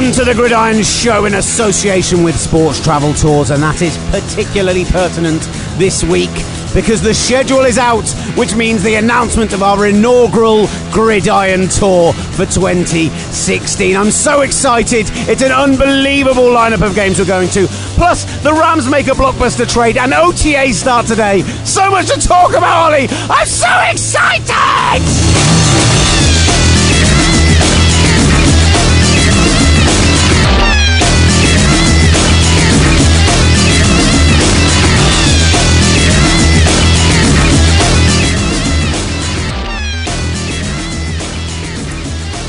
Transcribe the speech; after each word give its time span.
Welcome 0.00 0.16
to 0.16 0.24
the 0.24 0.34
Gridiron 0.34 0.82
Show 0.82 1.26
in 1.26 1.34
association 1.34 2.22
with 2.22 2.34
Sports 2.34 2.82
Travel 2.82 3.12
Tours, 3.12 3.50
and 3.50 3.62
that 3.62 3.82
is 3.82 3.98
particularly 4.08 4.86
pertinent 4.86 5.42
this 5.76 6.02
week 6.02 6.30
because 6.72 7.02
the 7.02 7.12
schedule 7.12 7.66
is 7.66 7.76
out, 7.76 8.08
which 8.34 8.54
means 8.54 8.82
the 8.82 8.94
announcement 8.94 9.52
of 9.52 9.62
our 9.62 9.86
inaugural 9.86 10.68
Gridiron 10.90 11.68
Tour 11.68 12.14
for 12.14 12.46
2016. 12.46 13.94
I'm 13.94 14.10
so 14.10 14.40
excited. 14.40 15.04
It's 15.28 15.42
an 15.42 15.52
unbelievable 15.52 16.48
lineup 16.48 16.80
of 16.80 16.94
games 16.94 17.18
we're 17.18 17.26
going 17.26 17.50
to. 17.50 17.66
Plus, 18.00 18.24
the 18.40 18.54
Rams 18.54 18.88
make 18.88 19.08
a 19.08 19.10
blockbuster 19.10 19.70
trade 19.70 19.98
and 19.98 20.14
OTA 20.14 20.72
start 20.72 21.04
today. 21.04 21.42
So 21.66 21.90
much 21.90 22.06
to 22.06 22.18
talk 22.18 22.52
about, 22.52 22.90
Ollie. 22.90 23.08
I'm 23.28 23.46
so 23.46 23.68
excited! 23.90 25.59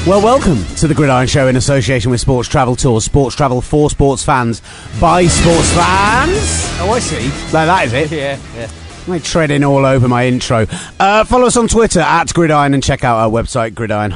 Well, 0.07 0.23
welcome 0.23 0.65
to 0.77 0.87
the 0.87 0.95
Gridiron 0.95 1.27
Show 1.27 1.47
in 1.47 1.55
association 1.55 2.09
with 2.09 2.19
Sports 2.19 2.49
Travel 2.49 2.75
Tours. 2.75 3.05
Sports 3.05 3.35
Travel 3.35 3.61
for 3.61 3.87
sports 3.91 4.25
fans 4.25 4.59
by 4.99 5.27
sports 5.27 5.71
fans. 5.73 6.39
Oh, 6.81 6.91
I 6.91 6.99
see. 6.99 7.27
No, 7.53 7.65
that 7.67 7.85
is 7.85 7.93
it. 7.93 8.11
Yeah, 8.11 8.39
yeah. 8.55 8.67
I 9.09 9.17
treading 9.19 9.63
all 9.63 9.83
over 9.83 10.07
my 10.07 10.27
intro. 10.27 10.67
Uh, 10.99 11.23
follow 11.23 11.47
us 11.47 11.57
on 11.57 11.67
Twitter 11.67 11.99
at 11.99 12.31
Gridiron 12.33 12.73
and 12.75 12.83
check 12.83 13.03
out 13.03 13.17
our 13.17 13.29
website, 13.29 13.73
gridiron 13.73 14.11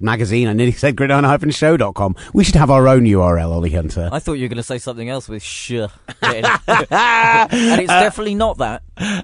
magazine. 0.00 0.48
I 0.48 0.54
nearly 0.54 0.72
said 0.72 0.96
gridiron 0.96 1.50
show.com. 1.50 2.16
We 2.32 2.42
should 2.42 2.54
have 2.54 2.70
our 2.70 2.88
own 2.88 3.02
URL, 3.02 3.50
Ollie 3.50 3.70
Hunter. 3.70 4.08
I 4.10 4.18
thought 4.18 4.34
you 4.34 4.44
were 4.44 4.48
going 4.48 4.56
to 4.56 4.62
say 4.62 4.78
something 4.78 5.08
else 5.08 5.28
with 5.28 5.42
sh. 5.42 5.72
and 5.72 5.90
it's 6.22 7.86
definitely 7.86 8.34
not 8.34 8.58
that. 8.58 8.82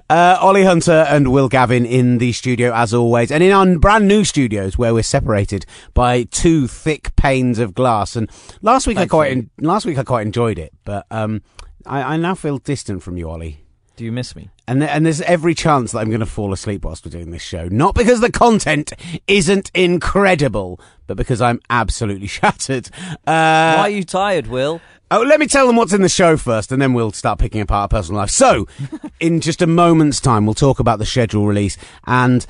Uh, 0.09 0.37
Ollie 0.39 0.63
Hunter 0.63 1.05
and 1.09 1.31
Will 1.31 1.49
Gavin 1.49 1.85
in 1.85 2.19
the 2.19 2.31
studio 2.31 2.71
as 2.73 2.93
always, 2.93 3.31
and 3.31 3.43
in 3.43 3.51
our 3.51 3.79
brand 3.79 4.07
new 4.07 4.23
studios 4.23 4.77
where 4.77 4.93
we're 4.93 5.03
separated 5.03 5.65
by 5.93 6.23
two 6.23 6.67
thick 6.67 7.15
panes 7.15 7.57
of 7.57 7.73
glass. 7.73 8.15
And 8.15 8.29
last 8.61 8.87
week 8.87 8.97
Thank 8.97 9.11
I 9.11 9.15
quite, 9.15 9.31
en- 9.31 9.49
last 9.59 9.85
week 9.85 9.97
I 9.97 10.03
quite 10.03 10.25
enjoyed 10.25 10.59
it, 10.59 10.73
but 10.85 11.05
um, 11.09 11.41
I, 11.85 12.13
I 12.13 12.17
now 12.17 12.35
feel 12.35 12.59
distant 12.59 13.01
from 13.01 13.17
you, 13.17 13.29
Ollie. 13.29 13.65
Do 13.99 14.05
you 14.05 14.13
miss 14.13 14.33
me? 14.33 14.49
And, 14.69 14.81
th- 14.81 14.91
and 14.93 15.05
there's 15.05 15.21
every 15.21 15.55
chance 15.55 15.91
that 15.93 15.99
I'm 15.99 16.09
going 16.09 16.19
to 16.19 16.25
fall 16.27 16.53
asleep 16.53 16.85
whilst 16.85 17.03
we're 17.03 17.11
doing 17.11 17.31
this 17.31 17.41
show. 17.41 17.67
Not 17.69 17.95
because 17.95 18.21
the 18.21 18.31
content 18.31 18.93
isn't 19.27 19.71
incredible, 19.73 20.79
but 21.07 21.17
because 21.17 21.41
I'm 21.41 21.59
absolutely 21.71 22.27
shattered. 22.37 22.89
Uh, 23.25 23.73
Why 23.75 23.77
are 23.79 23.89
you 23.89 24.03
tired, 24.03 24.47
Will? 24.47 24.79
Oh, 25.11 25.21
let 25.23 25.39
me 25.39 25.47
tell 25.47 25.65
them 25.65 25.75
what's 25.75 25.91
in 25.93 26.03
the 26.03 26.07
show 26.09 26.37
first, 26.37 26.71
and 26.71 26.79
then 26.79 26.93
we'll 26.93 27.11
start 27.11 27.39
picking 27.39 27.61
apart 27.61 27.91
our 27.91 27.99
personal 27.99 28.19
life. 28.21 28.29
So, 28.29 28.67
in 29.19 29.41
just 29.41 29.61
a 29.63 29.67
moment's 29.67 30.19
time, 30.21 30.45
we'll 30.45 30.53
talk 30.53 30.79
about 30.79 30.99
the 30.99 31.05
schedule 31.05 31.47
release 31.47 31.75
and 32.05 32.45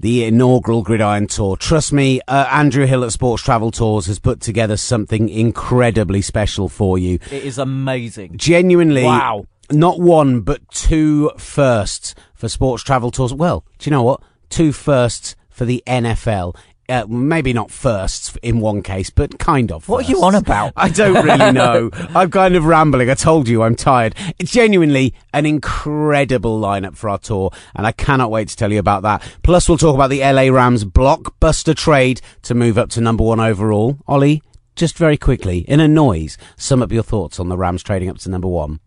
the 0.00 0.24
inaugural 0.24 0.82
Gridiron 0.82 1.28
Tour. 1.28 1.56
Trust 1.56 1.92
me, 1.92 2.20
uh, 2.26 2.48
Andrew 2.50 2.84
Hill 2.84 3.04
at 3.04 3.12
Sports 3.12 3.44
Travel 3.44 3.70
Tours 3.70 4.06
has 4.06 4.18
put 4.18 4.40
together 4.40 4.76
something 4.76 5.28
incredibly 5.28 6.20
special 6.20 6.68
for 6.68 6.98
you. 6.98 7.20
It 7.30 7.44
is 7.44 7.58
amazing. 7.58 8.36
Genuinely, 8.36 9.04
Wow. 9.04 9.46
Not 9.70 10.00
one 10.00 10.40
but 10.40 10.68
two 10.70 11.30
firsts 11.38 12.14
for 12.34 12.48
Sports 12.48 12.82
Travel 12.82 13.10
Tours. 13.10 13.32
Well, 13.32 13.64
do 13.78 13.88
you 13.88 13.90
know 13.90 14.02
what? 14.02 14.22
Two 14.50 14.72
firsts 14.72 15.36
for 15.48 15.64
the 15.64 15.82
NFL. 15.86 16.56
Uh, 16.86 17.06
maybe 17.08 17.54
not 17.54 17.70
firsts 17.70 18.36
in 18.42 18.60
one 18.60 18.82
case, 18.82 19.08
but 19.08 19.38
kind 19.38 19.72
of. 19.72 19.88
What 19.88 20.04
are 20.04 20.10
you 20.10 20.22
on 20.22 20.34
about? 20.34 20.72
I 20.76 20.90
don't 20.90 21.24
really 21.24 21.50
know. 21.52 21.88
I'm 22.14 22.30
kind 22.30 22.56
of 22.56 22.66
rambling. 22.66 23.08
I 23.08 23.14
told 23.14 23.48
you 23.48 23.62
I'm 23.62 23.74
tired. 23.74 24.14
It's 24.38 24.50
genuinely 24.50 25.14
an 25.32 25.46
incredible 25.46 26.60
lineup 26.60 26.94
for 26.94 27.08
our 27.08 27.16
tour, 27.16 27.52
and 27.74 27.86
I 27.86 27.92
cannot 27.92 28.30
wait 28.30 28.48
to 28.48 28.56
tell 28.56 28.70
you 28.70 28.78
about 28.78 29.02
that. 29.02 29.22
Plus, 29.42 29.66
we'll 29.66 29.78
talk 29.78 29.94
about 29.94 30.10
the 30.10 30.20
LA 30.20 30.54
Rams 30.54 30.84
blockbuster 30.84 31.74
trade 31.74 32.20
to 32.42 32.54
move 32.54 32.76
up 32.76 32.90
to 32.90 33.00
number 33.00 33.24
one 33.24 33.40
overall. 33.40 33.98
Ollie, 34.06 34.42
just 34.76 34.98
very 34.98 35.16
quickly, 35.16 35.60
in 35.60 35.80
a 35.80 35.88
noise, 35.88 36.36
sum 36.56 36.82
up 36.82 36.92
your 36.92 37.02
thoughts 37.02 37.40
on 37.40 37.48
the 37.48 37.56
Rams 37.56 37.82
trading 37.82 38.10
up 38.10 38.18
to 38.18 38.28
number 38.28 38.48
one. 38.48 38.80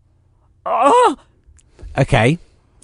Ah! 0.68 1.16
Okay. 1.98 2.38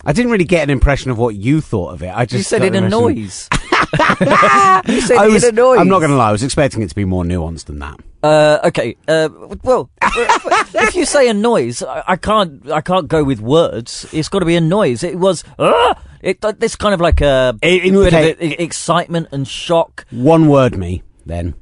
I 0.06 0.12
didn't 0.12 0.32
really 0.32 0.44
get 0.46 0.64
an 0.64 0.70
impression 0.70 1.12
of 1.12 1.18
what 1.18 1.36
you 1.36 1.62
thought 1.62 1.94
of 1.94 2.04
it. 2.04 2.10
I 2.14 2.26
just 2.26 2.40
You 2.40 2.44
said 2.44 2.64
in 2.64 2.76
a 2.76 2.90
noise. 2.90 3.48
you 3.54 5.02
said 5.02 5.18
I 5.18 5.28
was, 5.30 5.44
in 5.44 5.50
a 5.50 5.52
noise. 5.56 5.80
I'm 5.80 5.88
not 5.88 6.00
going 6.00 6.12
to 6.12 6.18
lie. 6.18 6.30
I 6.30 6.32
was 6.32 6.44
expecting 6.44 6.82
it 6.82 6.90
to 6.90 6.96
be 6.96 7.06
more 7.06 7.24
nuanced 7.24 7.66
than 7.66 7.80
that. 7.80 8.00
Uh, 8.22 8.60
okay. 8.66 8.98
Uh, 9.08 9.30
well, 9.64 9.90
if 10.02 10.96
you 10.96 11.06
say 11.06 11.30
a 11.30 11.34
noise, 11.34 11.84
I, 11.84 12.04
I 12.08 12.16
can't. 12.18 12.70
I 12.70 12.82
can't 12.82 13.08
go 13.08 13.24
with 13.24 13.40
words. 13.40 14.06
It's 14.12 14.28
got 14.30 14.40
to 14.40 14.46
be 14.46 14.56
a 14.56 14.62
noise. 14.62 15.04
It 15.04 15.20
was. 15.20 15.44
Uh, 15.60 15.94
it. 16.22 16.42
This 16.60 16.76
kind 16.76 16.94
of 16.94 17.00
like 17.02 17.22
a 17.22 17.58
It- 17.62 17.86
it- 17.86 17.92
bit 17.94 18.14
okay. 18.14 18.32
of 18.32 18.42
excitement 18.60 19.28
and 19.32 19.48
shock. 19.48 20.06
One 20.12 20.48
word, 20.48 20.78
me 20.78 21.04
then. 21.26 21.54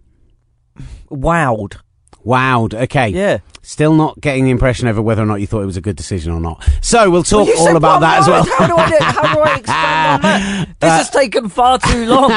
Wowed. 1.11 1.77
Wowed. 2.25 2.73
Okay. 2.73 3.09
Yeah. 3.09 3.39
Still 3.63 3.93
not 3.93 4.19
getting 4.19 4.45
the 4.45 4.49
impression 4.51 4.87
over 4.87 5.01
whether 5.01 5.21
or 5.21 5.25
not 5.25 5.35
you 5.41 5.47
thought 5.47 5.61
it 5.61 5.67
was 5.67 5.77
a 5.77 5.81
good 5.81 5.95
decision 5.95 6.33
or 6.33 6.39
not. 6.39 6.67
So 6.81 7.09
we'll 7.11 7.23
talk 7.23 7.47
You 7.47 7.55
all 7.57 7.75
about 7.75 7.99
that 8.01 8.19
as 8.21 8.27
well. 8.27 8.43
How 8.43 8.67
do 8.67 8.75
I? 8.75 8.97
How 9.01 9.33
do 9.35 9.39
I 9.41 9.55
expand 9.57 10.13
on 10.15 10.21
that? 10.41 10.67
This 10.79 10.89
has 10.89 11.09
taken 11.11 11.47
far 11.47 11.77
too 11.77 12.05
long. 12.07 12.31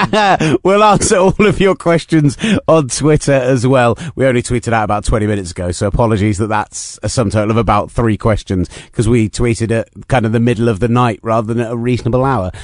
we'll 0.65 0.85
answer 0.85 1.17
all 1.17 1.35
of 1.47 1.61
your 1.61 1.75
questions 1.77 2.37
on 2.69 2.89
Twitter 2.89 3.33
as 3.33 3.67
well. 3.67 3.97
We 4.17 4.27
only 4.27 4.43
tweeted 4.43 4.73
out 4.75 4.85
about 4.85 5.05
20 5.05 5.27
minutes 5.27 5.51
ago, 5.53 5.73
so 5.73 5.87
apologies 5.87 6.39
that 6.39 6.49
that's 6.49 6.99
a 7.03 7.09
sum 7.09 7.31
total 7.31 7.51
of 7.51 7.56
about 7.56 7.91
three 7.91 8.19
questions 8.19 8.69
because 8.87 9.09
we 9.09 9.31
tweeted 9.31 9.71
at 9.71 9.89
kind 10.09 10.27
of 10.27 10.33
the 10.33 10.41
middle 10.41 10.69
of 10.69 10.81
the 10.81 10.89
night 10.89 11.21
rather 11.23 11.53
than 11.55 11.65
at 11.65 11.73
a 11.73 11.77
reasonable 11.77 12.25
hour. 12.25 12.51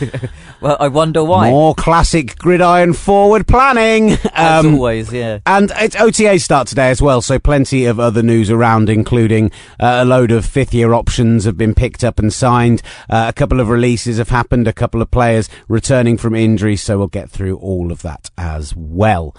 Well, 0.60 0.76
I 0.78 0.88
wonder 0.88 1.24
why. 1.24 1.48
More 1.48 1.74
classic 1.74 2.36
gridiron 2.36 2.92
forward 2.92 3.46
planning. 3.48 4.18
As 4.34 4.66
Um, 4.66 4.74
always, 4.74 5.10
yeah. 5.10 5.38
And 5.46 5.72
it's 5.76 5.96
OTA 5.96 6.38
start 6.38 6.68
today 6.68 6.90
as 6.90 7.00
well, 7.00 7.22
so 7.22 7.38
plenty 7.38 7.86
of 7.86 7.98
other 7.98 8.22
news 8.22 8.49
around, 8.50 8.88
including 8.88 9.50
uh, 9.78 10.00
a 10.02 10.04
load 10.04 10.30
of 10.30 10.44
fifth 10.44 10.74
year 10.74 10.92
options 10.92 11.44
have 11.44 11.56
been 11.56 11.74
picked 11.74 12.04
up 12.04 12.18
and 12.18 12.32
signed. 12.32 12.82
Uh, 13.08 13.26
a 13.28 13.32
couple 13.32 13.60
of 13.60 13.68
releases 13.68 14.18
have 14.18 14.30
happened, 14.30 14.66
a 14.66 14.72
couple 14.72 15.00
of 15.00 15.10
players 15.10 15.48
returning 15.68 16.16
from 16.16 16.34
injury, 16.34 16.76
so 16.76 16.98
we'll 16.98 17.06
get 17.06 17.30
through 17.30 17.56
all 17.58 17.92
of 17.92 18.02
that 18.02 18.30
as 18.36 18.74
well. 18.76 19.34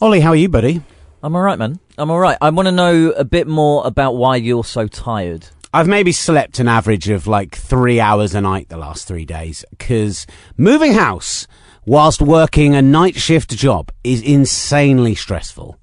Ollie, 0.00 0.20
how 0.20 0.30
are 0.30 0.36
you, 0.36 0.48
buddy? 0.48 0.82
I'm 1.22 1.34
all 1.34 1.42
right, 1.42 1.58
man. 1.58 1.80
I'm 1.96 2.10
all 2.10 2.20
right. 2.20 2.38
I 2.40 2.50
want 2.50 2.66
to 2.66 2.72
know 2.72 3.10
a 3.10 3.24
bit 3.24 3.48
more 3.48 3.84
about 3.84 4.12
why 4.12 4.36
you're 4.36 4.64
so 4.64 4.86
tired. 4.86 5.48
I've 5.74 5.88
maybe 5.88 6.12
slept 6.12 6.60
an 6.60 6.68
average 6.68 7.08
of 7.08 7.26
like 7.26 7.54
three 7.54 8.00
hours 8.00 8.34
a 8.34 8.40
night 8.40 8.68
the 8.68 8.76
last 8.78 9.06
three 9.06 9.26
days 9.26 9.64
because 9.70 10.26
moving 10.56 10.92
house 10.92 11.46
whilst 11.84 12.22
working 12.22 12.74
a 12.74 12.82
night 12.82 13.16
shift 13.16 13.50
job 13.50 13.90
is 14.04 14.22
insanely 14.22 15.14
stressful. 15.14 15.78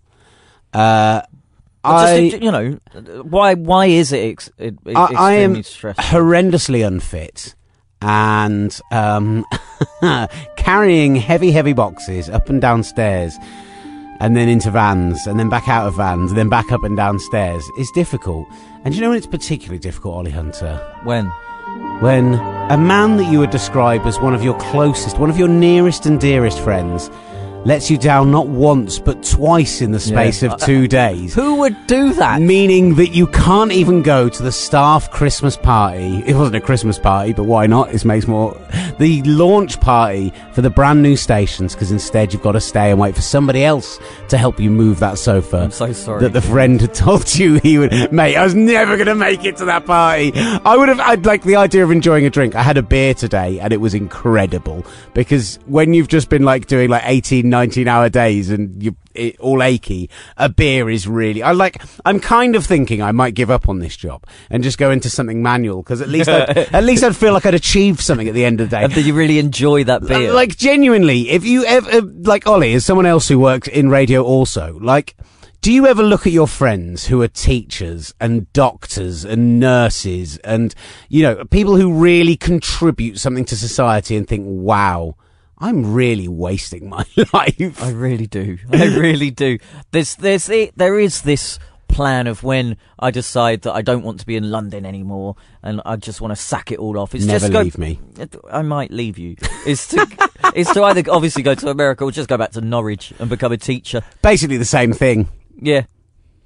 Uh, 0.73 1.21
I, 1.85 2.29
Just, 2.29 2.43
you 2.43 2.51
know, 2.51 2.79
why? 3.23 3.53
Why 3.53 3.85
is 3.87 4.11
it? 4.11 4.49
It 4.57 4.75
I, 4.95 5.13
I 5.15 5.33
am 5.33 5.61
stressful? 5.63 6.03
horrendously 6.03 6.85
unfit 6.85 7.55
and 8.01 8.79
um, 8.91 9.45
carrying 10.57 11.15
heavy, 11.15 11.51
heavy 11.51 11.73
boxes 11.73 12.29
up 12.29 12.49
and 12.49 12.61
downstairs, 12.61 13.37
and 14.19 14.35
then 14.35 14.47
into 14.47 14.71
vans 14.71 15.25
and 15.27 15.39
then 15.39 15.49
back 15.49 15.67
out 15.67 15.87
of 15.87 15.95
vans 15.95 16.31
and 16.31 16.37
then 16.37 16.49
back 16.49 16.71
up 16.71 16.83
and 16.83 16.95
downstairs 16.97 17.63
is 17.77 17.89
difficult. 17.91 18.47
And 18.83 18.93
do 18.93 18.97
you 18.97 19.01
know 19.01 19.09
when 19.09 19.17
it's 19.17 19.27
particularly 19.27 19.79
difficult, 19.79 20.15
Ollie 20.15 20.31
Hunter? 20.31 20.77
When? 21.03 21.25
When 22.01 22.35
a 22.35 22.77
man 22.77 23.17
that 23.17 23.31
you 23.31 23.39
would 23.39 23.49
describe 23.49 24.05
as 24.05 24.19
one 24.19 24.35
of 24.35 24.43
your 24.43 24.57
closest, 24.59 25.17
one 25.17 25.29
of 25.29 25.37
your 25.37 25.47
nearest 25.47 26.05
and 26.05 26.19
dearest 26.19 26.59
friends 26.59 27.09
lets 27.65 27.89
you 27.91 27.97
down 27.97 28.31
not 28.31 28.47
once 28.47 28.99
but 28.99 29.23
twice 29.23 29.81
in 29.81 29.91
the 29.91 29.99
space 29.99 30.41
Yeah. 30.43 30.53
of 30.53 30.59
two 30.61 30.87
days. 31.01 31.33
Who 31.33 31.55
would 31.55 31.75
do 31.87 32.13
that? 32.13 32.41
Meaning 32.41 32.95
that 32.95 33.09
you 33.09 33.27
can't 33.27 33.71
even 33.71 34.01
go 34.01 34.29
to 34.29 34.43
the 34.43 34.51
staff 34.51 35.11
Christmas 35.11 35.57
party. 35.57 36.23
It 36.25 36.35
wasn't 36.35 36.55
a 36.57 36.61
Christmas 36.61 36.97
party, 36.99 37.33
but 37.33 37.43
why 37.43 37.67
not? 37.67 37.93
It 37.93 38.05
makes 38.05 38.27
more. 38.27 38.55
The 38.97 39.21
launch 39.23 39.81
party 39.81 40.31
for 40.53 40.61
the 40.61 40.69
brand 40.69 41.03
new 41.03 41.17
stations, 41.17 41.73
because 41.73 41.91
instead 41.91 42.31
you've 42.31 42.41
got 42.41 42.53
to 42.53 42.61
stay 42.61 42.91
and 42.91 42.97
wait 42.99 43.13
for 43.13 43.21
somebody 43.21 43.61
else 43.65 43.99
to 44.29 44.37
help 44.37 44.57
you 44.57 44.71
move 44.71 44.99
that 45.01 45.17
sofa. 45.17 45.57
I'm 45.57 45.71
so 45.71 45.91
sorry. 45.91 46.21
That 46.21 46.31
the 46.31 46.41
friend 46.41 46.79
had 46.79 46.93
told 46.93 47.35
you 47.35 47.55
he 47.55 47.77
would. 47.77 48.13
Mate, 48.13 48.37
I 48.37 48.43
was 48.45 48.55
never 48.55 48.95
going 48.95 49.07
to 49.07 49.15
make 49.15 49.43
it 49.43 49.57
to 49.57 49.65
that 49.65 49.85
party. 49.85 50.31
I 50.35 50.77
would 50.77 50.87
have. 50.87 51.01
I'd 51.01 51.25
like 51.25 51.43
the 51.43 51.57
idea 51.57 51.83
of 51.83 51.91
enjoying 51.91 52.25
a 52.25 52.29
drink. 52.29 52.55
I 52.55 52.63
had 52.63 52.77
a 52.77 52.81
beer 52.83 53.13
today 53.13 53.59
and 53.59 53.73
it 53.73 53.81
was 53.81 53.93
incredible 53.93 54.85
because 55.13 55.59
when 55.65 55.93
you've 55.93 56.07
just 56.07 56.29
been 56.29 56.43
like 56.43 56.67
doing 56.67 56.89
like 56.89 57.03
18, 57.05 57.49
19 57.55 57.87
hour 57.87 58.09
days 58.09 58.49
and 58.49 58.83
you 58.83 58.97
it, 59.13 59.39
all 59.39 59.63
achy, 59.63 60.09
a 60.35 60.49
beer 60.49 60.89
is 60.89 61.07
really. 61.07 61.41
I 61.41 61.53
like. 61.53 61.81
I'm 62.03 62.19
kind 62.19 62.53
of 62.53 62.65
thinking 62.65 63.01
I 63.01 63.13
might 63.13 63.33
give 63.33 63.49
up 63.49 63.69
on 63.69 63.79
this 63.79 63.95
job 63.95 64.25
and 64.49 64.61
just 64.61 64.77
go 64.77 64.91
into 64.91 65.09
something 65.09 65.41
manual 65.41 65.81
because 65.81 66.01
at 66.01 66.09
least 66.09 66.27
I'd, 66.27 66.57
at 66.73 66.83
least 66.83 67.01
I'd 67.01 67.15
feel 67.15 67.31
like 67.31 67.45
I'd 67.45 67.53
achieved 67.53 68.01
something 68.01 68.27
at 68.27 68.33
the 68.33 68.43
end 68.43 68.59
of 68.59 68.69
the 68.69 68.75
day. 68.75 68.83
and 68.83 68.93
did 68.93 69.05
you 69.05 69.13
really 69.13 69.39
enjoy 69.39 69.85
that 69.85 70.03
uh, 70.03 70.07
beer? 70.07 70.33
Like 70.33 70.57
genuinely, 70.57 71.29
if 71.29 71.45
you 71.45 71.63
ever 71.63 71.89
uh, 71.89 72.01
like 72.23 72.45
Ollie, 72.45 72.73
is 72.73 72.85
someone 72.85 73.05
else 73.05 73.29
who 73.29 73.39
works 73.39 73.69
in 73.69 73.89
radio, 73.89 74.21
also 74.21 74.77
like 74.81 75.15
Do 75.61 75.71
you 75.71 75.87
ever 75.87 76.03
look 76.03 76.27
at 76.27 76.33
your 76.33 76.47
friends 76.47 77.07
who 77.07 77.21
are 77.21 77.29
teachers 77.29 78.13
and 78.19 78.51
doctors 78.51 79.23
and 79.23 79.59
nurses 79.61 80.37
and, 80.39 80.75
you 81.07 81.23
know, 81.23 81.45
people 81.45 81.77
who 81.77 81.93
really 81.93 82.35
contribute 82.35 83.17
something 83.17 83.45
to 83.45 83.55
society 83.55 84.17
and 84.17 84.27
think, 84.27 84.43
wow, 84.45 85.15
I'm 85.57 85.93
really 85.93 86.27
wasting 86.27 86.89
my 86.89 87.05
life? 87.33 87.81
I 87.81 87.91
really 87.91 88.27
do. 88.27 88.57
I 88.71 88.85
really 88.97 89.31
do. 89.31 89.59
There's, 89.91 90.15
there's, 90.15 90.47
there 90.75 90.99
is 90.99 91.21
this 91.21 91.59
plan 91.87 92.27
of 92.27 92.43
when 92.43 92.75
I 92.99 93.11
decide 93.11 93.61
that 93.61 93.73
I 93.73 93.81
don't 93.81 94.03
want 94.03 94.19
to 94.19 94.25
be 94.25 94.35
in 94.35 94.51
London 94.51 94.85
anymore 94.85 95.35
and 95.63 95.81
I 95.85 95.95
just 95.95 96.19
want 96.19 96.31
to 96.31 96.35
sack 96.35 96.71
it 96.71 96.79
all 96.79 96.99
off. 96.99 97.15
It's 97.15 97.25
Never 97.25 97.39
just 97.39 97.53
go, 97.53 97.61
leave 97.61 97.77
me. 97.77 97.99
I 98.51 98.61
might 98.63 98.91
leave 98.91 99.17
you. 99.17 99.37
Is 99.65 99.87
to 99.89 100.29
is 100.55 100.67
to 100.69 100.83
either 100.83 101.03
obviously 101.09 101.43
go 101.43 101.55
to 101.55 101.69
America 101.69 102.03
or 102.03 102.11
just 102.11 102.27
go 102.27 102.37
back 102.37 102.51
to 102.51 102.61
Norwich 102.61 103.13
and 103.19 103.29
become 103.29 103.51
a 103.51 103.57
teacher. 103.57 104.01
Basically 104.21 104.57
the 104.57 104.65
same 104.65 104.91
thing. 104.93 105.29
Yeah. 105.57 105.85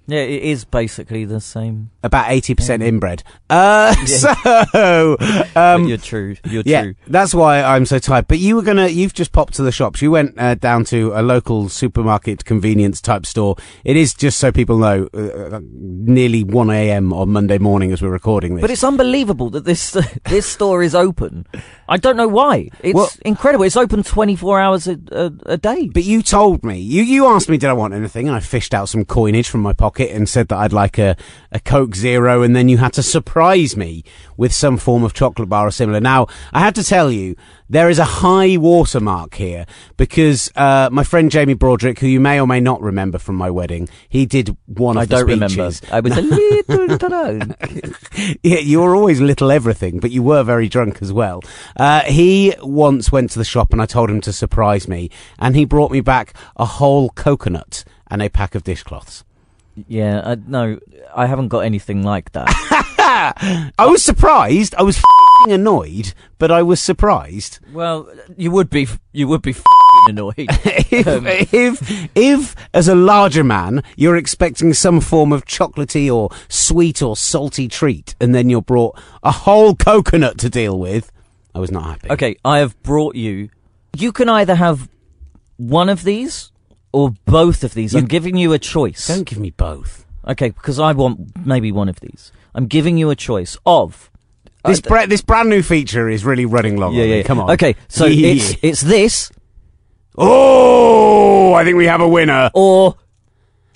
Yeah, 0.10 0.22
it 0.22 0.42
is 0.42 0.66
basically 0.66 1.24
the 1.26 1.40
same. 1.40 1.92
About 2.02 2.32
eighty 2.32 2.56
percent 2.56 2.82
inbred. 2.82 3.22
Uh, 3.48 3.96
yeah. 4.08 4.66
so 4.72 5.18
um, 5.56 5.86
you're 5.88 5.98
true. 5.98 6.36
You're 6.46 6.64
yeah, 6.66 6.82
true. 6.82 6.96
That's 7.06 7.34
why 7.36 7.62
I'm 7.62 7.86
so 7.86 8.00
tired. 8.00 8.28
But 8.28 8.40
you 8.40 8.56
were 8.56 8.64
gonna. 8.64 8.88
You've 8.88 9.14
just 9.14 9.32
popped 9.32 9.54
to 9.56 9.64
the 9.64 9.72
shops. 9.72 10.02
You 10.02 10.10
went 10.10 10.40
uh, 10.40 10.56
down 10.56 10.84
to 10.86 11.12
a 11.14 11.22
local 11.22 11.70
supermarket 11.70 12.44
convenience 12.44 13.02
type 13.02 13.28
store. 13.28 13.56
It 13.84 13.98
is 13.98 14.16
just 14.16 14.40
so 14.40 14.52
people 14.52 14.80
know, 14.80 15.10
uh, 15.14 15.58
uh 15.58 15.60
nearly 15.64 16.44
one 16.44 16.72
a.m. 16.72 17.14
on 17.14 17.30
Monday 17.30 17.60
morning 17.60 17.92
as 17.92 18.02
we're 18.02 18.10
recording 18.10 18.56
this. 18.56 18.62
But 18.62 18.72
it's 18.72 18.84
unbelievable 18.84 19.52
that 19.52 19.66
this 19.66 19.92
this 20.26 20.48
store 20.48 20.82
is 20.82 20.96
open. 20.96 21.46
I 21.88 21.98
don't 21.98 22.18
know 22.18 22.28
why. 22.28 22.70
It's 22.82 22.96
well, 22.96 23.10
incredible. 23.26 23.66
It's 23.66 23.78
open 23.78 24.04
24 24.04 24.60
hours 24.60 24.88
a, 24.88 24.98
a, 25.12 25.32
a 25.54 25.58
day. 25.58 25.90
But 25.94 26.04
you 26.04 26.24
told 26.24 26.64
me. 26.64 26.80
You 26.80 27.04
you 27.04 27.28
asked 27.28 27.50
me 27.50 27.58
did 27.58 27.70
I 27.70 27.74
want 27.74 27.94
anything, 27.94 28.28
and 28.28 28.36
I 28.36 28.40
fished 28.40 28.74
out 28.74 28.90
some 28.90 29.06
coinage 29.06 29.50
from 29.50 29.62
my 29.62 29.74
pocket 29.74 29.99
pocket 30.00 30.16
and 30.16 30.28
said 30.28 30.48
that 30.50 30.58
I'd 30.58 30.74
like 30.74 30.98
a, 30.98 31.16
a 31.52 31.60
Coke 31.60 31.96
Zero, 31.96 32.42
and 32.42 32.56
then 32.56 32.70
you 32.70 32.78
had 32.78 32.94
to 32.94 33.04
surprise 33.04 33.76
me 33.76 34.04
with 34.38 34.54
some 34.54 34.78
form 34.78 35.04
of 35.04 35.14
chocolate 35.14 35.50
bar 35.50 35.68
or 35.68 35.72
similar. 35.72 36.00
Now, 36.00 36.28
I 36.54 36.60
had 36.60 36.76
to 36.76 36.84
tell 36.84 37.12
you, 37.12 37.36
there 37.70 37.90
is 37.90 38.00
a 38.00 38.06
high 38.06 38.58
watermark 38.58 39.36
here 39.36 39.66
because 39.98 40.52
uh, 40.56 40.90
my 40.92 41.04
friend 41.04 41.30
Jamie 41.30 41.54
Broderick, 41.54 42.00
who 42.00 42.08
you 42.08 42.20
may 42.20 42.40
or 42.40 42.48
may 42.48 42.60
not 42.60 42.82
remember 42.82 43.18
from 43.20 43.36
my 43.36 43.50
wedding, 43.50 43.88
he 44.08 44.26
did 44.26 44.56
one 44.66 44.98
of 44.98 45.02
I 45.02 45.06
the 45.06 45.16
don't 45.16 45.50
speeches. 45.50 45.82
remember. 45.82 45.96
I 45.96 46.00
was 46.00 46.18
a 46.18 46.22
little 46.68 46.98
drunk. 46.98 47.56
yeah, 48.44 48.60
you 48.60 48.82
were 48.82 48.96
always 48.96 49.22
little 49.22 49.52
everything, 49.52 50.00
but 50.00 50.12
you 50.12 50.24
were 50.24 50.44
very 50.44 50.68
drunk 50.68 51.02
as 51.02 51.14
well. 51.14 51.42
Uh, 51.76 52.02
he 52.02 52.56
once 52.62 53.12
went 53.12 53.32
to 53.32 53.40
the 53.40 53.46
shop 53.46 53.72
and 53.72 53.82
I 53.82 53.86
told 53.86 54.10
him 54.10 54.22
to 54.22 54.34
surprise 54.34 54.88
me, 54.88 55.10
and 55.38 55.56
he 55.56 55.66
brought 55.66 55.92
me 55.92 56.02
back 56.02 56.34
a 56.56 56.66
whole 56.66 57.10
coconut 57.10 57.84
and 58.08 58.22
a 58.22 58.30
pack 58.30 58.56
of 58.56 58.64
dishcloths. 58.64 59.24
Yeah, 59.88 60.20
uh, 60.20 60.36
no, 60.48 60.80
I 61.16 61.26
haven't 61.26 61.50
got 61.50 61.60
anything 61.60 62.04
like 62.04 62.32
that. 62.34 62.48
I 63.78 63.86
was 63.86 64.04
surprised. 64.04 64.76
I 64.76 64.84
was 64.84 65.02
annoyed, 65.48 66.14
but 66.38 66.52
I 66.52 66.62
was 66.62 66.82
surprised. 66.82 67.60
Well, 67.74 68.10
you 68.38 68.52
would 68.52 68.70
be, 68.70 68.88
you 69.14 69.28
would 69.28 69.42
be 69.42 69.56
annoyed 70.08 70.36
if, 70.38 71.08
um, 71.08 71.26
if, 71.28 72.10
if, 72.16 72.56
as 72.74 72.88
a 72.88 72.96
larger 72.96 73.44
man, 73.44 73.84
you're 73.96 74.16
expecting 74.16 74.74
some 74.74 75.02
form 75.02 75.32
of 75.32 75.46
chocolatey 75.46 76.14
or 76.14 76.30
sweet 76.48 77.02
or 77.02 77.16
salty 77.16 77.68
treat, 77.68 78.16
and 78.20 78.36
then 78.36 78.50
you're 78.50 78.62
brought 78.62 79.00
a 79.24 79.32
whole 79.32 79.76
coconut 79.76 80.38
to 80.40 80.50
deal 80.50 80.78
with. 80.78 81.12
I 81.56 81.60
was 81.60 81.72
not 81.72 81.86
happy. 81.86 82.12
Okay, 82.12 82.38
I 82.46 82.60
have 82.60 82.82
brought 82.84 83.16
you. 83.16 83.50
You 83.98 84.12
can 84.12 84.30
either 84.30 84.56
have 84.56 84.88
one 85.58 85.90
of 85.90 86.04
these 86.04 86.52
or 86.92 87.12
both 87.26 87.64
of 87.64 87.74
these. 87.74 87.94
You, 87.94 88.00
I'm 88.00 88.06
giving 88.06 88.38
you 88.38 88.54
a 88.54 88.60
choice. 88.60 89.08
Don't 89.08 89.26
give 89.26 89.40
me 89.40 89.52
both. 89.52 90.06
Okay, 90.28 90.50
because 90.50 90.80
I 90.80 90.92
want 90.94 91.46
maybe 91.46 91.72
one 91.72 91.90
of 91.90 92.00
these. 92.00 92.32
I'm 92.54 92.68
giving 92.68 92.98
you 92.98 93.10
a 93.10 93.16
choice 93.16 93.58
of 93.66 94.10
this. 94.66 94.82
Uh, 94.86 95.06
this 95.06 95.22
brand 95.22 95.50
new 95.50 95.64
feature 95.64 96.10
is 96.10 96.26
really 96.26 96.46
running 96.46 96.78
long. 96.78 96.94
Yeah, 96.94 97.06
yeah. 97.06 97.24
Come 97.24 97.40
on. 97.40 97.52
Okay, 97.52 97.76
so 97.88 98.06
it's 98.08 98.56
it's 98.62 98.82
this. 98.82 99.32
Oh, 100.18 101.54
I 101.54 101.64
think 101.64 101.78
we 101.78 101.86
have 101.86 102.02
a 102.02 102.08
winner. 102.08 102.52
Or 102.54 102.98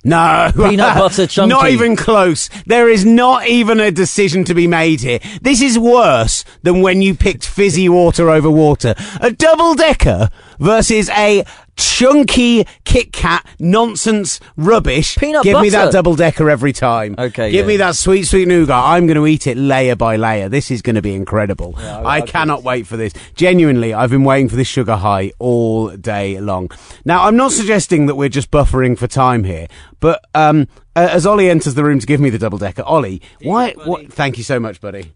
no. 0.04 0.52
Peanut 0.54 0.94
butter 0.98 1.26
chunky. 1.26 1.48
Not 1.48 1.70
even 1.70 1.96
close. 1.96 2.50
There 2.66 2.88
is 2.88 3.04
not 3.04 3.46
even 3.46 3.80
a 3.80 3.90
decision 3.90 4.44
to 4.44 4.54
be 4.54 4.66
made 4.66 5.00
here. 5.00 5.20
This 5.40 5.62
is 5.62 5.78
worse 5.78 6.44
than 6.62 6.82
when 6.82 7.00
you 7.00 7.14
picked 7.14 7.46
fizzy 7.46 7.88
water 7.88 8.28
over 8.28 8.50
water. 8.50 8.94
A 9.20 9.32
double 9.32 9.74
decker 9.74 10.28
versus 10.58 11.08
a 11.10 11.44
chunky 11.76 12.66
Kit 12.84 13.12
Kat 13.12 13.46
nonsense 13.58 14.40
rubbish. 14.56 15.16
Peanut 15.16 15.44
Give 15.44 15.54
butter. 15.54 15.62
me 15.62 15.70
that 15.70 15.92
double 15.92 16.16
decker 16.16 16.50
every 16.50 16.72
time. 16.72 17.14
Okay. 17.18 17.50
Give 17.50 17.66
yeah. 17.66 17.68
me 17.68 17.76
that 17.78 17.96
sweet, 17.96 18.24
sweet 18.24 18.48
nougat. 18.48 18.70
I'm 18.70 19.06
going 19.06 19.16
to 19.16 19.26
eat 19.26 19.46
it 19.46 19.56
layer 19.56 19.96
by 19.96 20.16
layer. 20.16 20.48
This 20.48 20.70
is 20.70 20.82
going 20.82 20.96
to 20.96 21.02
be 21.02 21.14
incredible. 21.14 21.74
Yeah, 21.78 22.00
I, 22.00 22.16
I 22.16 22.20
cannot 22.22 22.62
wait 22.62 22.86
for 22.86 22.96
this. 22.96 23.12
Genuinely, 23.34 23.94
I've 23.94 24.10
been 24.10 24.24
waiting 24.24 24.48
for 24.48 24.56
this 24.56 24.68
sugar 24.68 24.96
high 24.96 25.32
all 25.38 25.90
day 25.96 26.40
long. 26.40 26.70
Now, 27.04 27.24
I'm 27.24 27.36
not 27.36 27.52
suggesting 27.52 28.06
that 28.06 28.14
we're 28.14 28.28
just 28.28 28.50
buffering 28.50 28.98
for 28.98 29.06
time 29.06 29.44
here, 29.44 29.66
but 30.00 30.24
um, 30.34 30.68
as 30.96 31.26
Ollie 31.26 31.50
enters 31.50 31.74
the 31.74 31.84
room 31.84 31.98
to 31.98 32.06
give 32.06 32.20
me 32.20 32.30
the 32.30 32.38
double 32.38 32.58
decker, 32.58 32.82
Ollie, 32.82 33.22
why? 33.42 33.72
What, 33.84 34.12
thank 34.12 34.38
you 34.38 34.44
so 34.44 34.60
much, 34.60 34.80
buddy. 34.80 35.12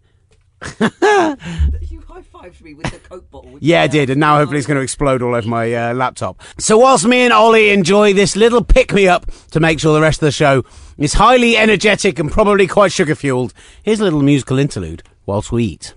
you 2.39 2.43
high 2.43 2.51
fived 2.51 2.63
me 2.63 2.75
with 2.75 2.91
the 2.91 2.99
Coke 2.99 3.31
bottle. 3.31 3.59
Yeah, 3.61 3.83
I 3.83 3.87
did, 3.87 4.11
and 4.11 4.21
now 4.21 4.39
hopefully 4.39 4.59
it's 4.59 4.67
going 4.67 4.77
to 4.79 4.83
explode 4.83 5.23
all 5.23 5.35
over 5.35 5.49
my 5.49 5.73
uh, 5.73 5.95
laptop. 5.95 6.43
So, 6.59 6.79
whilst 6.79 7.07
me 7.07 7.21
and 7.21 7.33
Ollie 7.33 7.71
enjoy 7.71 8.15
this 8.15 8.37
little 8.37 8.65
pick 8.65 8.93
me 8.93 9.09
up 9.09 9.31
to 9.51 9.61
make 9.61 9.81
sure 9.81 9.95
the 9.95 10.01
rest 10.01 10.23
of 10.23 10.27
the 10.27 10.33
show 10.33 10.65
is 10.97 11.15
highly 11.15 11.57
energetic 11.57 12.19
and 12.19 12.31
probably 12.31 12.67
quite 12.67 12.93
sugar 12.93 13.15
fueled, 13.15 13.53
here's 13.83 14.01
a 14.01 14.05
little 14.05 14.23
musical 14.23 14.59
interlude 14.59 15.03
whilst 15.27 15.53
we 15.53 15.65
eat. 15.65 15.95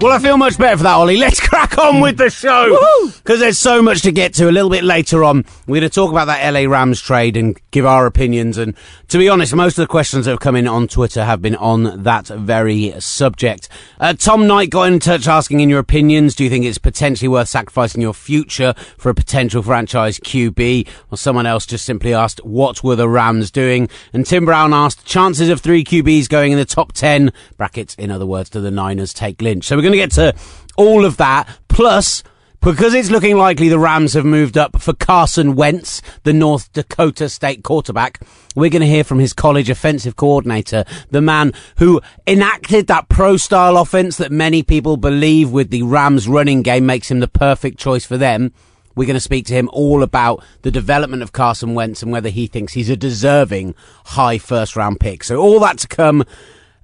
Well, 0.00 0.12
I 0.12 0.20
feel 0.20 0.36
much 0.36 0.56
better 0.56 0.76
for 0.76 0.84
that, 0.84 0.94
Ollie. 0.94 1.16
Let's 1.16 1.40
crack 1.48 1.76
on 1.76 2.00
with 2.00 2.18
the 2.18 2.30
show 2.30 2.78
because 3.16 3.40
there's 3.40 3.58
so 3.58 3.82
much 3.82 4.02
to 4.02 4.12
get 4.12 4.32
to. 4.34 4.48
A 4.48 4.52
little 4.52 4.70
bit 4.70 4.84
later 4.84 5.24
on, 5.24 5.44
we're 5.66 5.80
going 5.80 5.90
to 5.90 5.94
talk 5.94 6.12
about 6.12 6.26
that 6.26 6.48
LA 6.48 6.70
Rams 6.70 7.00
trade 7.00 7.36
and 7.36 7.60
give 7.72 7.84
our 7.84 8.06
opinions. 8.06 8.58
And 8.58 8.76
to 9.08 9.18
be 9.18 9.28
honest, 9.28 9.56
most 9.56 9.76
of 9.76 9.82
the 9.82 9.88
questions 9.88 10.24
that 10.24 10.30
have 10.30 10.40
come 10.40 10.54
in 10.54 10.68
on 10.68 10.86
Twitter 10.86 11.24
have 11.24 11.42
been 11.42 11.56
on 11.56 12.04
that 12.04 12.28
very 12.28 12.94
subject. 13.00 13.68
Uh, 13.98 14.14
Tom 14.14 14.46
Knight 14.46 14.70
got 14.70 14.84
in 14.84 15.00
touch 15.00 15.26
asking, 15.26 15.58
in 15.58 15.68
your 15.68 15.80
opinions, 15.80 16.36
do 16.36 16.44
you 16.44 16.50
think 16.50 16.64
it's 16.64 16.78
potentially 16.78 17.28
worth 17.28 17.48
sacrificing 17.48 18.00
your 18.00 18.14
future 18.14 18.74
for 18.98 19.10
a 19.10 19.14
potential 19.14 19.64
franchise 19.64 20.20
QB? 20.20 20.86
Or 21.10 21.18
someone 21.18 21.44
else 21.46 21.66
just 21.66 21.84
simply 21.84 22.14
asked, 22.14 22.38
what 22.44 22.84
were 22.84 22.94
the 22.94 23.08
Rams 23.08 23.50
doing? 23.50 23.88
And 24.12 24.24
Tim 24.24 24.44
Brown 24.44 24.72
asked, 24.72 25.04
chances 25.04 25.48
of 25.48 25.60
three 25.60 25.82
QBs 25.82 26.28
going 26.28 26.52
in 26.52 26.58
the 26.58 26.64
top 26.64 26.92
ten 26.92 27.32
brackets. 27.56 27.96
In 27.96 28.12
other 28.12 28.26
words, 28.26 28.48
do 28.48 28.60
the 28.60 28.70
Niners 28.70 29.12
take 29.12 29.42
Lynch? 29.42 29.64
So 29.64 29.74
we're 29.74 29.87
going 29.88 29.92
to 29.92 29.98
get 29.98 30.12
to 30.12 30.34
all 30.76 31.04
of 31.04 31.16
that. 31.18 31.48
Plus, 31.68 32.22
because 32.60 32.92
it's 32.92 33.10
looking 33.10 33.36
likely 33.36 33.68
the 33.68 33.78
Rams 33.78 34.14
have 34.14 34.24
moved 34.24 34.58
up 34.58 34.80
for 34.80 34.92
Carson 34.92 35.54
Wentz, 35.54 36.02
the 36.24 36.32
North 36.32 36.72
Dakota 36.72 37.28
State 37.28 37.62
quarterback. 37.62 38.20
We're 38.56 38.70
going 38.70 38.82
to 38.82 38.88
hear 38.88 39.04
from 39.04 39.20
his 39.20 39.32
college 39.32 39.70
offensive 39.70 40.16
coordinator, 40.16 40.84
the 41.10 41.20
man 41.20 41.52
who 41.78 42.00
enacted 42.26 42.88
that 42.88 43.08
pro 43.08 43.36
style 43.36 43.76
offense 43.76 44.16
that 44.16 44.32
many 44.32 44.62
people 44.62 44.96
believe 44.96 45.52
with 45.52 45.70
the 45.70 45.82
Rams 45.82 46.26
running 46.26 46.62
game 46.62 46.84
makes 46.84 47.10
him 47.10 47.20
the 47.20 47.28
perfect 47.28 47.78
choice 47.78 48.04
for 48.04 48.16
them. 48.16 48.52
We're 48.96 49.06
going 49.06 49.14
to 49.14 49.20
speak 49.20 49.46
to 49.46 49.54
him 49.54 49.70
all 49.72 50.02
about 50.02 50.42
the 50.62 50.72
development 50.72 51.22
of 51.22 51.30
Carson 51.30 51.74
Wentz 51.74 52.02
and 52.02 52.10
whether 52.10 52.30
he 52.30 52.48
thinks 52.48 52.72
he's 52.72 52.90
a 52.90 52.96
deserving 52.96 53.76
high 54.06 54.38
first 54.38 54.74
round 54.74 54.98
pick. 54.98 55.22
So 55.22 55.36
all 55.36 55.60
that 55.60 55.78
to 55.78 55.86
come 55.86 56.24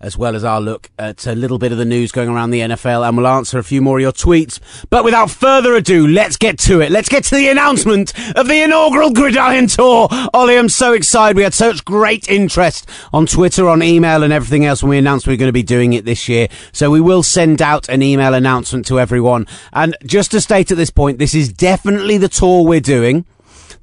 as 0.04 0.18
well 0.18 0.37
as 0.37 0.44
our 0.44 0.61
look 0.61 0.90
at 0.99 1.26
a 1.26 1.34
little 1.34 1.58
bit 1.58 1.73
of 1.73 1.78
the 1.78 1.84
news 1.87 2.12
going 2.12 2.28
around 2.28 2.50
the 2.50 2.61
NFL, 2.61 3.08
and 3.08 3.16
we'll 3.16 3.26
answer 3.26 3.58
a 3.58 3.64
few 3.64 3.80
more 3.80 3.96
of 3.96 4.02
your 4.02 4.12
tweets. 4.12 4.61
But 4.90 5.02
without 5.02 5.30
further 5.30 5.75
ado, 5.75 6.06
let's 6.06 6.37
get 6.37 6.58
to 6.61 6.82
it. 6.82 6.92
Let's 6.92 7.08
get 7.08 7.25
to 7.25 7.34
the 7.34 7.49
announcement 7.49 8.12
of 8.37 8.46
the 8.46 8.62
inaugural 8.62 9.12
Gridiron 9.12 9.66
Tour. 9.66 10.08
Ollie, 10.34 10.58
I'm 10.58 10.68
so 10.68 10.92
excited. 10.92 11.38
We 11.38 11.42
had 11.42 11.54
such 11.54 11.87
great 11.87 12.28
interest 12.28 12.87
on 13.14 13.25
Twitter, 13.25 13.66
on 13.66 13.82
email, 13.82 14.23
and 14.23 14.32
everything 14.32 14.66
else 14.66 14.82
when 14.82 14.90
we 14.90 14.99
announced 14.99 15.26
we 15.26 15.32
were 15.32 15.38
going 15.38 15.49
to 15.49 15.52
be 15.52 15.62
doing 15.62 15.94
it 15.94 16.04
this 16.04 16.28
year. 16.28 16.49
So 16.73 16.90
we 16.90 17.00
will 17.00 17.23
send 17.23 17.62
out 17.62 17.88
an 17.88 18.02
email 18.02 18.34
announcement 18.34 18.84
to 18.88 19.00
everyone. 19.00 19.46
And 19.73 19.96
just 20.04 20.32
to 20.32 20.40
state 20.42 20.70
at 20.70 20.76
this 20.76 20.90
point, 20.90 21.18
this 21.18 21.34
is 21.34 21.50
definitely 21.50 22.18
the 22.18 22.28
tour 22.28 22.62
we're 22.62 22.80
doing. 22.80 23.25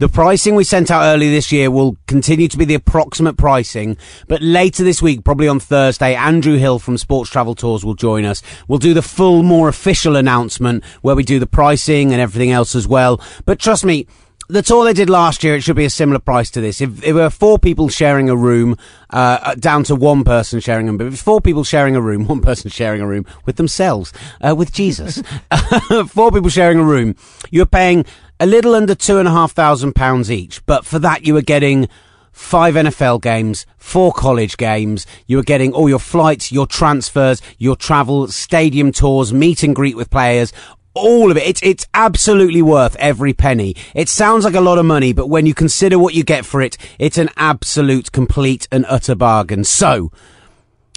The 0.01 0.09
pricing 0.09 0.55
we 0.55 0.63
sent 0.63 0.89
out 0.89 1.03
early 1.03 1.29
this 1.29 1.51
year 1.51 1.69
will 1.69 1.95
continue 2.07 2.47
to 2.47 2.57
be 2.57 2.65
the 2.65 2.73
approximate 2.73 3.37
pricing, 3.37 3.97
but 4.27 4.41
later 4.41 4.83
this 4.83 4.99
week, 4.99 5.23
probably 5.23 5.47
on 5.47 5.59
Thursday, 5.59 6.15
Andrew 6.15 6.57
Hill 6.57 6.79
from 6.79 6.97
Sports 6.97 7.29
Travel 7.29 7.53
Tours 7.53 7.85
will 7.85 7.93
join 7.93 8.25
us. 8.25 8.41
We'll 8.67 8.79
do 8.79 8.95
the 8.95 9.03
full, 9.03 9.43
more 9.43 9.69
official 9.69 10.15
announcement 10.15 10.83
where 11.03 11.15
we 11.15 11.21
do 11.21 11.37
the 11.37 11.45
pricing 11.45 12.13
and 12.13 12.19
everything 12.19 12.49
else 12.49 12.73
as 12.73 12.87
well. 12.87 13.21
But 13.45 13.59
trust 13.59 13.85
me, 13.85 14.07
the 14.51 14.63
tour 14.63 14.83
they 14.83 14.93
did 14.93 15.07
last 15.07 15.43
year, 15.43 15.55
it 15.55 15.61
should 15.61 15.75
be 15.75 15.85
a 15.85 15.89
similar 15.89 16.19
price 16.19 16.49
to 16.51 16.61
this. 16.61 16.81
If, 16.81 17.01
there 17.01 17.13
were 17.13 17.29
four 17.29 17.59
people 17.59 17.87
sharing 17.87 18.27
a 18.27 18.35
room, 18.35 18.77
uh, 19.11 19.53
down 19.55 19.83
to 19.83 19.95
one 19.95 20.23
person 20.23 20.59
sharing 20.61 20.89
a 20.89 20.91
room, 20.91 20.97
but 20.97 21.17
four 21.17 21.41
people 21.41 21.63
sharing 21.63 21.95
a 21.95 22.01
room, 22.01 22.25
one 22.27 22.41
person 22.41 22.71
sharing 22.71 23.01
a 23.01 23.07
room 23.07 23.27
with 23.45 23.57
themselves, 23.57 24.11
uh, 24.41 24.55
with 24.55 24.73
Jesus, 24.73 25.21
four 26.07 26.31
people 26.31 26.49
sharing 26.49 26.79
a 26.79 26.83
room, 26.83 27.15
you're 27.51 27.67
paying 27.67 28.03
a 28.41 28.47
little 28.47 28.73
under 28.73 28.95
two 28.95 29.19
and 29.19 29.27
a 29.27 29.31
half 29.31 29.51
thousand 29.51 29.93
pounds 29.93 30.31
each. 30.31 30.65
But 30.65 30.83
for 30.83 30.97
that, 30.97 31.25
you 31.27 31.35
were 31.35 31.43
getting 31.43 31.87
five 32.31 32.73
NFL 32.73 33.21
games, 33.21 33.67
four 33.77 34.11
college 34.11 34.57
games. 34.57 35.05
You 35.27 35.37
were 35.37 35.43
getting 35.43 35.73
all 35.73 35.87
your 35.87 35.99
flights, 35.99 36.51
your 36.51 36.65
transfers, 36.65 37.39
your 37.59 37.75
travel, 37.75 38.27
stadium 38.29 38.91
tours, 38.91 39.31
meet 39.31 39.61
and 39.61 39.75
greet 39.75 39.95
with 39.95 40.09
players, 40.09 40.51
all 40.95 41.29
of 41.29 41.37
it. 41.37 41.43
It's, 41.43 41.61
it's 41.61 41.87
absolutely 41.93 42.63
worth 42.63 42.95
every 42.95 43.33
penny. 43.33 43.75
It 43.93 44.09
sounds 44.09 44.43
like 44.43 44.55
a 44.55 44.61
lot 44.61 44.79
of 44.79 44.85
money, 44.85 45.13
but 45.13 45.27
when 45.27 45.45
you 45.45 45.53
consider 45.53 45.99
what 45.99 46.15
you 46.15 46.23
get 46.23 46.43
for 46.43 46.63
it, 46.63 46.77
it's 46.97 47.19
an 47.19 47.29
absolute, 47.37 48.11
complete 48.11 48.67
and 48.71 48.87
utter 48.89 49.13
bargain. 49.13 49.63
So, 49.63 50.11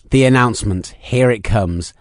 the 0.08 0.24
announcement, 0.24 0.94
here 0.98 1.30
it 1.30 1.44
comes. 1.44 1.92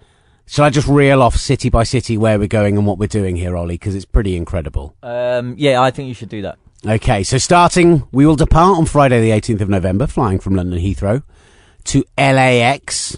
Shall 0.45 0.65
I 0.65 0.69
just 0.69 0.87
reel 0.87 1.21
off 1.21 1.35
city 1.35 1.69
by 1.69 1.83
city 1.83 2.17
where 2.17 2.37
we're 2.37 2.47
going 2.47 2.77
and 2.77 2.85
what 2.85 2.97
we're 2.97 3.07
doing 3.07 3.35
here, 3.35 3.55
Ollie? 3.55 3.75
Because 3.75 3.95
it's 3.95 4.05
pretty 4.05 4.35
incredible. 4.35 4.95
Um, 5.01 5.55
yeah, 5.57 5.81
I 5.81 5.89
think 5.91 6.07
you 6.09 6.13
should 6.13 6.29
do 6.29 6.41
that. 6.41 6.57
Okay, 6.85 7.23
so 7.23 7.37
starting, 7.37 8.05
we 8.11 8.25
will 8.25 8.35
depart 8.35 8.77
on 8.77 8.85
Friday 8.85 9.21
the 9.21 9.29
18th 9.29 9.61
of 9.61 9.69
November, 9.69 10.05
flying 10.05 10.39
from 10.39 10.53
London 10.55 10.79
Heathrow 10.79 11.23
to 11.85 12.03
LAX. 12.17 13.17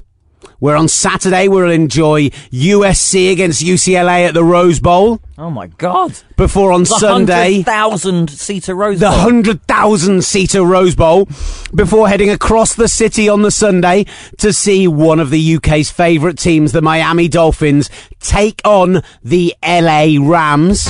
Where 0.59 0.75
on 0.75 0.87
Saturday 0.87 1.47
we'll 1.47 1.69
enjoy 1.69 2.29
USC 2.51 3.31
against 3.31 3.63
UCLA 3.63 4.27
at 4.27 4.33
the 4.33 4.43
Rose 4.43 4.79
Bowl. 4.79 5.19
Oh 5.37 5.49
my 5.49 5.67
God! 5.67 6.17
Before 6.37 6.71
on 6.71 6.81
The 6.81 6.97
Sunday, 6.97 7.61
thousand 7.61 8.29
seater 8.29 8.73
Rose 8.73 8.99
the 8.99 9.11
hundred 9.11 9.63
thousand 9.63 10.23
seater 10.23 10.63
Rose 10.63 10.95
Bowl. 10.95 11.27
Before 11.73 12.07
heading 12.07 12.29
across 12.29 12.73
the 12.73 12.87
city 12.87 13.27
on 13.27 13.41
the 13.41 13.51
Sunday 13.51 14.05
to 14.37 14.53
see 14.53 14.87
one 14.87 15.19
of 15.19 15.29
the 15.29 15.55
UK's 15.55 15.91
favourite 15.91 16.37
teams, 16.37 16.71
the 16.71 16.81
Miami 16.81 17.27
Dolphins, 17.27 17.89
take 18.21 18.61
on 18.63 19.03
the 19.23 19.53
LA 19.61 20.15
Rams. 20.21 20.87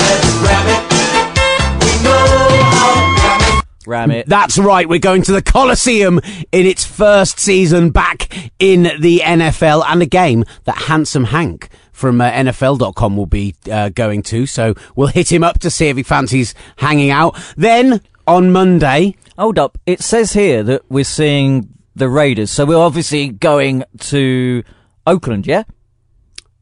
Ram 3.87 4.11
it. 4.11 4.27
That's 4.27 4.57
right, 4.57 4.87
we're 4.87 4.99
going 4.99 5.21
to 5.23 5.31
the 5.31 5.41
Coliseum 5.41 6.19
in 6.51 6.65
its 6.65 6.85
first 6.85 7.39
season 7.39 7.89
back 7.91 8.51
in 8.59 8.83
the 8.99 9.21
NFL 9.23 9.83
and 9.87 10.01
a 10.01 10.05
game 10.05 10.43
that 10.63 10.77
Handsome 10.77 11.25
Hank 11.25 11.69
from 11.91 12.19
uh, 12.19 12.29
NFL.com 12.31 13.15
will 13.15 13.25
be 13.25 13.55
uh, 13.71 13.89
going 13.89 14.21
to. 14.23 14.45
So 14.45 14.75
we'll 14.95 15.07
hit 15.07 15.31
him 15.31 15.43
up 15.43 15.59
to 15.59 15.69
see 15.69 15.87
if 15.87 15.97
he 15.97 16.03
fancies 16.03 16.53
hanging 16.77 17.09
out. 17.11 17.37
Then 17.55 18.01
on 18.27 18.51
Monday, 18.51 19.15
Hold 19.37 19.59
up. 19.59 19.77
It 19.85 19.99
says 20.01 20.31
here 20.31 20.63
that 20.63 20.83
we're 20.89 21.03
seeing 21.03 21.67
the 21.93 22.07
Raiders, 22.07 22.51
so 22.51 22.65
we're 22.65 22.77
obviously 22.77 23.27
going 23.27 23.83
to 23.99 24.63
Oakland. 25.05 25.45
Yeah. 25.45 25.63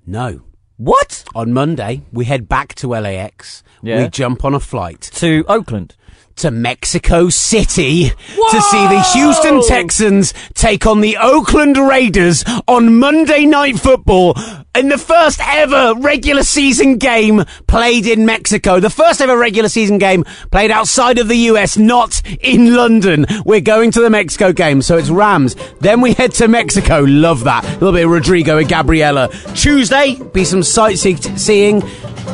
no. 0.06 0.42
What? 0.77 1.24
On 1.36 1.53
Monday, 1.53 2.01
we 2.12 2.25
head 2.25 2.50
back 2.50 2.74
to 2.75 2.89
LAX. 2.89 3.63
Yeah. 3.84 4.03
We 4.03 4.10
jump 4.10 4.44
on 4.44 4.56
a 4.56 4.60
flight 4.60 5.01
To 5.13 5.46
Oakland. 5.48 5.96
To 6.38 6.52
Mexico 6.52 7.30
City 7.30 8.10
to 8.10 8.62
see 8.62 8.88
the 8.88 9.02
Houston 9.13 9.62
Texans 9.68 10.34
take 10.54 10.86
on 10.86 11.02
the 11.02 11.18
Oakland 11.18 11.78
Raiders 11.78 12.44
on 12.68 12.98
Monday 12.98 13.46
Night 13.46 13.80
Football 13.80 14.36
in 14.75 14.90
the 14.90 14.98
first 14.98 15.40
ever 15.44 15.94
regular 16.00 16.44
season 16.44 16.98
game 16.98 17.44
played 17.68 18.08
in 18.08 18.25
Mexico. 18.25 18.80
The 18.80 18.90
first 18.90 19.22
ever 19.22 19.38
regular 19.38 19.70
season 19.70 19.98
game 20.00 20.24
played 20.52 20.72
outside 20.72 21.20
of 21.20 21.28
the 21.28 21.38
US, 21.50 21.78
not 21.78 22.22
in 22.42 22.75
London. 22.75 23.25
We're 23.46 23.62
going 23.62 23.92
to 23.92 24.02
the 24.02 24.10
Mexico 24.10 24.52
game, 24.52 24.82
so 24.82 24.98
it's 24.98 25.10
Rams. 25.10 25.56
Then 25.80 26.02
we 26.02 26.13
head 26.13 26.32
to 26.34 26.48
Mexico. 26.48 27.02
Love 27.02 27.44
that. 27.44 27.63
A 27.63 27.74
little 27.74 27.92
bit 27.92 28.06
of 28.06 28.12
Rodrigo 28.12 28.58
and 28.58 28.68
Gabriela. 28.68 29.30
Tuesday, 29.54 30.16
be 30.34 30.44
some 30.44 30.63
sightseeing 30.63 31.84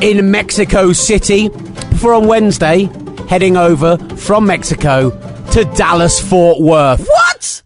in 0.01 0.31
Mexico 0.31 0.93
City. 0.93 1.49
Before 1.49 2.13
on 2.13 2.27
Wednesday, 2.27 2.89
heading 3.29 3.55
over 3.55 3.95
from 4.15 4.47
Mexico 4.47 5.11
to 5.51 5.63
Dallas 5.75 6.19
Fort 6.19 6.59
Worth. 6.59 7.07
What? 7.07 7.61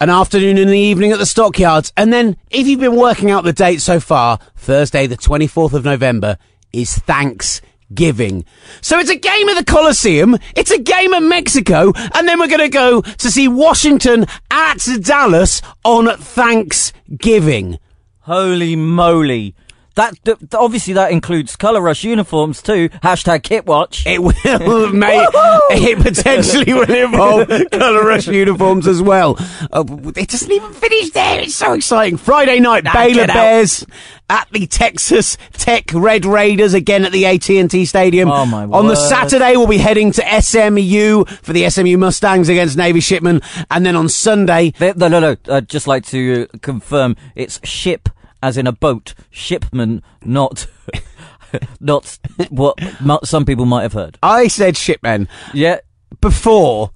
An 0.00 0.08
afternoon 0.08 0.58
and 0.58 0.70
the 0.70 0.78
evening 0.78 1.10
at 1.10 1.18
the 1.18 1.26
stockyards. 1.26 1.92
And 1.96 2.12
then, 2.12 2.36
if 2.52 2.68
you've 2.68 2.78
been 2.78 2.94
working 2.94 3.28
out 3.28 3.42
the 3.42 3.52
date 3.52 3.80
so 3.80 3.98
far, 3.98 4.38
Thursday, 4.56 5.08
the 5.08 5.16
24th 5.16 5.72
of 5.72 5.84
November, 5.84 6.38
is 6.72 6.96
Thanksgiving. 6.98 8.44
So 8.80 9.00
it's 9.00 9.10
a 9.10 9.16
game 9.16 9.48
at 9.48 9.58
the 9.58 9.64
Coliseum, 9.64 10.36
it's 10.54 10.70
a 10.70 10.78
game 10.78 11.12
at 11.14 11.22
Mexico, 11.24 11.92
and 12.14 12.28
then 12.28 12.38
we're 12.38 12.46
going 12.46 12.60
to 12.60 12.68
go 12.68 13.00
to 13.02 13.30
see 13.30 13.48
Washington 13.48 14.26
at 14.52 14.86
Dallas 15.00 15.62
on 15.84 16.16
Thanksgiving. 16.16 17.80
Holy 18.20 18.76
moly! 18.76 19.56
That 19.94 20.14
th- 20.24 20.38
obviously 20.54 20.94
that 20.94 21.12
includes 21.12 21.56
color 21.56 21.80
rush 21.82 22.04
uniforms 22.04 22.62
too. 22.62 22.88
Hashtag 23.02 23.42
kit 23.42 23.66
watch. 23.66 24.06
It 24.06 24.22
will, 24.22 24.32
mate. 24.92 25.28
It 25.70 25.98
potentially 25.98 26.72
will 26.72 26.90
involve 26.90 27.48
colour 27.70 28.04
rush 28.06 28.26
uniforms 28.28 28.86
as 28.86 29.02
well. 29.02 29.36
Uh, 29.72 29.84
it 30.16 30.28
doesn't 30.28 30.50
even 30.50 30.72
finish 30.72 31.10
there. 31.10 31.40
It's 31.40 31.54
so 31.54 31.74
exciting. 31.74 32.16
Friday 32.16 32.60
night, 32.60 32.84
Baylor. 32.84 33.26
Bears 33.26 33.84
at 34.30 34.48
the 34.50 34.66
Texas 34.66 35.36
Tech 35.52 35.84
Red 35.92 36.24
Raiders 36.24 36.72
again 36.72 37.04
at 37.04 37.12
the 37.12 37.26
AT&T 37.26 37.84
Stadium. 37.84 38.30
Oh, 38.30 38.46
my 38.46 38.64
On 38.64 38.88
the. 38.88 38.96
Saturday, 38.96 39.56
we'll 39.56 39.66
be 39.66 39.78
heading 39.78 40.10
to 40.12 40.40
SMU 40.40 41.24
for 41.42 41.52
the 41.52 41.68
SMU 41.68 41.98
Mustangs 41.98 42.48
against 42.48 42.76
Navy 42.78 43.00
Shipman, 43.00 43.42
and 43.70 43.84
then 43.84 43.94
on 43.94 44.08
Sunday, 44.08 44.72
no, 44.80 44.92
no, 45.08 45.20
no. 45.20 45.36
I'd 45.50 45.68
just 45.68 45.86
like 45.86 46.06
to 46.06 46.48
uh, 46.52 46.58
confirm 46.62 47.16
it's 47.34 47.60
ship 47.66 48.08
as 48.42 48.56
in 48.56 48.66
a 48.66 48.72
boat, 48.72 49.14
shipman, 49.30 50.02
not 50.24 50.66
not 51.80 52.18
what 52.50 52.78
some 53.24 53.44
people 53.44 53.66
might 53.66 53.82
have 53.82 53.92
heard. 53.92 54.18
I 54.22 54.48
said 54.48 54.76
Shipmen. 54.76 55.28
Yeah. 55.54 55.80
before 56.20 56.90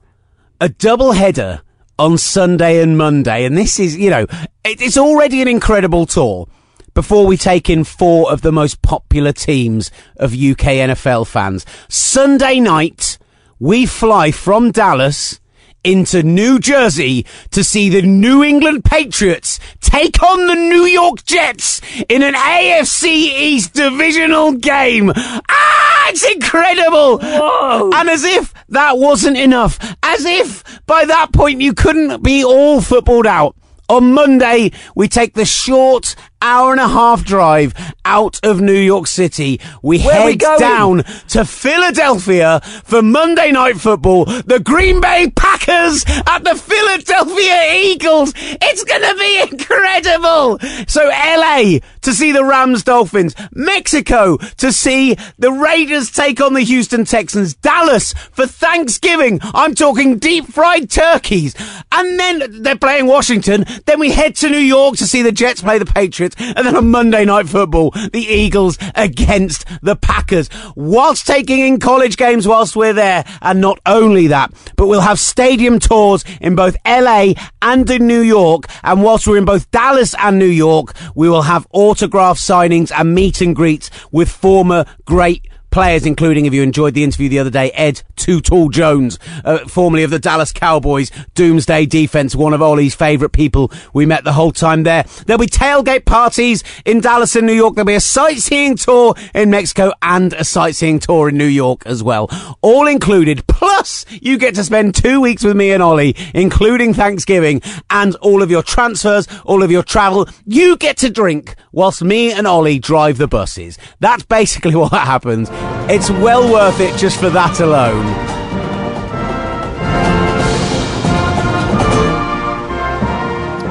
a 0.61 0.69
double 0.69 1.13
header 1.13 1.63
on 1.99 2.19
Sunday 2.19 2.83
and 2.83 2.99
Monday, 2.99 3.45
and 3.45 3.57
this 3.57 3.79
is, 3.79 3.97
you 3.97 4.11
know, 4.11 4.27
it, 4.65 4.81
it's 4.81 4.99
already 4.99 5.41
an 5.43 5.49
incredible 5.49 6.07
tour. 6.07 6.49
Before 6.95 7.27
we 7.27 7.37
take 7.37 7.69
in 7.69 7.85
four 7.85 8.33
of 8.33 8.41
the 8.41 8.53
most 8.53 8.81
popular 8.81 9.33
teams 9.33 9.91
of 10.17 10.33
UK 10.33 10.81
NFL 10.89 11.27
fans, 11.27 11.67
Sunday 11.89 12.59
night 12.59 13.19
we 13.59 13.85
fly 13.85 14.31
from 14.31 14.71
Dallas 14.71 15.39
into 15.87 16.25
New 16.25 16.59
Jersey 16.59 17.25
to 17.53 17.63
see 17.63 17.89
the 17.89 18.03
New 18.03 18.43
England 18.43 18.85
Patriots 18.85 19.61
take 19.81 20.21
on 20.21 20.49
the 20.49 20.55
New 20.57 20.85
York 20.85 21.25
Jets 21.25 21.81
in 22.09 22.25
an 22.25 22.35
AFC 22.35 23.05
East 23.07 23.73
divisional 23.73 24.53
game. 24.53 25.13
Ah, 25.15 26.09
it's 26.11 26.25
incredible! 26.25 27.19
Whoa. 27.19 27.91
And 27.95 28.11
as 28.11 28.25
if 28.25 28.53
that 28.71 28.99
wasn't 28.99 29.37
enough, 29.37 29.79
as 30.03 30.25
if 30.25 30.65
by 30.87 31.05
that 31.05 31.33
point 31.33 31.61
you 31.61 31.73
couldn't 31.73 32.21
be 32.21 32.45
all 32.45 32.81
footballed 32.81 33.27
out. 33.27 33.55
On 33.89 34.13
Monday, 34.13 34.73
we 34.97 35.07
take 35.07 35.35
the 35.35 35.45
short 35.45 36.17
hour 36.43 36.73
and 36.73 36.81
a 36.81 36.89
half 36.89 37.25
drive 37.25 37.75
out 38.05 38.39
of 38.43 38.61
New 38.61 38.73
York 38.73 39.07
City. 39.07 39.61
We 39.83 40.01
Where 40.03 40.21
are 40.21 40.27
we 40.27 40.33
head 40.33 40.59
down 40.59 41.05
to 41.29 41.45
Philadelphia 41.45 42.61
for 42.85 43.03
Monday 43.03 43.53
Night 43.53 43.77
Football. 43.77 44.27
The 44.27 44.61
Green 44.61 45.01
Bay 45.01 45.31
Packers 45.35 46.05
at 46.27 46.45
the 46.45 46.55
Philadelphia 46.55 47.75
Eagles. 47.75 48.33
It's 48.37 48.85
going 48.85 49.03
to 49.03 49.17
be 49.19 49.53
incredible. 49.53 50.59
So 50.87 51.09
LA 51.09 51.79
to 52.03 52.13
see 52.13 52.33
the 52.33 52.45
Rams 52.45 52.83
Dolphins. 52.83 53.35
Mexico 53.53 54.37
to 54.37 54.73
see 54.73 55.17
the 55.39 55.53
Raiders 55.53 56.11
take 56.11 56.41
on 56.41 56.55
the 56.55 56.61
Houston 56.61 57.05
Texans. 57.05 57.55
Dallas 57.55 58.13
for 58.33 58.47
Thanksgiving. 58.47 59.41
I'm 59.43 59.75
talking 59.75 60.19
deep 60.19 60.47
fried 60.47 60.91
turkeys. 60.91 61.55
And 61.93 62.19
then 62.19 62.63
they're 62.63 62.77
playing 62.77 63.07
Washington. 63.07 63.65
Then 63.87 64.01
we 64.01 64.11
head 64.11 64.37
to 64.37 64.49
New 64.49 64.59
York 64.59 64.97
to 64.97 65.07
see 65.07 65.23
the 65.23 65.33
Jets 65.33 65.63
play 65.63 65.79
the 65.79 65.87
Patriots. 65.87 66.26
And 66.39 66.67
then 66.67 66.77
on 66.77 66.91
Monday 66.91 67.25
Night 67.25 67.49
Football, 67.49 67.91
the 67.91 68.27
Eagles 68.27 68.79
against 68.95 69.65
the 69.83 69.97
Packers. 69.97 70.49
Whilst 70.75 71.27
taking 71.27 71.61
in 71.61 71.79
college 71.79 72.17
games 72.17 72.49
whilst 72.49 72.77
we're 72.77 72.93
there. 72.93 73.25
And 73.43 73.61
not 73.61 73.79
only 73.87 74.29
that, 74.29 74.53
but 74.77 74.87
we'll 74.87 75.01
have 75.01 75.19
stadium 75.19 75.79
tours 75.79 76.25
in 76.41 76.55
both 76.55 76.77
LA 76.87 77.35
and 77.63 77.89
in 77.91 78.07
New 78.07 78.21
York. 78.23 78.65
And 78.83 79.03
whilst 79.03 79.27
we're 79.27 79.39
in 79.39 79.45
both 79.45 79.71
Dallas 79.71 80.15
and 80.19 80.39
New 80.39 80.47
York, 80.47 80.95
we 81.15 81.29
will 81.29 81.43
have 81.43 81.67
autograph 81.71 82.39
signings 82.39 82.91
and 82.91 83.15
meet 83.15 83.41
and 83.41 83.55
greets 83.55 83.91
with 84.11 84.31
former 84.31 84.85
great 85.05 85.47
players, 85.77 86.07
including, 86.07 86.47
if 86.47 86.55
you 86.55 86.63
enjoyed 86.63 86.95
the 86.95 87.05
interview 87.05 87.29
the 87.29 87.39
other 87.39 87.51
day, 87.51 87.71
Ed 87.73 88.03
Too 88.17 88.41
Tall 88.41 88.71
Jones, 88.71 89.19
uh, 89.45 89.59
formerly 89.69 90.05
of 90.05 90.11
the 90.11 90.19
Dallas 90.19 90.51
Cowboys, 90.51 91.11
Doomsday 91.35 91.85
Defense, 91.85 92.35
one 92.35 92.55
of 92.55 92.63
Ollie's 92.63 92.95
favourite 92.95 93.33
people 93.33 93.71
we 93.93 94.07
met 94.07 94.25
the 94.25 94.33
whole 94.33 94.53
time 94.53 94.85
there. 94.85 95.05
There'll 95.27 95.39
be 95.39 95.47
tailgate 95.47 96.07
parties 96.07 96.65
in 96.87 97.01
Dallas 97.01 97.37
and 97.37 97.47
New 97.47 97.53
York. 97.53 97.75
There'll 97.75 97.85
be 97.85 97.93
a 97.93 98.01
sightseeing 98.01 98.77
tour 98.77 99.17
in 99.35 99.51
Mexico 99.51 99.93
and 100.01 100.33
a 100.33 100.45
sightseeing 100.45 100.99
tour 100.99 101.29
in 101.29 101.37
New 101.37 101.45
York 101.45 101.85
as 101.85 102.03
well. 102.03 102.31
All 102.63 102.87
included. 102.87 103.47
Plus, 103.47 104.07
you 104.11 104.39
get 104.39 104.55
to 104.55 104.65
spend 104.65 104.95
two 104.95 105.21
weeks 105.21 105.45
with 105.45 105.59
me 105.59 105.73
and 105.73 105.83
Ollie, 105.83 106.17
including 106.33 106.95
Thanksgiving 106.95 107.61
and 107.91 108.15
all 108.17 108.43
of 108.43 108.51
your 108.51 108.63
transfers, 108.63 109.29
all 109.45 109.63
of 109.63 109.71
your 109.71 109.83
travel. 109.83 110.27
You 110.47 110.79
get 110.79 110.97
to 110.99 111.11
drink 111.11 111.55
whilst 111.71 112.03
me 112.03 112.33
and 112.33 112.47
Ollie 112.47 112.79
drive 112.79 113.19
the 113.19 113.29
buses. 113.29 113.77
That's 114.01 114.25
basically 114.25 114.75
what 114.77 114.93
happens. 114.93 115.51
It's 115.89 116.11
well 116.11 116.51
worth 116.53 116.81
it 116.81 116.97
just 116.99 117.21
for 117.21 117.31
that 117.31 117.61
alone. 117.61 118.07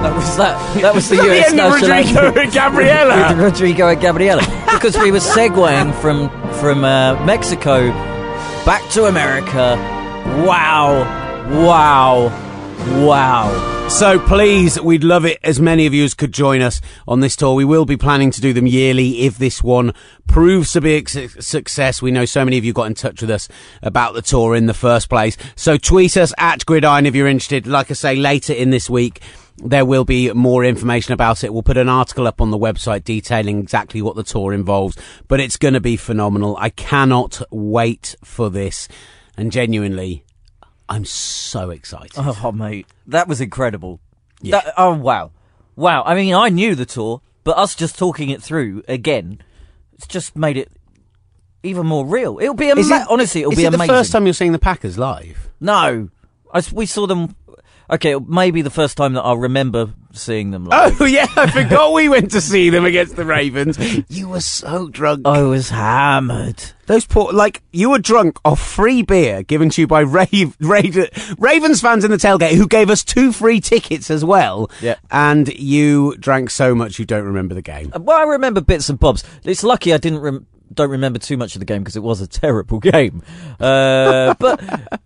That 0.01 0.15
was 0.15 0.37
that. 0.37 0.81
That 0.81 0.95
was 0.95 1.09
the 1.09 1.15
US 1.15 1.51
Rodrigo 1.81 2.39
and 2.39 2.51
Gabriela? 2.51 3.29
With 3.29 3.39
Rodrigo 3.39 3.87
and 3.89 3.99
Gabriela, 3.99 4.41
because 4.73 4.97
we 4.97 5.11
were 5.11 5.19
segueing 5.19 5.93
from 5.95 6.29
from 6.53 6.83
uh, 6.83 7.23
Mexico 7.25 7.91
back 8.65 8.87
to 8.91 9.05
America. 9.05 9.75
Wow, 10.45 11.03
wow, 11.65 12.29
wow. 13.05 13.74
So 13.89 14.19
please, 14.19 14.79
we'd 14.81 15.05
love 15.05 15.25
it 15.25 15.39
as 15.41 15.61
many 15.61 15.85
of 15.85 15.93
you 15.93 16.03
as 16.03 16.13
could 16.13 16.33
join 16.33 16.61
us 16.61 16.81
on 17.07 17.21
this 17.21 17.37
tour. 17.37 17.55
We 17.55 17.63
will 17.63 17.85
be 17.85 17.95
planning 17.95 18.29
to 18.31 18.41
do 18.41 18.51
them 18.51 18.67
yearly 18.67 19.21
if 19.21 19.37
this 19.37 19.63
one 19.63 19.93
proves 20.27 20.73
to 20.73 20.81
be 20.81 20.97
a 20.97 21.29
success. 21.41 22.01
We 22.01 22.11
know 22.11 22.25
so 22.25 22.43
many 22.43 22.57
of 22.57 22.65
you 22.65 22.73
got 22.73 22.87
in 22.87 22.93
touch 22.93 23.21
with 23.21 23.31
us 23.31 23.47
about 23.81 24.13
the 24.13 24.21
tour 24.21 24.53
in 24.53 24.65
the 24.65 24.73
first 24.73 25.07
place. 25.07 25.37
So 25.55 25.77
tweet 25.77 26.17
us 26.17 26.33
at 26.37 26.65
Gridiron 26.65 27.05
if 27.05 27.15
you're 27.15 27.27
interested. 27.27 27.67
Like 27.67 27.89
I 27.89 27.93
say, 27.93 28.17
later 28.17 28.51
in 28.51 28.69
this 28.69 28.89
week, 28.89 29.21
there 29.57 29.85
will 29.85 30.03
be 30.03 30.31
more 30.33 30.65
information 30.65 31.13
about 31.13 31.45
it. 31.45 31.53
We'll 31.53 31.63
put 31.63 31.77
an 31.77 31.87
article 31.87 32.27
up 32.27 32.41
on 32.41 32.51
the 32.51 32.59
website 32.59 33.05
detailing 33.05 33.59
exactly 33.59 34.01
what 34.01 34.17
the 34.17 34.23
tour 34.23 34.51
involves, 34.51 34.97
but 35.29 35.39
it's 35.39 35.57
going 35.57 35.73
to 35.73 35.79
be 35.79 35.95
phenomenal. 35.95 36.57
I 36.59 36.69
cannot 36.69 37.41
wait 37.49 38.15
for 38.23 38.49
this. 38.49 38.89
And 39.37 39.51
genuinely, 39.51 40.25
I'm 40.87 41.05
so 41.05 41.69
excited. 41.71 42.11
Oh, 42.17 42.51
mate, 42.51 42.87
that 43.07 43.27
was 43.27 43.41
incredible. 43.41 43.99
That- 44.43 44.73
oh, 44.77 44.93
wow, 44.93 45.31
wow. 45.75 46.03
I 46.05 46.13
mean, 46.15 46.33
I 46.35 46.49
knew 46.49 46.75
the 46.75 46.85
tour, 46.85 47.21
but 47.43 47.57
us 47.57 47.73
just 47.75 47.97
talking 47.97 48.29
it 48.29 48.41
through 48.43 48.83
again, 48.87 49.39
it's 49.93 50.05
just 50.07 50.35
made 50.35 50.57
it 50.57 50.71
even 51.63 51.87
more 51.87 52.05
real. 52.05 52.37
It'll 52.39 52.53
be 52.53 52.67
Is 52.67 52.91
ama- 52.91 53.01
it- 53.03 53.07
honestly, 53.09 53.41
it'll 53.41 53.53
is 53.53 53.57
be 53.57 53.63
it 53.65 53.67
amazing. 53.73 53.87
the 53.87 53.93
first 53.93 54.11
time 54.11 54.25
you're 54.27 54.33
seeing 54.33 54.51
the 54.51 54.59
Packers 54.59 54.97
live? 54.99 55.49
No, 55.59 56.09
I 56.53 56.57
s 56.59 56.71
we 56.71 56.85
saw 56.85 57.07
them. 57.07 57.35
Okay, 57.89 58.15
maybe 58.15 58.61
the 58.61 58.69
first 58.69 58.97
time 58.97 59.13
that 59.13 59.21
I 59.21 59.33
remember 59.33 59.93
seeing 60.11 60.51
them. 60.51 60.65
Live. 60.65 60.99
Oh 61.01 61.05
yeah, 61.05 61.27
I 61.35 61.49
forgot 61.51 61.93
we 61.93 62.09
went 62.09 62.31
to 62.31 62.41
see 62.41 62.69
them 62.69 62.85
against 62.85 63.15
the 63.15 63.25
Ravens. 63.25 63.77
You 64.09 64.29
were 64.29 64.39
so 64.39 64.89
drunk. 64.89 65.27
I 65.27 65.41
was 65.43 65.69
hammered. 65.69 66.63
Those 66.87 67.05
poor, 67.05 67.31
like 67.33 67.61
you 67.71 67.89
were 67.89 67.99
drunk 67.99 68.39
off 68.45 68.59
free 68.59 69.01
beer 69.01 69.43
given 69.43 69.69
to 69.71 69.81
you 69.81 69.87
by 69.87 70.01
Rave, 70.01 70.55
Rave, 70.59 71.35
Ravens 71.39 71.81
fans 71.81 72.03
in 72.03 72.11
the 72.11 72.17
tailgate 72.17 72.53
who 72.53 72.67
gave 72.67 72.89
us 72.89 73.03
two 73.03 73.31
free 73.31 73.59
tickets 73.59 74.09
as 74.09 74.23
well. 74.23 74.69
Yeah. 74.81 74.95
and 75.11 75.47
you 75.59 76.15
drank 76.17 76.49
so 76.51 76.73
much 76.75 76.97
you 76.99 77.05
don't 77.05 77.25
remember 77.25 77.55
the 77.55 77.61
game. 77.61 77.91
Well, 77.99 78.17
I 78.17 78.23
remember 78.23 78.61
bits 78.61 78.89
and 78.89 78.99
bobs. 78.99 79.23
It's 79.43 79.63
lucky 79.63 79.93
I 79.93 79.97
didn't 79.97 80.19
rem- 80.19 80.47
don't 80.73 80.89
remember 80.89 81.19
too 81.19 81.37
much 81.37 81.55
of 81.55 81.59
the 81.59 81.65
game 81.65 81.81
because 81.81 81.95
it 81.95 82.03
was 82.03 82.21
a 82.21 82.27
terrible 82.41 82.79
game. 82.79 83.23
Uh, 83.59 84.33
but 84.39 84.61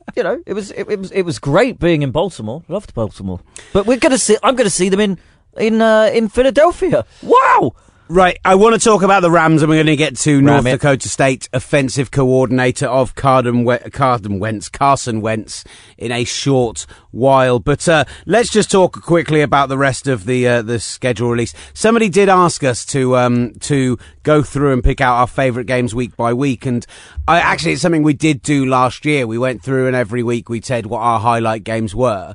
you 0.16 0.24
know, 0.24 0.42
it 0.46 0.54
was 0.54 0.72
it, 0.72 0.90
it 0.90 1.00
was 1.00 1.12
it 1.12 1.24
was 1.24 1.40
great 1.40 1.80
being 1.80 2.02
in 2.02 2.12
Baltimore. 2.12 2.64
Loved 2.68 2.94
Baltimore. 2.94 3.40
But 3.74 3.86
we're 3.86 3.98
gonna 3.98 4.18
see. 4.18 4.38
I'm 4.44 4.56
gonna 4.56 4.70
see 4.70 4.90
them 4.90 5.00
in 5.00 5.20
in 5.58 5.82
uh, 5.82 6.10
in 6.14 6.30
Philadelphia. 6.30 7.06
Wow. 7.24 7.74
Right, 8.12 8.40
I 8.44 8.56
want 8.56 8.74
to 8.74 8.84
talk 8.84 9.04
about 9.04 9.20
the 9.20 9.30
Rams, 9.30 9.62
and 9.62 9.70
we're 9.70 9.76
going 9.76 9.86
to 9.86 9.96
get 9.96 10.18
to 10.18 10.42
North 10.42 10.66
it. 10.66 10.72
Dakota 10.72 11.08
State 11.08 11.48
offensive 11.54 12.10
coordinator 12.10 12.88
of 12.88 13.14
Carden, 13.14 13.68
Carden 13.92 14.40
Wentz, 14.40 14.68
Carson 14.68 15.22
Wentz, 15.22 15.64
in 15.96 16.12
a 16.12 16.24
short 16.24 16.88
while. 17.12 17.60
But 17.60 17.88
uh, 17.88 18.06
let's 18.26 18.50
just 18.50 18.72
talk 18.72 19.00
quickly 19.04 19.42
about 19.42 19.70
the 19.70 19.78
rest 19.78 20.08
of 20.08 20.26
the 20.26 20.48
uh, 20.48 20.62
the 20.64 20.80
schedule 20.80 21.30
release. 21.30 21.54
Somebody 21.76 22.10
did 22.10 22.30
ask 22.30 22.64
us 22.64 22.84
to 22.88 23.16
um, 23.16 23.54
to 23.60 24.00
go 24.24 24.42
through 24.42 24.74
and 24.74 24.84
pick 24.84 25.02
out 25.02 25.18
our 25.18 25.28
favourite 25.28 25.68
games 25.68 25.94
week 25.94 26.18
by 26.18 26.34
week, 26.34 26.66
and 26.66 26.88
I 27.28 27.40
actually 27.40 27.74
it's 27.74 27.84
something 27.84 28.02
we 28.02 28.14
did 28.14 28.42
do 28.42 28.66
last 28.66 29.06
year. 29.06 29.28
We 29.28 29.38
went 29.38 29.62
through 29.62 29.86
and 29.86 29.96
every 29.96 30.24
week 30.24 30.50
we 30.50 30.62
said 30.62 30.88
what 30.88 31.02
our 31.02 31.20
highlight 31.20 31.64
games 31.64 31.94
were, 31.94 32.34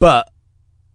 but 0.00 0.28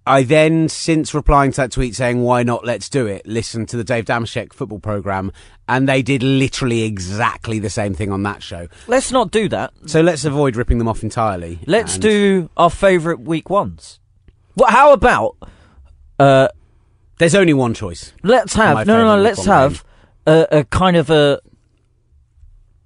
I 0.07 0.23
then, 0.23 0.69
since 0.69 1.13
replying 1.13 1.51
to 1.51 1.57
that 1.57 1.71
tweet 1.71 1.95
saying, 1.95 2.23
why 2.23 2.41
not, 2.43 2.65
let's 2.65 2.89
do 2.89 3.05
it, 3.05 3.27
listened 3.27 3.69
to 3.69 3.77
the 3.77 3.83
Dave 3.83 4.05
Dameshek 4.05 4.53
football 4.53 4.79
programme, 4.79 5.31
and 5.67 5.87
they 5.87 6.01
did 6.01 6.23
literally 6.23 6.81
exactly 6.83 7.59
the 7.59 7.69
same 7.69 7.93
thing 7.93 8.11
on 8.11 8.23
that 8.23 8.41
show. 8.41 8.67
Let's 8.87 9.11
not 9.11 9.29
do 9.29 9.47
that. 9.49 9.71
So 9.85 10.01
let's 10.01 10.25
avoid 10.25 10.55
ripping 10.55 10.79
them 10.79 10.87
off 10.87 11.03
entirely. 11.03 11.59
Let's 11.67 11.93
And- 11.95 12.01
do 12.01 12.49
our 12.57 12.71
favourite 12.71 13.19
week 13.19 13.49
ones. 13.49 13.99
Well, 14.55 14.71
how 14.71 14.93
about 14.93 15.35
uh, 16.17 16.47
There's 17.19 17.35
only 17.35 17.53
one 17.53 17.73
choice. 17.75 18.13
let's 18.23 18.53
have 18.55 18.87
no 18.87 18.97
no 18.97 19.15
no. 19.17 19.21
Let's 19.21 19.45
have 19.45 19.83
a, 20.25 20.47
a 20.51 20.63
kind 20.65 20.97
of 20.97 21.09
a 21.09 21.39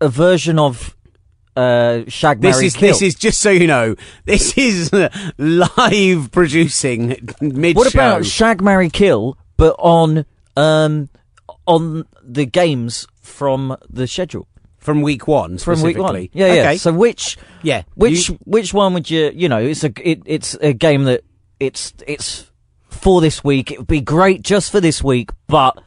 a 0.01 0.09
version 0.09 0.59
of 0.59 0.95
uh, 1.55 2.01
Shag 2.07 2.41
This 2.41 2.55
Marry, 2.55 2.65
is 2.67 2.73
Kill. 2.75 2.87
this 2.89 3.01
is 3.01 3.15
just 3.15 3.39
so 3.39 3.49
you 3.51 3.67
know. 3.67 3.95
This 4.25 4.57
is 4.57 4.91
live 5.37 6.31
producing 6.31 7.17
mid 7.41 7.75
What 7.75 7.93
about 7.93 8.25
Shag 8.25 8.61
Marry 8.61 8.89
Kill, 8.89 9.37
but 9.57 9.75
on 9.79 10.25
um 10.55 11.09
on 11.65 12.05
the 12.23 12.45
games 12.45 13.07
from 13.21 13.75
the 13.89 14.07
schedule 14.07 14.47
from 14.77 15.01
week 15.01 15.27
one? 15.27 15.57
from 15.57 15.81
week 15.81 15.97
one? 15.97 16.27
Yeah, 16.33 16.53
yeah. 16.53 16.61
Okay. 16.61 16.77
So 16.77 16.91
which 16.93 17.37
yeah, 17.61 17.83
which 17.95 18.29
you- 18.29 18.39
which 18.45 18.73
one 18.73 18.93
would 18.93 19.09
you 19.09 19.31
you 19.33 19.49
know? 19.49 19.59
It's 19.59 19.83
a 19.83 19.91
it, 20.01 20.21
it's 20.25 20.55
a 20.55 20.73
game 20.73 21.03
that 21.05 21.23
it's 21.59 21.93
it's 22.07 22.51
for 22.89 23.21
this 23.21 23.43
week. 23.43 23.71
It 23.71 23.77
would 23.79 23.87
be 23.87 24.01
great 24.01 24.41
just 24.41 24.71
for 24.71 24.79
this 24.81 25.03
week, 25.03 25.29
but 25.47 25.81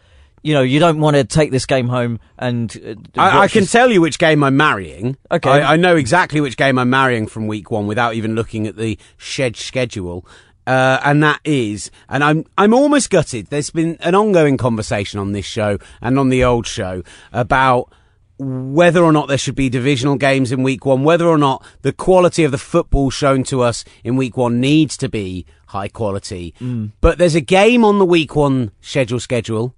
you 0.46 0.54
know 0.54 0.62
you 0.62 0.78
don't 0.78 1.00
want 1.00 1.16
to 1.16 1.24
take 1.24 1.50
this 1.50 1.66
game 1.66 1.88
home 1.88 2.20
and. 2.38 2.98
Uh, 3.16 3.20
I, 3.20 3.40
I 3.40 3.48
can 3.48 3.62
this- 3.62 3.72
tell 3.72 3.90
you 3.90 4.00
which 4.00 4.18
game 4.18 4.44
I'm 4.44 4.56
marrying. 4.56 5.16
Okay. 5.30 5.50
I, 5.50 5.72
I 5.72 5.76
know 5.76 5.96
exactly 5.96 6.40
which 6.40 6.56
game 6.56 6.78
I'm 6.78 6.90
marrying 6.90 7.26
from 7.26 7.48
week 7.48 7.70
one 7.70 7.86
without 7.86 8.14
even 8.14 8.34
looking 8.34 8.66
at 8.66 8.76
the 8.76 8.98
shed 9.16 9.56
schedule. 9.56 10.26
Uh, 10.66 10.98
and 11.04 11.22
that 11.22 11.40
is, 11.44 11.90
and 12.08 12.24
I'm 12.24 12.44
I'm 12.58 12.74
almost 12.74 13.10
gutted. 13.10 13.48
There's 13.48 13.70
been 13.70 13.96
an 14.00 14.14
ongoing 14.14 14.56
conversation 14.56 15.20
on 15.20 15.32
this 15.32 15.46
show 15.46 15.78
and 16.00 16.18
on 16.18 16.28
the 16.28 16.42
old 16.44 16.66
show 16.66 17.02
about 17.32 17.92
whether 18.38 19.02
or 19.02 19.12
not 19.12 19.28
there 19.28 19.38
should 19.38 19.54
be 19.54 19.68
divisional 19.68 20.16
games 20.16 20.52
in 20.52 20.62
week 20.62 20.84
one, 20.84 21.04
whether 21.04 21.26
or 21.26 21.38
not 21.38 21.64
the 21.82 21.92
quality 21.92 22.44
of 22.44 22.50
the 22.50 22.58
football 22.58 23.10
shown 23.10 23.44
to 23.44 23.62
us 23.62 23.84
in 24.04 24.16
week 24.16 24.36
one 24.36 24.60
needs 24.60 24.96
to 24.98 25.08
be 25.08 25.46
high 25.68 25.88
quality. 25.88 26.52
But 27.00 27.18
there's 27.18 27.34
a 27.36 27.40
game 27.40 27.84
on 27.84 27.98
the 27.98 28.04
week 28.04 28.36
one 28.36 28.72
schedule 28.80 29.20
schedule 29.20 29.74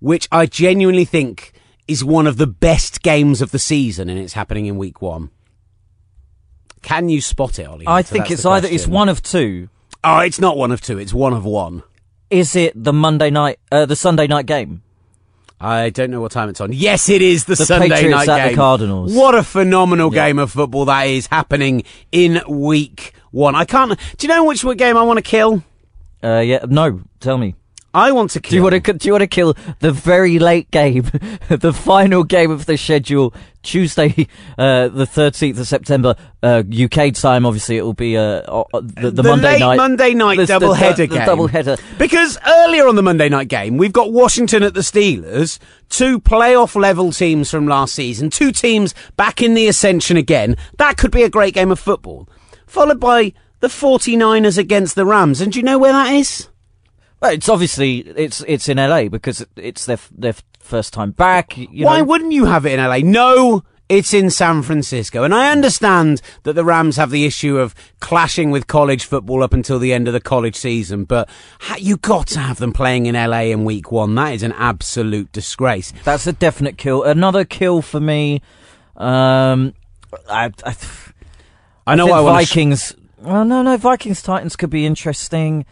which 0.00 0.28
I 0.32 0.46
genuinely 0.46 1.04
think 1.04 1.52
is 1.86 2.04
one 2.04 2.26
of 2.26 2.36
the 2.36 2.46
best 2.46 3.02
games 3.02 3.40
of 3.40 3.50
the 3.52 3.58
season, 3.58 4.08
and 4.08 4.18
it's 4.18 4.32
happening 4.34 4.66
in 4.66 4.76
week 4.76 5.00
one. 5.00 5.30
Can 6.82 7.08
you 7.08 7.20
spot 7.20 7.58
it, 7.58 7.66
Ollie? 7.66 7.86
I 7.86 8.02
So 8.02 8.12
think 8.12 8.30
it's 8.30 8.44
either 8.44 8.68
it's 8.68 8.86
one 8.86 9.08
of 9.08 9.22
two. 9.22 9.68
Oh, 10.02 10.20
it's 10.20 10.40
not 10.40 10.56
one 10.56 10.72
of 10.72 10.80
two. 10.80 10.98
It's 10.98 11.12
one 11.12 11.32
of 11.32 11.44
one. 11.44 11.82
Is 12.30 12.56
it 12.56 12.72
the 12.82 12.92
Monday 12.92 13.28
night, 13.30 13.58
uh, 13.70 13.86
the 13.86 13.96
Sunday 13.96 14.26
night 14.26 14.46
game? 14.46 14.82
I 15.60 15.90
don't 15.90 16.10
know 16.10 16.22
what 16.22 16.32
time 16.32 16.48
it's 16.48 16.60
on. 16.60 16.72
Yes, 16.72 17.10
it 17.10 17.20
is 17.20 17.44
the, 17.44 17.54
The 17.54 17.66
Sunday 17.66 17.90
Patriots 17.90 18.26
night 18.26 18.40
at 18.40 18.48
the. 18.50 18.54
Cardinals. 18.56 19.12
What 19.14 19.34
a 19.34 19.42
phenomenal 19.42 20.08
game 20.08 20.38
of 20.38 20.52
football 20.52 20.86
that 20.86 21.02
is 21.02 21.26
happening 21.26 21.82
in 22.12 22.40
week 22.48 23.12
one. 23.30 23.54
I 23.54 23.66
can't. 23.66 23.98
Do 24.16 24.26
you 24.26 24.28
know 24.32 24.44
which 24.44 24.64
game 24.78 24.96
I 24.96 25.02
want 25.02 25.18
to 25.18 25.22
kill? 25.22 25.62
Uh, 26.24 26.38
yeah, 26.38 26.64
no. 26.66 27.02
Tell 27.20 27.36
me. 27.36 27.56
I 27.92 28.12
want 28.12 28.30
to 28.32 28.40
kill. 28.40 28.50
Do 28.50 28.56
you 28.56 28.62
want 28.62 28.84
to? 28.84 28.92
Do 28.92 29.06
you 29.08 29.12
want 29.12 29.22
to 29.22 29.26
kill 29.26 29.54
the 29.80 29.90
very 29.92 30.38
late 30.38 30.70
game, 30.70 31.02
the 31.48 31.72
final 31.72 32.22
game 32.22 32.50
of 32.50 32.66
the 32.66 32.76
schedule, 32.76 33.34
Tuesday, 33.62 34.28
uh, 34.56 34.88
the 34.88 35.06
thirteenth 35.06 35.58
of 35.58 35.66
September, 35.66 36.14
uh, 36.42 36.62
UK 36.70 37.12
time? 37.14 37.44
Obviously, 37.44 37.78
it 37.78 37.82
will 37.82 37.92
be 37.92 38.16
uh, 38.16 38.42
the, 38.72 38.82
the, 38.94 39.10
The 39.10 39.22
Monday 39.24 39.58
night 39.58 39.76
Monday 39.76 40.14
night 40.14 40.36
the- 40.36 40.44
doubleheader 40.44 40.96
the, 40.96 41.06
game. 41.08 41.18
doubleheader. 41.22 41.80
Because 41.98 42.38
earlier 42.46 42.86
on 42.86 42.94
the 42.94 43.02
Monday 43.02 43.28
night 43.28 43.48
game, 43.48 43.76
we've 43.76 43.92
got 43.92 44.12
Washington 44.12 44.62
at 44.62 44.74
the 44.74 44.80
Steelers, 44.80 45.58
two 45.88 46.20
playoff 46.20 46.76
level 46.80 47.10
teams 47.10 47.50
from 47.50 47.66
last 47.66 47.94
season, 47.94 48.30
two 48.30 48.52
teams 48.52 48.94
back 49.16 49.42
in 49.42 49.54
the 49.54 49.66
ascension 49.66 50.16
again. 50.16 50.56
That 50.78 50.96
could 50.96 51.10
be 51.10 51.24
a 51.24 51.28
great 51.30 51.54
game 51.54 51.72
of 51.72 51.80
football. 51.80 52.28
Followed 52.68 53.00
by 53.00 53.32
the 53.58 53.66
49ers 53.68 54.58
against 54.58 54.94
the 54.94 55.04
Rams. 55.04 55.40
And 55.40 55.52
do 55.52 55.58
you 55.58 55.64
know 55.64 55.76
where 55.78 55.92
that 55.92 56.12
is? 56.14 56.48
Well, 57.20 57.32
it's 57.32 57.48
obviously 57.48 57.98
it's 57.98 58.42
it's 58.48 58.68
in 58.68 58.78
LA 58.78 59.08
because 59.08 59.46
it's 59.56 59.86
their 59.86 59.98
their 60.16 60.34
first 60.58 60.92
time 60.92 61.10
back. 61.12 61.56
You 61.56 61.84
Why 61.86 61.98
know. 61.98 62.04
wouldn't 62.04 62.32
you 62.32 62.46
have 62.46 62.64
it 62.66 62.78
in 62.78 62.80
LA? 62.84 62.98
No, 62.98 63.62
It's 63.90 64.14
in 64.14 64.30
San 64.30 64.62
Francisco. 64.62 65.24
And 65.24 65.34
I 65.34 65.50
understand 65.50 66.22
that 66.44 66.52
the 66.52 66.64
Rams 66.64 66.96
have 66.96 67.10
the 67.10 67.26
issue 67.26 67.58
of 67.58 67.74
clashing 67.98 68.50
with 68.52 68.68
college 68.68 69.04
football 69.04 69.42
up 69.42 69.52
until 69.52 69.78
the 69.80 69.92
end 69.92 70.06
of 70.06 70.14
the 70.14 70.20
college 70.20 70.54
season, 70.54 71.04
but 71.04 71.28
you 71.78 71.96
got 71.96 72.28
to 72.28 72.38
have 72.38 72.58
them 72.58 72.72
playing 72.72 73.06
in 73.06 73.16
LA 73.16 73.50
in 73.50 73.64
week 73.64 73.90
one. 73.90 74.14
That 74.14 74.32
is 74.34 74.42
an 74.44 74.52
absolute 74.52 75.32
disgrace. 75.32 75.92
That's 76.04 76.26
a 76.28 76.32
definite 76.32 76.78
kill. 76.78 77.02
Another 77.02 77.44
kill 77.44 77.82
for 77.82 77.98
me. 78.00 78.40
Um, 78.96 79.74
I, 80.28 80.52
I, 80.64 80.76
I 81.86 81.94
know 81.96 82.12
I 82.12 82.20
want 82.20 82.40
to 82.40 82.46
sh- 82.46 82.48
Vikings. 82.54 82.94
well, 83.18 83.44
no, 83.44 83.62
no. 83.62 83.76
Vikings 83.76 84.22
Titans 84.22 84.54
could 84.56 84.70
be 84.70 84.86
interesting. 84.86 85.66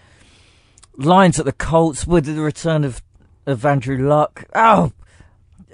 Lions 0.99 1.39
at 1.39 1.47
the 1.47 1.53
Colts 1.53 2.07
with 2.07 2.27
the 2.27 2.43
return 2.43 2.85
of 2.85 3.01
of 3.47 3.65
Andrew 3.65 3.97
Luck. 3.97 4.45
Oh, 4.55 4.93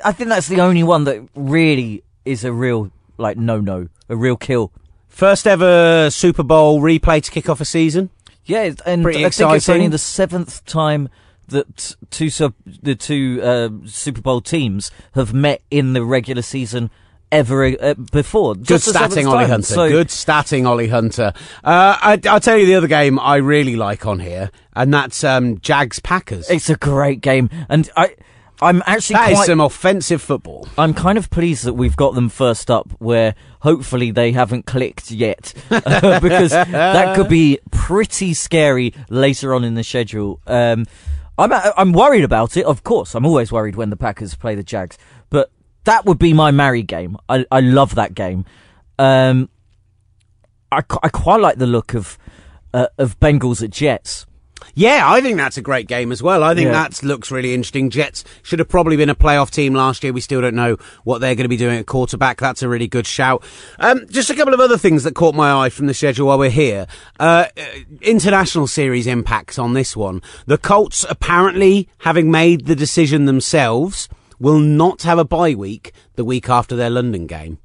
I 0.04 0.12
think 0.12 0.28
that's 0.28 0.48
the 0.48 0.60
only 0.60 0.82
one 0.82 1.04
that 1.04 1.26
really 1.34 2.04
is 2.24 2.44
a 2.44 2.52
real 2.52 2.92
like 3.16 3.36
no 3.36 3.60
no, 3.60 3.88
a 4.08 4.16
real 4.16 4.36
kill. 4.36 4.70
First 5.08 5.46
ever 5.46 6.10
Super 6.10 6.42
Bowl 6.42 6.80
replay 6.80 7.22
to 7.22 7.30
kick 7.30 7.48
off 7.48 7.60
a 7.60 7.64
season. 7.64 8.10
Yeah, 8.44 8.72
and 8.84 9.02
Pretty 9.02 9.24
I 9.24 9.30
think 9.30 9.54
it's 9.54 9.68
only 9.68 9.88
the 9.88 9.98
seventh 9.98 10.64
time 10.66 11.08
that 11.48 11.96
two 12.10 12.30
sub 12.30 12.54
the 12.66 12.94
two 12.94 13.40
uh, 13.42 13.86
Super 13.86 14.20
Bowl 14.20 14.40
teams 14.40 14.90
have 15.14 15.32
met 15.32 15.62
in 15.70 15.94
the 15.94 16.04
regular 16.04 16.42
season 16.42 16.90
ever 17.34 17.64
uh, 17.80 17.94
before. 17.94 18.54
Good 18.54 18.80
statting, 18.80 19.28
Ollie. 19.30 19.46
Hunter. 19.46 19.62
So- 19.66 19.88
Good 19.88 20.10
starting, 20.10 20.66
Ollie 20.66 20.88
Hunter. 20.88 21.32
Uh, 21.62 21.96
I, 22.00 22.20
I'll 22.28 22.40
tell 22.40 22.56
you 22.56 22.66
the 22.66 22.74
other 22.76 22.88
game 22.88 23.18
I 23.18 23.36
really 23.36 23.76
like 23.76 24.06
on 24.06 24.20
here, 24.20 24.50
and 24.74 24.92
that's 24.94 25.22
um, 25.24 25.58
Jags 25.60 25.98
Packers. 26.00 26.48
It's 26.48 26.70
a 26.70 26.76
great 26.76 27.20
game, 27.20 27.50
and 27.68 27.90
I, 27.96 28.14
I'm 28.62 28.82
actually 28.86 29.14
That 29.14 29.32
is 29.32 29.38
quite. 29.38 29.46
some 29.46 29.60
offensive 29.60 30.22
football. 30.22 30.68
I'm 30.78 30.94
kind 30.94 31.18
of 31.18 31.28
pleased 31.30 31.64
that 31.64 31.74
we've 31.74 31.96
got 31.96 32.14
them 32.14 32.28
first 32.28 32.70
up, 32.70 32.88
where 32.98 33.34
hopefully 33.60 34.10
they 34.10 34.32
haven't 34.32 34.64
clicked 34.66 35.10
yet, 35.10 35.52
because 35.68 36.50
that 36.50 37.16
could 37.16 37.28
be 37.28 37.58
pretty 37.70 38.32
scary 38.34 38.94
later 39.10 39.54
on 39.54 39.64
in 39.64 39.74
the 39.74 39.82
schedule. 39.84 40.40
Um, 40.46 40.86
I'm 41.36 41.52
I'm 41.52 41.92
worried 41.92 42.22
about 42.22 42.56
it. 42.56 42.64
Of 42.64 42.84
course, 42.84 43.16
I'm 43.16 43.26
always 43.26 43.50
worried 43.50 43.74
when 43.74 43.90
the 43.90 43.96
Packers 43.96 44.36
play 44.36 44.54
the 44.54 44.62
Jags, 44.62 44.96
that 45.84 46.04
would 46.06 46.18
be 46.18 46.32
my 46.32 46.50
marry 46.50 46.82
game. 46.82 47.16
I 47.28 47.44
I 47.50 47.60
love 47.60 47.94
that 47.96 48.14
game. 48.14 48.44
Um, 48.98 49.48
I 50.72 50.82
I 51.02 51.08
quite 51.08 51.40
like 51.40 51.56
the 51.58 51.66
look 51.66 51.94
of 51.94 52.18
uh, 52.72 52.86
of 52.98 53.18
Bengals 53.20 53.62
at 53.62 53.70
Jets. 53.70 54.26
Yeah, 54.76 55.02
I 55.04 55.20
think 55.20 55.36
that's 55.36 55.58
a 55.58 55.62
great 55.62 55.86
game 55.88 56.10
as 56.10 56.22
well. 56.22 56.42
I 56.42 56.54
think 56.54 56.66
Yeah. 56.66 56.72
that 56.88 57.02
looks 57.02 57.30
really 57.30 57.52
interesting. 57.54 57.90
Jets 57.90 58.24
should 58.42 58.58
have 58.60 58.68
probably 58.68 58.96
been 58.96 59.10
a 59.10 59.14
playoff 59.14 59.50
team 59.50 59.74
last 59.74 60.02
year. 60.02 60.12
We 60.12 60.20
still 60.22 60.40
don't 60.40 60.54
know 60.54 60.78
what 61.04 61.20
they're 61.20 61.34
going 61.34 61.44
to 61.44 61.48
be 61.50 61.58
doing 61.58 61.78
at 61.78 61.86
quarterback. 61.86 62.40
That's 62.40 62.62
a 62.62 62.68
really 62.68 62.88
good 62.88 63.06
shout. 63.06 63.44
Um, 63.78 64.06
just 64.08 64.30
a 64.30 64.34
couple 64.34 64.54
of 64.54 64.60
other 64.60 64.78
things 64.78 65.04
that 65.04 65.14
caught 65.14 65.34
my 65.34 65.52
eye 65.52 65.68
from 65.68 65.86
the 65.86 65.92
schedule 65.94 66.28
while 66.28 66.38
we're 66.38 66.50
here. 66.50 66.86
Uh, 67.20 67.46
uh, 67.56 67.62
international 68.00 68.66
series 68.66 69.06
impacts 69.06 69.58
on 69.58 69.74
this 69.74 69.96
one. 69.96 70.22
The 70.46 70.58
Colts 70.58 71.04
apparently 71.10 71.88
having 71.98 72.30
made 72.30 72.64
the 72.66 72.74
decision 72.76 73.26
themselves 73.26 74.08
will 74.38 74.58
not 74.58 75.02
have 75.02 75.18
a 75.18 75.24
bye 75.24 75.54
week 75.54 75.92
the 76.14 76.24
week 76.24 76.48
after 76.48 76.74
their 76.76 76.90
London 76.90 77.26
game. 77.26 77.58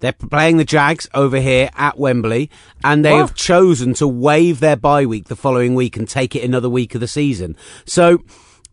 They're 0.00 0.12
playing 0.12 0.56
the 0.56 0.64
Jags 0.64 1.08
over 1.14 1.38
here 1.40 1.70
at 1.76 1.96
Wembley, 1.96 2.50
and 2.82 3.04
they 3.04 3.12
What? 3.12 3.18
have 3.20 3.34
chosen 3.36 3.94
to 3.94 4.08
waive 4.08 4.58
their 4.58 4.74
bye 4.76 5.06
week 5.06 5.28
the 5.28 5.36
following 5.36 5.74
week 5.76 5.96
and 5.96 6.08
take 6.08 6.34
it 6.34 6.42
another 6.42 6.68
week 6.68 6.94
of 6.96 7.00
the 7.00 7.06
season. 7.06 7.56
So 7.84 8.18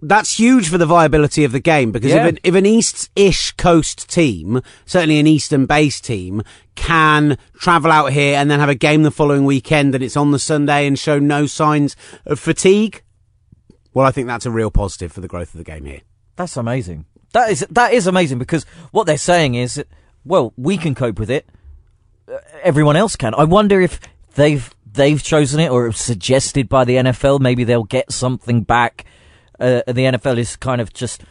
that's 0.02 0.40
huge 0.40 0.70
for 0.70 0.80
the 0.80 0.88
viability 0.88 1.44
of 1.44 1.52
the 1.52 1.60
game 1.60 1.92
because 1.92 2.10
Yeah. 2.10 2.24
if 2.26 2.30
an, 2.30 2.40
if 2.44 2.56
an 2.56 2.66
East-ish 2.66 3.52
coast 3.58 4.10
team, 4.10 4.62
certainly 4.86 5.20
an 5.20 5.28
Eastern-based 5.28 6.04
team, 6.04 6.42
can 6.76 7.38
travel 7.60 7.92
out 7.92 8.12
here 8.14 8.36
and 8.38 8.50
then 8.50 8.60
have 8.60 8.70
a 8.70 8.74
game 8.76 9.04
the 9.04 9.12
following 9.12 9.46
weekend 9.46 9.94
and 9.94 10.04
it's 10.04 10.18
on 10.18 10.32
the 10.32 10.40
Sunday 10.40 10.88
and 10.88 10.98
show 10.98 11.20
no 11.20 11.46
signs 11.46 11.96
of 12.26 12.40
fatigue, 12.40 13.04
well, 13.94 14.06
I 14.08 14.12
think 14.12 14.26
that's 14.28 14.46
a 14.48 14.52
real 14.52 14.72
positive 14.72 15.12
for 15.12 15.22
the 15.22 15.28
growth 15.28 15.54
of 15.54 15.60
the 15.60 15.64
game 15.64 15.86
here. 15.86 16.02
That's 16.38 16.56
amazing. 16.58 17.06
That 17.34 17.52
is 17.52 17.66
that 17.70 17.94
is 17.94 18.08
amazing 18.08 18.40
because 18.40 18.66
what 18.92 19.06
they're 19.06 19.18
saying 19.18 19.56
is, 19.56 19.84
well, 20.26 20.54
we 20.58 20.78
can 20.78 20.96
cope 20.96 21.20
with 21.20 21.30
it. 21.30 21.48
Uh, 22.32 22.38
Everyone 22.64 22.96
else 22.96 23.16
can. 23.16 23.34
I 23.36 23.44
wonder 23.44 23.82
if 23.82 24.00
they've 24.36 24.74
they've 24.92 25.22
chosen 25.22 25.60
it 25.60 25.70
or 25.70 25.88
it's 25.88 26.02
suggested 26.02 26.68
by 26.68 26.86
the 26.86 26.96
NFL. 26.96 27.40
Maybe 27.40 27.64
they'll 27.64 27.84
get 27.84 28.12
something 28.12 28.64
back. 28.64 29.06
Uh, 29.60 29.82
the 29.86 30.06
NFL 30.06 30.38
is 30.38 30.56
kind 30.56 30.82
of 30.82 30.94
just 30.94 31.24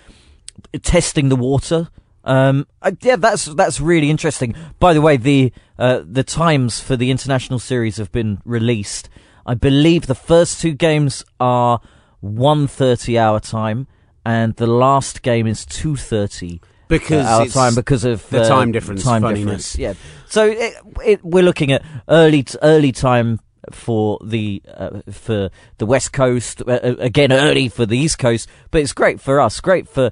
testing 0.82 1.28
the 1.28 1.37
water. 1.37 1.88
Um, 2.24 2.66
yeah, 3.00 3.16
that's 3.16 3.46
that's 3.46 3.80
really 3.80 4.11
interesting. 4.11 4.54
By 4.78 4.92
the 4.92 5.00
way, 5.00 5.16
the 5.16 5.52
uh, 5.78 6.02
the 6.04 6.24
times 6.24 6.80
for 6.80 6.96
the 6.96 7.11
international 7.11 7.58
series 7.58 7.96
have 7.96 8.12
been 8.12 8.40
released. 8.44 9.08
I 9.46 9.54
believe 9.54 10.06
the 10.06 10.14
first 10.14 10.61
two 10.61 10.74
games 10.74 11.24
are 11.40 11.80
1.30 12.22 13.18
hour 13.18 13.40
time, 13.40 13.87
and 14.24 14.54
the 14.57 14.66
last 14.66 15.22
game 15.22 15.46
is 15.46 15.64
two 15.66 15.96
thirty 15.96 16.61
Because 16.88 17.26
our 17.26 17.44
it's 17.44 17.54
time 17.54 17.74
because 17.74 18.04
of 18.04 18.28
the 18.31 18.42
uh, 18.42 18.48
time 18.48 18.72
difference, 18.72 19.04
Time 19.04 19.22
funniness. 19.22 19.72
difference. 19.74 19.78
Yeah. 19.78 19.94
So 20.28 20.46
it, 20.46 20.74
it, 21.04 21.24
we're 21.24 21.42
looking 21.44 21.72
at 21.72 21.83
early 22.09 22.42
t- 22.42 22.59
early 22.62 22.92
time 22.92 23.40
for 23.72 24.18
the 24.24 24.62
uh, 24.74 25.00
for 25.11 25.50
the 25.78 25.87
West 25.87 26.12
Coast. 26.12 26.62
Uh, 26.66 26.72
uh, 26.72 26.94
again, 26.98 27.33
early 27.33 27.68
for 27.68 27.87
the 27.87 27.96
East 27.98 28.18
Coast, 28.18 28.48
but 28.70 28.81
it's 28.81 28.92
great 28.92 29.20
for 29.20 29.40
us. 29.40 29.61
Great 29.61 29.88
for 29.88 30.11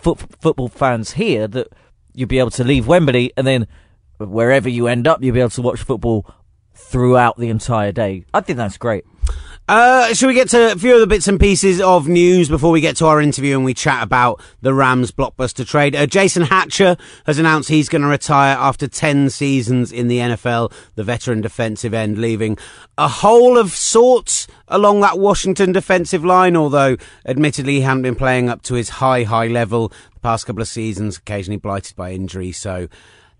foot, 0.00 0.18
football 0.40 0.68
fans 0.68 1.12
here 1.12 1.46
that 1.48 1.68
you'll 2.14 2.28
be 2.28 2.38
able 2.38 2.50
to 2.50 2.64
leave 2.64 2.86
Wembley 2.86 3.32
and 3.36 3.46
then 3.46 3.66
wherever 4.18 4.68
you 4.68 4.86
end 4.86 5.06
up, 5.08 5.22
you'll 5.22 5.34
be 5.34 5.40
able 5.40 5.50
to 5.50 5.62
watch 5.62 5.82
football 5.82 6.28
throughout 6.74 7.36
the 7.38 7.48
entire 7.48 7.90
day. 7.92 8.24
I 8.34 8.40
think 8.40 8.56
that's 8.56 8.76
great. 8.76 9.04
Uh, 9.68 10.12
should 10.12 10.26
we 10.26 10.34
get 10.34 10.48
to 10.50 10.72
a 10.72 10.76
few 10.76 10.96
other 10.96 11.06
bits 11.06 11.28
and 11.28 11.38
pieces 11.38 11.80
of 11.80 12.08
news 12.08 12.48
before 12.48 12.72
we 12.72 12.80
get 12.80 12.96
to 12.96 13.06
our 13.06 13.20
interview 13.20 13.54
and 13.54 13.64
we 13.64 13.72
chat 13.72 14.02
about 14.02 14.40
the 14.60 14.74
Rams 14.74 15.12
blockbuster 15.12 15.64
trade? 15.64 15.94
Uh, 15.94 16.04
Jason 16.04 16.42
Hatcher 16.42 16.96
has 17.26 17.38
announced 17.38 17.68
he's 17.68 17.88
going 17.88 18.02
to 18.02 18.08
retire 18.08 18.56
after 18.58 18.88
10 18.88 19.30
seasons 19.30 19.92
in 19.92 20.08
the 20.08 20.18
NFL, 20.18 20.72
the 20.96 21.04
veteran 21.04 21.42
defensive 21.42 21.94
end, 21.94 22.18
leaving 22.18 22.58
a 22.98 23.06
hole 23.06 23.56
of 23.56 23.70
sorts 23.70 24.48
along 24.66 25.00
that 25.00 25.20
Washington 25.20 25.70
defensive 25.70 26.24
line, 26.24 26.56
although 26.56 26.96
admittedly 27.24 27.74
he 27.74 27.80
hadn't 27.82 28.02
been 28.02 28.16
playing 28.16 28.48
up 28.48 28.62
to 28.62 28.74
his 28.74 28.88
high, 28.88 29.22
high 29.22 29.46
level 29.46 29.88
the 30.12 30.20
past 30.22 30.44
couple 30.44 30.60
of 30.60 30.68
seasons, 30.68 31.18
occasionally 31.18 31.56
blighted 31.56 31.94
by 31.94 32.10
injury, 32.10 32.50
so 32.50 32.88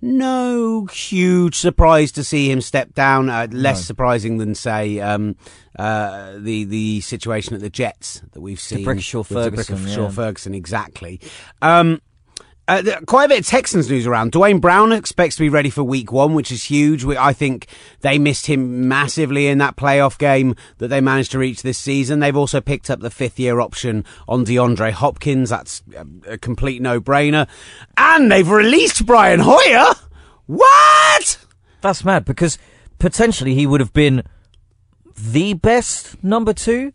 no 0.02 0.86
huge 0.86 1.56
surprise 1.56 2.12
to 2.12 2.24
see 2.24 2.50
him 2.50 2.60
step 2.60 2.92
down. 2.92 3.30
Uh, 3.30 3.46
less 3.50 3.84
surprising 3.84 4.38
than 4.38 4.54
say 4.54 4.98
um, 5.00 5.36
uh, 5.78 6.32
the 6.38 6.64
the 6.64 7.00
situation 7.00 7.54
at 7.54 7.60
the 7.60 7.70
Jets 7.70 8.20
that 8.32 8.40
we've 8.40 8.60
seen. 8.60 8.84
Brickashaw 8.84 9.18
with 9.18 9.28
Ferguson, 9.28 9.86
yeah. 9.86 10.10
Ferguson, 10.10 10.54
exactly. 10.54 11.20
Um, 11.62 12.02
uh, 12.68 12.82
quite 13.06 13.24
a 13.24 13.28
bit 13.28 13.40
of 13.40 13.46
Texans 13.46 13.90
news 13.90 14.06
around. 14.06 14.32
Duane 14.32 14.60
Brown 14.60 14.92
expects 14.92 15.36
to 15.36 15.42
be 15.42 15.48
ready 15.48 15.68
for 15.68 15.82
Week 15.82 16.12
One, 16.12 16.34
which 16.34 16.52
is 16.52 16.64
huge. 16.64 17.04
We, 17.04 17.16
I 17.16 17.32
think 17.32 17.66
they 18.00 18.18
missed 18.18 18.46
him 18.46 18.88
massively 18.88 19.48
in 19.48 19.58
that 19.58 19.76
playoff 19.76 20.16
game 20.16 20.54
that 20.78 20.88
they 20.88 21.00
managed 21.00 21.32
to 21.32 21.38
reach 21.38 21.62
this 21.62 21.78
season. 21.78 22.20
They've 22.20 22.36
also 22.36 22.60
picked 22.60 22.90
up 22.90 23.00
the 23.00 23.10
fifth-year 23.10 23.60
option 23.60 24.04
on 24.28 24.44
DeAndre 24.44 24.92
Hopkins. 24.92 25.50
That's 25.50 25.82
a, 25.96 26.06
a 26.34 26.38
complete 26.38 26.80
no-brainer. 26.80 27.48
And 27.96 28.30
they've 28.30 28.48
released 28.48 29.06
Brian 29.06 29.40
Hoyer. 29.42 29.94
What? 30.46 31.38
That's 31.80 32.04
mad 32.04 32.24
because 32.24 32.58
potentially 32.98 33.54
he 33.54 33.66
would 33.66 33.80
have 33.80 33.92
been 33.92 34.22
the 35.16 35.54
best 35.54 36.22
number 36.22 36.52
two, 36.52 36.92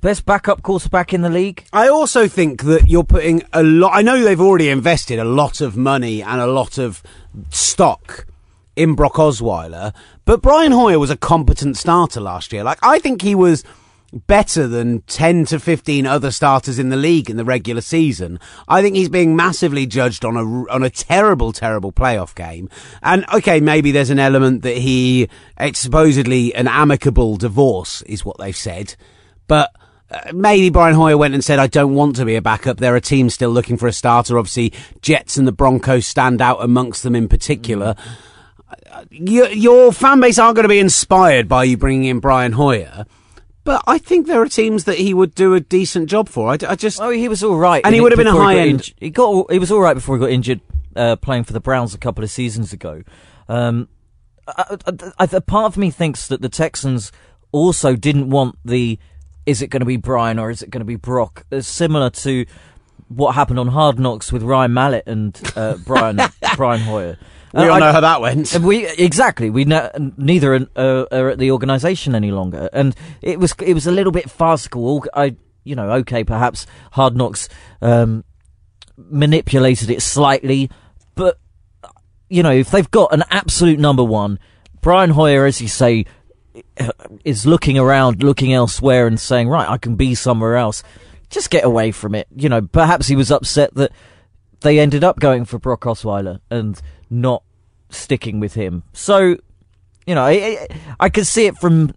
best 0.00 0.26
backup 0.26 0.62
quarterback 0.62 1.12
in 1.12 1.22
the 1.22 1.30
league. 1.30 1.64
I 1.72 1.88
also 1.88 2.28
think 2.28 2.62
that 2.64 2.88
you're 2.88 3.04
putting 3.04 3.42
a 3.52 3.62
lot. 3.62 3.92
I 3.94 4.02
know 4.02 4.22
they've 4.22 4.40
already 4.40 4.68
invested 4.68 5.18
a 5.18 5.24
lot 5.24 5.60
of 5.60 5.76
money 5.76 6.22
and 6.22 6.40
a 6.40 6.46
lot 6.46 6.78
of 6.78 7.02
stock 7.50 8.26
in 8.74 8.94
Brock 8.94 9.14
Osweiler, 9.14 9.94
but 10.24 10.42
Brian 10.42 10.72
Hoyer 10.72 10.98
was 10.98 11.10
a 11.10 11.16
competent 11.16 11.76
starter 11.76 12.20
last 12.20 12.52
year. 12.52 12.62
Like 12.62 12.78
I 12.82 12.98
think 12.98 13.22
he 13.22 13.34
was 13.34 13.64
better 14.12 14.66
than 14.66 15.00
10 15.02 15.46
to 15.46 15.58
15 15.58 16.06
other 16.06 16.30
starters 16.30 16.78
in 16.78 16.88
the 16.88 16.96
league 16.96 17.28
in 17.28 17.36
the 17.36 17.44
regular 17.44 17.80
season. 17.80 18.38
I 18.68 18.80
think 18.82 18.96
he's 18.96 19.08
being 19.08 19.34
massively 19.34 19.86
judged 19.86 20.24
on 20.24 20.36
a 20.36 20.72
on 20.72 20.82
a 20.82 20.90
terrible 20.90 21.52
terrible 21.52 21.92
playoff 21.92 22.34
game. 22.34 22.68
And 23.02 23.24
okay, 23.32 23.60
maybe 23.60 23.92
there's 23.92 24.10
an 24.10 24.18
element 24.18 24.62
that 24.62 24.76
he 24.76 25.28
it's 25.58 25.80
supposedly 25.80 26.54
an 26.54 26.68
amicable 26.68 27.36
divorce 27.36 28.02
is 28.02 28.24
what 28.24 28.38
they've 28.38 28.56
said. 28.56 28.94
But 29.48 29.74
uh, 30.10 30.32
maybe 30.32 30.70
Brian 30.70 30.94
Hoyer 30.94 31.16
went 31.16 31.34
and 31.34 31.44
said, 31.44 31.58
I 31.58 31.66
don't 31.66 31.94
want 31.94 32.16
to 32.16 32.24
be 32.24 32.36
a 32.36 32.42
backup. 32.42 32.78
There 32.78 32.94
are 32.94 33.00
teams 33.00 33.34
still 33.34 33.50
looking 33.50 33.76
for 33.76 33.86
a 33.88 33.92
starter. 33.92 34.38
Obviously, 34.38 34.72
Jets 35.02 35.36
and 35.36 35.46
the 35.46 35.52
Broncos 35.52 36.06
stand 36.06 36.40
out 36.40 36.58
amongst 36.62 37.02
them 37.02 37.16
in 37.16 37.28
particular. 37.28 37.94
Uh, 38.90 39.04
Your, 39.10 39.48
your 39.50 39.92
fan 39.92 40.20
base 40.20 40.38
aren't 40.38 40.56
going 40.56 40.64
to 40.64 40.68
be 40.68 40.78
inspired 40.78 41.48
by 41.48 41.64
you 41.64 41.76
bringing 41.76 42.04
in 42.04 42.20
Brian 42.20 42.52
Hoyer. 42.52 43.04
But 43.64 43.82
I 43.86 43.98
think 43.98 44.28
there 44.28 44.40
are 44.40 44.48
teams 44.48 44.84
that 44.84 44.98
he 44.98 45.12
would 45.12 45.34
do 45.34 45.54
a 45.54 45.60
decent 45.60 46.08
job 46.08 46.28
for. 46.28 46.50
I, 46.50 46.58
I 46.68 46.76
just. 46.76 47.00
Oh, 47.00 47.10
he 47.10 47.28
was 47.28 47.42
all 47.42 47.56
right, 47.56 47.82
And 47.84 47.94
he 47.94 48.00
would 48.00 48.12
have 48.12 48.16
been 48.16 48.28
a 48.28 48.32
high 48.32 48.54
got 48.54 48.68
end- 48.68 48.94
he 48.98 49.10
got 49.10 49.50
he 49.50 49.58
was 49.58 49.72
all 49.72 49.80
right 49.80 49.94
before 49.94 50.16
he 50.16 50.20
got 50.20 50.30
injured 50.30 50.60
uh, 50.94 51.16
playing 51.16 51.42
for 51.44 51.52
the 51.52 51.58
Browns 51.60 51.92
a 51.92 51.98
couple 51.98 52.22
of 52.22 52.30
seasons 52.30 52.72
ago. 52.72 53.02
Um, 53.48 53.88
I, 54.46 54.76
I, 54.86 55.12
I, 55.18 55.28
a 55.32 55.40
part 55.40 55.72
of 55.72 55.76
me 55.76 55.90
thinks 55.90 56.28
that 56.28 56.42
the 56.42 56.48
Texans 56.48 57.10
also 57.50 57.96
didn't 57.96 58.30
want 58.30 58.56
the 58.64 59.00
is 59.46 59.62
it 59.62 59.68
going 59.68 59.80
to 59.80 59.86
be 59.86 59.96
Brian 59.96 60.38
or 60.38 60.50
is 60.50 60.62
it 60.62 60.70
going 60.70 60.80
to 60.80 60.84
be 60.86 60.96
Brock? 60.96 61.44
It's 61.50 61.68
similar 61.68 62.10
to 62.10 62.44
what 63.08 63.36
happened 63.36 63.58
on 63.60 63.68
Hard 63.68 63.98
Knocks 63.98 64.32
with 64.32 64.42
Ryan 64.42 64.74
Mallett 64.74 65.04
and 65.06 65.40
uh, 65.56 65.76
Brian 65.86 66.20
Brian 66.56 66.80
Hoyer. 66.82 67.16
We 67.54 67.60
Uh, 67.60 67.64
all 67.68 67.72
I- 67.74 67.78
know 67.78 67.92
how 67.92 68.00
that 68.00 68.20
went. 68.20 68.58
we 68.60 68.86
exactly 68.86 69.48
we 69.50 69.64
ne- 69.64 69.88
neither 70.16 70.54
are, 70.54 70.66
uh, 70.76 71.04
are 71.12 71.28
at 71.30 71.38
the 71.38 71.52
organisation 71.52 72.14
any 72.14 72.30
longer, 72.32 72.68
and 72.72 72.94
it 73.22 73.38
was 73.38 73.54
it 73.64 73.74
was 73.74 73.86
a 73.86 73.92
little 73.92 74.12
bit 74.12 74.28
farcical. 74.30 75.04
I 75.14 75.36
you 75.64 75.74
know 75.76 75.90
okay 75.92 76.24
perhaps 76.24 76.66
Hard 76.92 77.16
Knocks 77.16 77.48
um, 77.80 78.24
manipulated 78.96 79.90
it 79.90 80.02
slightly, 80.02 80.70
but 81.14 81.38
you 82.28 82.42
know 82.42 82.50
if 82.52 82.70
they've 82.70 82.90
got 82.90 83.12
an 83.12 83.22
absolute 83.30 83.78
number 83.78 84.04
one, 84.04 84.38
Brian 84.80 85.10
Hoyer, 85.10 85.46
as 85.46 85.60
you 85.60 85.68
say, 85.68 86.04
is 87.24 87.46
looking 87.46 87.78
around, 87.78 88.22
looking 88.22 88.52
elsewhere, 88.52 89.06
and 89.06 89.18
saying 89.18 89.48
right 89.48 89.68
I 89.68 89.78
can 89.78 89.96
be 89.96 90.14
somewhere 90.14 90.56
else. 90.56 90.82
Just 91.30 91.50
get 91.50 91.64
away 91.64 91.90
from 91.90 92.14
it. 92.14 92.28
You 92.34 92.48
know 92.48 92.62
perhaps 92.62 93.08
he 93.08 93.16
was 93.16 93.30
upset 93.30 93.74
that 93.74 93.92
they 94.60 94.78
ended 94.78 95.04
up 95.04 95.18
going 95.18 95.44
for 95.44 95.58
Brock 95.58 95.82
Osweiler 95.82 96.40
and 96.50 96.80
not 97.10 97.42
sticking 97.90 98.40
with 98.40 98.54
him. 98.54 98.82
So, 98.92 99.36
you 100.06 100.14
know, 100.14 100.24
I, 100.24 100.66
I, 100.98 101.08
could 101.08 101.26
see 101.26 101.46
it 101.46 101.56
from 101.56 101.92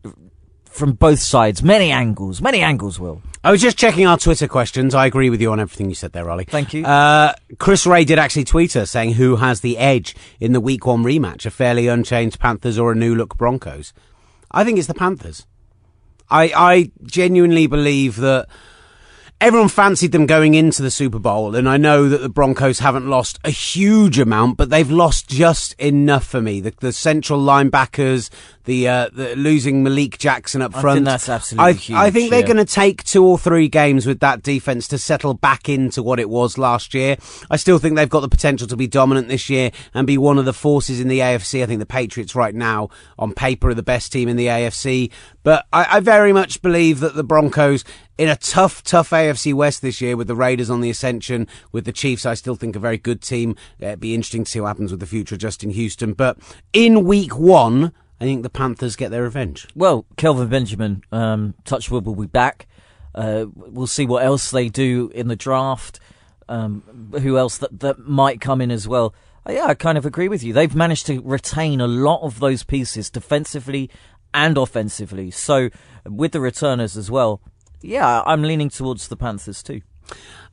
from 0.66 0.94
both 0.94 1.20
sides, 1.20 1.64
many 1.64 1.92
angles, 1.92 2.42
many 2.42 2.62
angles. 2.62 3.00
Will 3.00 3.22
I 3.44 3.52
was 3.52 3.62
just 3.62 3.78
checking 3.78 4.06
our 4.06 4.18
Twitter 4.18 4.48
questions. 4.48 4.94
I 4.94 5.06
agree 5.06 5.30
with 5.30 5.42
you 5.42 5.52
on 5.52 5.60
everything 5.60 5.90
you 5.90 5.96
said 5.96 6.12
there, 6.12 6.30
Ollie. 6.30 6.44
Thank 6.44 6.74
you. 6.74 6.86
Uh, 6.86 7.34
Chris 7.58 7.88
Ray 7.88 8.04
did 8.04 8.20
actually 8.20 8.44
tweet 8.44 8.76
us 8.76 8.92
saying 8.92 9.14
who 9.14 9.38
has 9.38 9.62
the 9.62 9.78
edge 9.78 10.16
in 10.40 10.52
the 10.52 10.60
Week 10.60 10.86
One 10.86 11.04
rematch: 11.04 11.46
a 11.46 11.50
fairly 11.50 11.88
unchanged 11.88 12.40
Panthers 12.40 12.78
or 12.78 12.92
a 12.92 12.96
new 12.96 13.16
look 13.16 13.38
Broncos? 13.38 13.94
I 14.52 14.64
think 14.64 14.78
it's 14.78 14.88
the 14.88 14.94
Panthers. 14.94 15.46
I 16.30 16.52
I 16.56 16.92
genuinely 17.04 17.68
believe 17.68 18.18
that 18.18 18.48
everyone 19.42 19.70
fancied 19.70 20.12
them 20.12 20.26
going 20.26 20.54
into 20.54 20.82
the 20.82 20.92
Super 20.92 21.20
Bowl, 21.20 21.56
and 21.56 21.68
I 21.68 21.78
know 21.78 22.10
that 22.10 22.20
the 22.20 22.30
Broncos 22.30 22.80
haven't 22.80 23.08
lost 23.08 23.40
a 23.44 23.50
huge 23.50 24.20
amount, 24.20 24.58
but 24.58 24.70
they've 24.70 24.90
lost 24.90 25.30
just 25.30 25.74
enough 25.74 26.26
for 26.26 26.42
me. 26.42 26.60
The, 26.60 26.74
the 26.80 26.92
central 26.92 27.40
linebackers, 27.40 28.30
the, 28.70 28.88
uh, 28.88 29.10
the 29.12 29.36
losing 29.36 29.82
Malik 29.82 30.20
Jackson 30.20 30.62
up 30.62 30.78
I 30.78 30.82
front. 30.82 30.98
think 30.98 31.06
that's 31.06 31.28
absolutely 31.28 31.70
I, 31.70 31.74
huge, 31.74 31.98
I 31.98 32.12
think 32.12 32.30
they're 32.30 32.42
yeah. 32.42 32.46
going 32.46 32.58
to 32.58 32.72
take 32.72 33.04
two 33.04 33.26
or 33.26 33.40
three 33.40 33.68
games 33.68 34.06
with 34.06 34.20
that 34.20 34.44
defense 34.44 34.88
to 34.90 35.00
settle 35.00 35.34
back 35.34 35.68
into 35.68 36.04
what 36.04 36.20
it 36.20 36.30
was 36.30 36.56
last 36.56 36.94
year. 36.94 37.18
I 37.50 37.56
still 37.58 37.80
think 37.80 37.96
they've 37.96 38.08
got 38.08 38.20
the 38.20 38.30
potential 38.30 38.68
to 38.68 38.78
be 38.78 38.86
dominant 38.86 39.28
this 39.28 39.50
year 39.50 39.72
and 39.96 40.06
be 40.06 40.20
one 40.20 40.38
of 40.38 40.46
the 40.46 40.54
forces 40.54 41.00
in 41.00 41.08
the 41.08 41.18
AFC. 41.18 41.64
I 41.64 41.66
think 41.66 41.80
the 41.80 41.88
Patriots 41.88 42.36
right 42.36 42.54
now, 42.54 42.90
on 43.18 43.34
paper, 43.34 43.70
are 43.70 43.74
the 43.74 43.82
best 43.82 44.12
team 44.12 44.30
in 44.30 44.38
the 44.38 44.46
AFC. 44.46 45.10
But 45.42 45.66
I, 45.74 45.98
I 45.98 46.00
very 46.00 46.32
much 46.32 46.62
believe 46.62 47.00
that 47.00 47.16
the 47.16 47.24
Broncos, 47.24 47.84
in 48.20 48.30
a 48.30 48.36
tough, 48.36 48.84
tough 48.84 49.10
AFC 49.10 49.52
West 49.52 49.82
this 49.82 50.00
year, 50.00 50.16
with 50.16 50.28
the 50.28 50.36
Raiders 50.36 50.70
on 50.70 50.82
the 50.82 50.92
ascension, 50.92 51.48
with 51.72 51.86
the 51.86 51.92
Chiefs, 51.92 52.24
I 52.24 52.36
still 52.36 52.54
think 52.54 52.76
a 52.76 52.80
very 52.80 53.00
good 53.00 53.24
team. 53.24 53.56
It'd 53.80 54.00
be 54.00 54.14
interesting 54.14 54.44
to 54.44 54.52
see 54.52 54.60
what 54.62 54.68
happens 54.68 54.92
with 54.92 55.00
the 55.00 55.08
future 55.08 55.34
of 55.34 55.42
Justin 55.42 55.72
Houston. 55.72 56.14
But 56.14 56.38
in 56.72 57.04
week 57.04 57.36
one, 57.36 57.94
I 58.20 58.26
think 58.26 58.44
the 58.44 58.50
Panthers 58.50 58.96
get 58.96 59.12
their 59.12 59.24
revenge. 59.24 59.68
well, 59.76 60.06
Kelvin 60.18 60.50
Benjamin, 60.50 61.04
um, 61.12 61.54
Touchwood 61.64 62.06
will 62.06 62.16
be 62.16 62.28
back. 62.28 62.68
Uh, 63.16 63.46
we'll 63.54 63.88
see 63.88 64.06
what 64.06 64.24
else 64.24 64.52
they 64.52 64.70
do 64.70 65.10
in 65.16 65.28
the 65.28 65.36
draft. 65.36 66.00
Um, 66.48 67.12
who 67.22 67.38
else 67.38 67.58
that 67.60 67.80
that 67.80 68.00
might 68.00 68.42
come 68.42 68.60
in 68.62 68.72
as 68.72 68.88
well? 68.88 69.14
Uh, 69.48 69.54
yeah, 69.54 69.66
I 69.66 69.74
kind 69.74 69.98
of 69.98 70.06
agree 70.06 70.28
with 70.28 70.44
you. 70.44 70.52
They've 70.52 70.76
managed 70.76 71.06
to 71.08 71.22
retain 71.22 71.80
a 71.80 71.88
lot 71.88 72.22
of 72.22 72.40
those 72.40 72.64
pieces 72.64 73.10
defensively 73.10 73.90
and 74.34 74.58
offensively. 74.58 75.32
So 75.32 75.70
with 76.06 76.32
the 76.32 76.42
returners 76.42 76.98
as 76.98 77.10
well, 77.10 77.42
yeah, 77.82 78.22
I'm 78.26 78.42
leaning 78.42 78.70
towards 78.70 79.08
the 79.08 79.16
Panthers 79.16 79.64
too. 79.64 79.82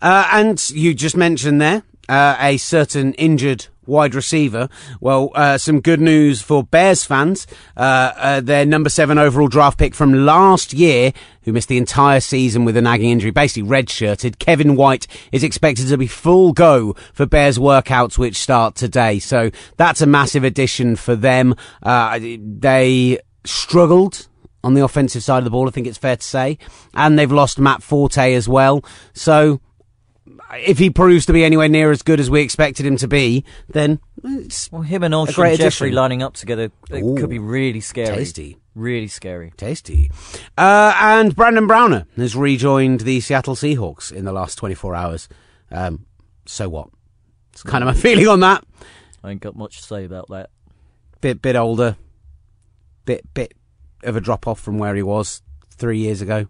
Uh, 0.00 0.28
and 0.32 0.70
you 0.70 0.94
just 0.94 1.16
mentioned 1.16 1.60
there 1.60 1.82
uh, 2.08 2.36
a 2.38 2.56
certain 2.56 3.14
injured 3.14 3.66
wide 3.86 4.14
receiver. 4.14 4.68
Well, 5.00 5.30
uh, 5.34 5.58
some 5.58 5.80
good 5.80 6.00
news 6.00 6.42
for 6.42 6.64
Bears 6.64 7.04
fans. 7.04 7.46
Uh, 7.76 8.12
uh, 8.16 8.40
their 8.40 8.66
number 8.66 8.88
seven 8.88 9.18
overall 9.18 9.48
draft 9.48 9.78
pick 9.78 9.94
from 9.94 10.26
last 10.26 10.72
year, 10.72 11.12
who 11.42 11.52
missed 11.52 11.68
the 11.68 11.78
entire 11.78 12.20
season 12.20 12.64
with 12.64 12.76
a 12.76 12.82
nagging 12.82 13.10
injury, 13.10 13.30
basically 13.30 13.68
redshirted, 13.68 14.38
Kevin 14.38 14.76
White, 14.76 15.06
is 15.32 15.44
expected 15.44 15.88
to 15.88 15.98
be 15.98 16.06
full 16.06 16.52
go 16.52 16.94
for 17.12 17.26
Bears 17.26 17.58
workouts, 17.58 18.18
which 18.18 18.36
start 18.36 18.74
today. 18.74 19.18
So 19.18 19.50
that's 19.76 20.00
a 20.00 20.06
massive 20.06 20.44
addition 20.44 20.96
for 20.96 21.14
them. 21.14 21.54
Uh, 21.82 22.18
they 22.20 23.18
struggled 23.44 24.28
on 24.64 24.74
the 24.74 24.82
offensive 24.82 25.22
side 25.22 25.38
of 25.38 25.44
the 25.44 25.50
ball, 25.50 25.68
I 25.68 25.70
think 25.70 25.86
it's 25.86 25.96
fair 25.96 26.16
to 26.16 26.22
say. 26.22 26.58
And 26.92 27.16
they've 27.16 27.30
lost 27.30 27.58
Matt 27.58 27.84
Forte 27.84 28.34
as 28.34 28.48
well. 28.48 28.84
So 29.12 29.60
if 30.54 30.78
he 30.78 30.90
proves 30.90 31.26
to 31.26 31.32
be 31.32 31.44
anywhere 31.44 31.68
near 31.68 31.90
as 31.90 32.02
good 32.02 32.20
as 32.20 32.30
we 32.30 32.40
expected 32.42 32.86
him 32.86 32.96
to 32.98 33.08
be, 33.08 33.44
then 33.68 34.00
it's 34.24 34.70
Well, 34.70 34.82
him 34.82 35.02
and 35.02 35.14
Alshon 35.14 35.56
Jeffery 35.56 35.92
lining 35.92 36.22
up 36.22 36.34
together 36.34 36.70
it 36.90 37.02
Ooh. 37.02 37.16
could 37.16 37.30
be 37.30 37.38
really 37.38 37.80
scary. 37.80 38.16
tasty. 38.16 38.58
Really 38.74 39.08
scary. 39.08 39.52
Tasty. 39.56 40.10
Uh, 40.58 40.94
and 41.00 41.34
Brandon 41.34 41.66
Browner 41.66 42.06
has 42.16 42.36
rejoined 42.36 43.00
the 43.00 43.20
Seattle 43.20 43.54
Seahawks 43.54 44.12
in 44.12 44.24
the 44.26 44.32
last 44.32 44.56
24 44.56 44.94
hours. 44.94 45.28
Um, 45.70 46.04
so 46.44 46.68
what? 46.68 46.88
It's 47.52 47.62
kind 47.62 47.82
of 47.82 47.86
my 47.86 47.94
feeling 48.00 48.28
on 48.28 48.40
that. 48.40 48.64
I 49.24 49.30
ain't 49.30 49.40
got 49.40 49.56
much 49.56 49.78
to 49.78 49.82
say 49.82 50.04
about 50.04 50.28
that. 50.28 50.50
Bit, 51.22 51.40
bit 51.40 51.56
older. 51.56 51.96
Bit, 53.06 53.32
bit 53.32 53.54
of 54.02 54.14
a 54.14 54.20
drop 54.20 54.46
off 54.46 54.60
from 54.60 54.78
where 54.78 54.94
he 54.94 55.02
was 55.02 55.42
three 55.70 55.98
years 55.98 56.20
ago. 56.20 56.46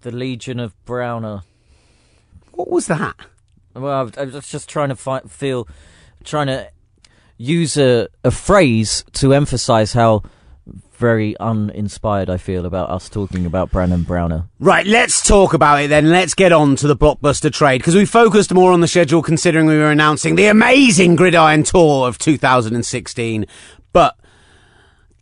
The 0.00 0.10
Legion 0.10 0.58
of 0.58 0.74
Browner. 0.84 1.42
What 2.58 2.70
was 2.70 2.88
that? 2.88 3.14
Well, 3.74 4.10
I 4.18 4.24
was 4.24 4.48
just 4.48 4.68
trying 4.68 4.88
to 4.88 4.96
find, 4.96 5.30
feel, 5.30 5.68
trying 6.24 6.48
to 6.48 6.68
use 7.36 7.76
a, 7.76 8.08
a 8.24 8.32
phrase 8.32 9.04
to 9.12 9.32
emphasise 9.32 9.92
how 9.92 10.24
very 10.94 11.38
uninspired 11.38 12.28
I 12.28 12.36
feel 12.36 12.66
about 12.66 12.90
us 12.90 13.08
talking 13.08 13.46
about 13.46 13.70
Brandon 13.70 14.02
Browner. 14.02 14.48
Right, 14.58 14.84
let's 14.84 15.22
talk 15.22 15.54
about 15.54 15.82
it 15.82 15.86
then. 15.86 16.10
Let's 16.10 16.34
get 16.34 16.50
on 16.50 16.74
to 16.74 16.88
the 16.88 16.96
blockbuster 16.96 17.52
trade 17.52 17.78
because 17.78 17.94
we 17.94 18.04
focused 18.04 18.52
more 18.52 18.72
on 18.72 18.80
the 18.80 18.88
schedule 18.88 19.22
considering 19.22 19.66
we 19.66 19.78
were 19.78 19.92
announcing 19.92 20.34
the 20.34 20.46
amazing 20.46 21.14
Gridiron 21.14 21.62
Tour 21.62 22.08
of 22.08 22.18
2016. 22.18 23.46
But 23.92 24.18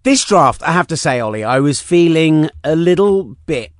this 0.04 0.24
draft, 0.24 0.62
I 0.62 0.72
have 0.72 0.86
to 0.86 0.96
say, 0.96 1.20
Ollie, 1.20 1.44
I 1.44 1.60
was 1.60 1.82
feeling 1.82 2.48
a 2.64 2.74
little 2.74 3.36
bit 3.44 3.72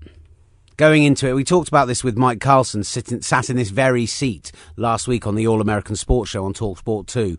going 0.76 1.04
into 1.04 1.28
it. 1.28 1.34
We 1.34 1.44
talked 1.44 1.68
about 1.68 1.86
this 1.86 2.04
with 2.04 2.16
Mike 2.16 2.40
Carlson, 2.40 2.84
sitting, 2.84 3.22
sat 3.22 3.50
in 3.50 3.56
this 3.56 3.70
very 3.70 4.06
seat 4.06 4.52
last 4.76 5.08
week 5.08 5.26
on 5.26 5.34
the 5.34 5.46
All 5.46 5.60
American 5.60 5.96
Sports 5.96 6.30
Show 6.30 6.44
on 6.44 6.54
Talksport 6.54 7.06
2. 7.06 7.38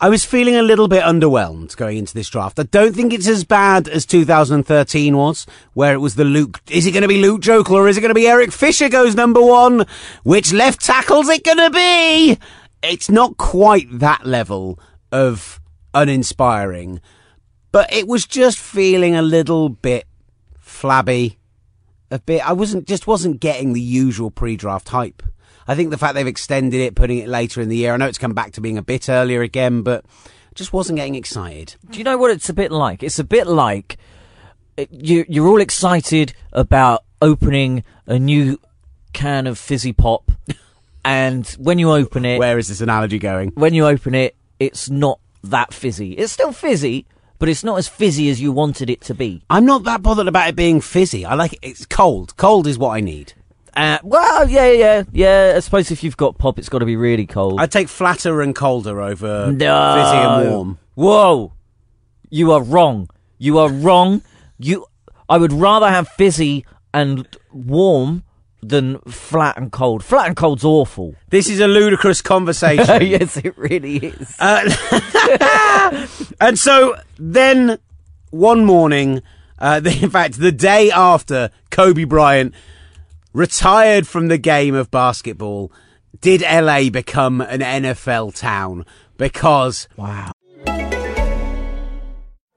I 0.00 0.08
was 0.08 0.24
feeling 0.24 0.56
a 0.56 0.62
little 0.62 0.88
bit 0.88 1.04
underwhelmed 1.04 1.76
going 1.76 1.98
into 1.98 2.14
this 2.14 2.28
draft. 2.28 2.58
I 2.58 2.64
don't 2.64 2.94
think 2.94 3.12
it's 3.12 3.28
as 3.28 3.44
bad 3.44 3.88
as 3.88 4.04
2013 4.04 5.16
was, 5.16 5.46
where 5.72 5.94
it 5.94 5.98
was 5.98 6.16
the 6.16 6.24
Luke. 6.24 6.60
Is 6.68 6.84
it 6.84 6.90
going 6.90 7.02
to 7.02 7.08
be 7.08 7.22
Luke 7.22 7.40
Joeckel 7.40 7.70
or 7.70 7.88
is 7.88 7.96
it 7.96 8.00
going 8.00 8.10
to 8.10 8.14
be 8.14 8.26
Eric 8.26 8.50
Fisher 8.50 8.88
goes 8.88 9.14
number 9.14 9.40
one? 9.40 9.86
Which 10.24 10.52
left 10.52 10.84
tackle's 10.84 11.28
it 11.28 11.44
going 11.44 11.58
to 11.58 11.70
be? 11.70 12.38
It's 12.82 13.08
not 13.08 13.36
quite 13.36 13.86
that 14.00 14.26
level 14.26 14.80
of 15.12 15.60
uninspiring, 15.94 17.00
but 17.70 17.90
it 17.92 18.08
was 18.08 18.26
just 18.26 18.58
feeling 18.58 19.14
a 19.14 19.22
little 19.22 19.68
bit 19.68 20.06
flabby. 20.58 21.38
A 22.14 22.20
bit. 22.20 22.48
I 22.48 22.52
wasn't 22.52 22.86
just 22.86 23.08
wasn't 23.08 23.40
getting 23.40 23.72
the 23.72 23.80
usual 23.80 24.30
pre-draft 24.30 24.88
hype. 24.90 25.20
I 25.66 25.74
think 25.74 25.90
the 25.90 25.98
fact 25.98 26.14
they've 26.14 26.24
extended 26.24 26.80
it, 26.80 26.94
putting 26.94 27.18
it 27.18 27.28
later 27.28 27.60
in 27.60 27.68
the 27.68 27.76
year. 27.76 27.92
I 27.92 27.96
know 27.96 28.06
it's 28.06 28.18
come 28.18 28.34
back 28.34 28.52
to 28.52 28.60
being 28.60 28.78
a 28.78 28.82
bit 28.82 29.08
earlier 29.08 29.42
again, 29.42 29.82
but 29.82 30.04
just 30.54 30.72
wasn't 30.72 30.98
getting 30.98 31.16
excited. 31.16 31.74
Do 31.90 31.98
you 31.98 32.04
know 32.04 32.16
what 32.16 32.30
it's 32.30 32.48
a 32.48 32.54
bit 32.54 32.70
like? 32.70 33.02
It's 33.02 33.18
a 33.18 33.24
bit 33.24 33.48
like 33.48 33.96
you, 34.90 35.24
you're 35.28 35.48
all 35.48 35.60
excited 35.60 36.34
about 36.52 37.02
opening 37.20 37.82
a 38.06 38.16
new 38.16 38.60
can 39.12 39.48
of 39.48 39.58
fizzy 39.58 39.92
pop, 39.92 40.30
and 41.04 41.48
when 41.58 41.80
you 41.80 41.90
open 41.90 42.24
it, 42.24 42.38
Where 42.38 42.58
is 42.58 42.68
this 42.68 42.80
analogy 42.80 43.18
going? 43.18 43.50
when 43.56 43.74
you 43.74 43.86
open 43.86 44.14
it, 44.14 44.36
it's 44.60 44.88
not 44.88 45.18
that 45.42 45.74
fizzy. 45.74 46.12
It's 46.12 46.32
still 46.32 46.52
fizzy, 46.52 47.06
but 47.38 47.48
it's 47.48 47.64
not 47.64 47.78
as 47.78 47.88
fizzy 47.88 48.30
as 48.30 48.40
you 48.40 48.52
wanted 48.52 48.90
it 48.90 49.00
to 49.02 49.14
be. 49.14 49.42
I'm 49.50 49.66
not 49.66 49.84
that 49.84 50.02
bothered 50.02 50.28
about 50.28 50.48
it 50.48 50.56
being 50.56 50.80
fizzy. 50.80 51.24
I 51.24 51.34
like 51.34 51.52
it. 51.54 51.60
It's 51.62 51.86
cold. 51.86 52.36
Cold 52.36 52.66
is 52.66 52.78
what 52.78 52.90
I 52.90 53.00
need. 53.00 53.34
Uh, 53.76 53.98
well, 54.02 54.48
yeah, 54.48 54.70
yeah, 54.70 55.02
yeah. 55.12 55.54
I 55.56 55.60
suppose 55.60 55.90
if 55.90 56.04
you've 56.04 56.16
got 56.16 56.38
pop, 56.38 56.58
it's 56.58 56.68
got 56.68 56.78
to 56.78 56.86
be 56.86 56.96
really 56.96 57.26
cold. 57.26 57.60
I'd 57.60 57.72
take 57.72 57.88
flatter 57.88 58.40
and 58.40 58.54
colder 58.54 59.00
over 59.00 59.52
no. 59.52 59.94
fizzy 59.94 60.16
and 60.16 60.50
warm. 60.50 60.78
Whoa, 60.94 61.52
you 62.30 62.52
are 62.52 62.62
wrong. 62.62 63.08
You 63.38 63.58
are 63.58 63.68
wrong. 63.68 64.22
You, 64.58 64.86
I 65.28 65.38
would 65.38 65.52
rather 65.52 65.88
have 65.88 66.08
fizzy 66.08 66.64
and 66.92 67.26
warm 67.52 68.23
than 68.68 68.98
flat 69.00 69.56
and 69.56 69.70
cold. 69.70 70.04
Flat 70.04 70.26
and 70.26 70.36
cold's 70.36 70.64
awful. 70.64 71.14
This 71.30 71.48
is 71.48 71.60
a 71.60 71.66
ludicrous 71.66 72.20
conversation. 72.20 73.02
yes, 73.06 73.36
it 73.36 73.56
really 73.56 73.96
is. 73.96 74.36
Uh, 74.38 76.06
and 76.40 76.58
so 76.58 76.96
then 77.18 77.78
one 78.30 78.64
morning, 78.64 79.22
uh, 79.58 79.80
the, 79.80 79.96
in 80.02 80.10
fact, 80.10 80.38
the 80.38 80.52
day 80.52 80.90
after 80.90 81.50
Kobe 81.70 82.04
Bryant 82.04 82.54
retired 83.32 84.06
from 84.06 84.28
the 84.28 84.38
game 84.38 84.74
of 84.74 84.90
basketball, 84.90 85.72
did 86.20 86.42
LA 86.42 86.90
become 86.90 87.40
an 87.40 87.60
NFL 87.60 88.36
town? 88.36 88.84
Because 89.16 89.88
wow. 89.96 90.32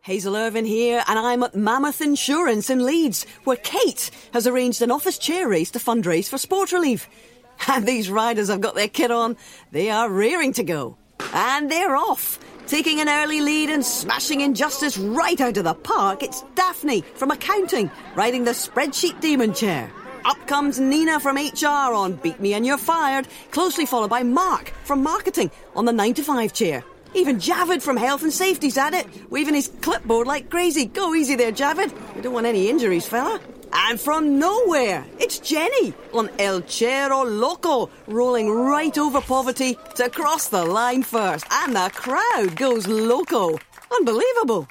Hazel 0.08 0.38
Irvin 0.38 0.64
here, 0.64 1.04
and 1.06 1.20
I'm 1.20 1.44
at 1.44 1.54
Mammoth 1.54 2.00
Insurance 2.00 2.70
in 2.70 2.86
Leeds, 2.86 3.26
where 3.44 3.58
Kate 3.58 4.10
has 4.32 4.48
arranged 4.48 4.82
an 4.82 4.90
office 4.90 5.18
chair 5.18 5.50
race 5.50 5.70
to 5.72 5.80
fundraise 5.80 6.30
for 6.30 6.38
sport 6.38 6.72
relief. 6.72 7.10
And 7.68 7.86
these 7.86 8.10
riders 8.10 8.48
have 8.48 8.62
got 8.62 8.74
their 8.74 8.88
kit 8.88 9.12
on. 9.12 9.36
They 9.74 9.90
are 9.90 10.10
rearing 10.10 10.54
to 10.54 10.64
go. 10.64 10.96
And 11.34 11.70
they're 11.70 11.98
off. 11.98 12.40
Taking 12.68 13.02
an 13.02 13.10
early 13.10 13.42
lead 13.42 13.70
and 13.70 13.86
smashing 13.86 14.40
injustice 14.40 14.98
right 14.98 15.42
out 15.42 15.58
of 15.58 15.66
the 15.66 15.74
park, 15.74 16.24
it's 16.24 16.42
Daphne 16.56 17.02
from 17.02 17.32
accounting 17.32 17.92
riding 18.16 18.46
the 18.46 18.52
spreadsheet 18.52 19.20
demon 19.20 19.54
chair. 19.54 19.92
Up 20.24 20.38
comes 20.48 20.80
Nina 20.80 21.20
from 21.20 21.36
HR 21.36 21.94
on 21.94 22.14
Beat 22.14 22.40
Me 22.40 22.54
and 22.54 22.66
You're 22.66 22.78
Fired, 22.78 23.28
closely 23.52 23.86
followed 23.86 24.10
by 24.10 24.24
Mark 24.24 24.70
from 24.86 25.04
marketing 25.04 25.52
on 25.76 25.84
the 25.84 25.92
9 25.92 26.14
to 26.14 26.24
5 26.24 26.54
chair. 26.54 26.86
Even 27.14 27.38
Javid 27.38 27.82
from 27.82 27.98
Health 27.98 28.24
and 28.24 28.34
Safety's 28.34 28.78
at 28.78 28.94
it, 28.94 29.08
waving 29.32 29.56
his 29.56 29.70
clipboard 29.82 30.28
like 30.28 30.50
crazy. 30.50 30.86
Go 30.86 31.16
easy 31.16 31.36
there, 31.36 31.52
Javid. 31.52 31.92
We 32.16 32.22
don't 32.22 32.34
want 32.34 32.46
any 32.46 32.70
injuries, 32.70 33.08
fella. 33.08 33.40
And 33.74 34.00
from 34.00 34.40
nowhere, 34.40 35.06
it's 35.20 35.40
Jenny 35.40 35.94
on 36.14 36.30
El 36.40 36.62
Chero 36.62 37.26
Loco, 37.26 37.90
rolling 38.08 38.50
right 38.50 38.98
over 38.98 39.22
poverty 39.22 39.78
to 39.96 40.10
cross 40.10 40.48
the 40.50 40.66
line 40.66 41.04
first. 41.04 41.46
And 41.52 41.76
the 41.76 41.92
crowd 41.94 42.56
goes 42.56 42.88
loco. 42.88 43.58
Unbelievable. 43.92 44.68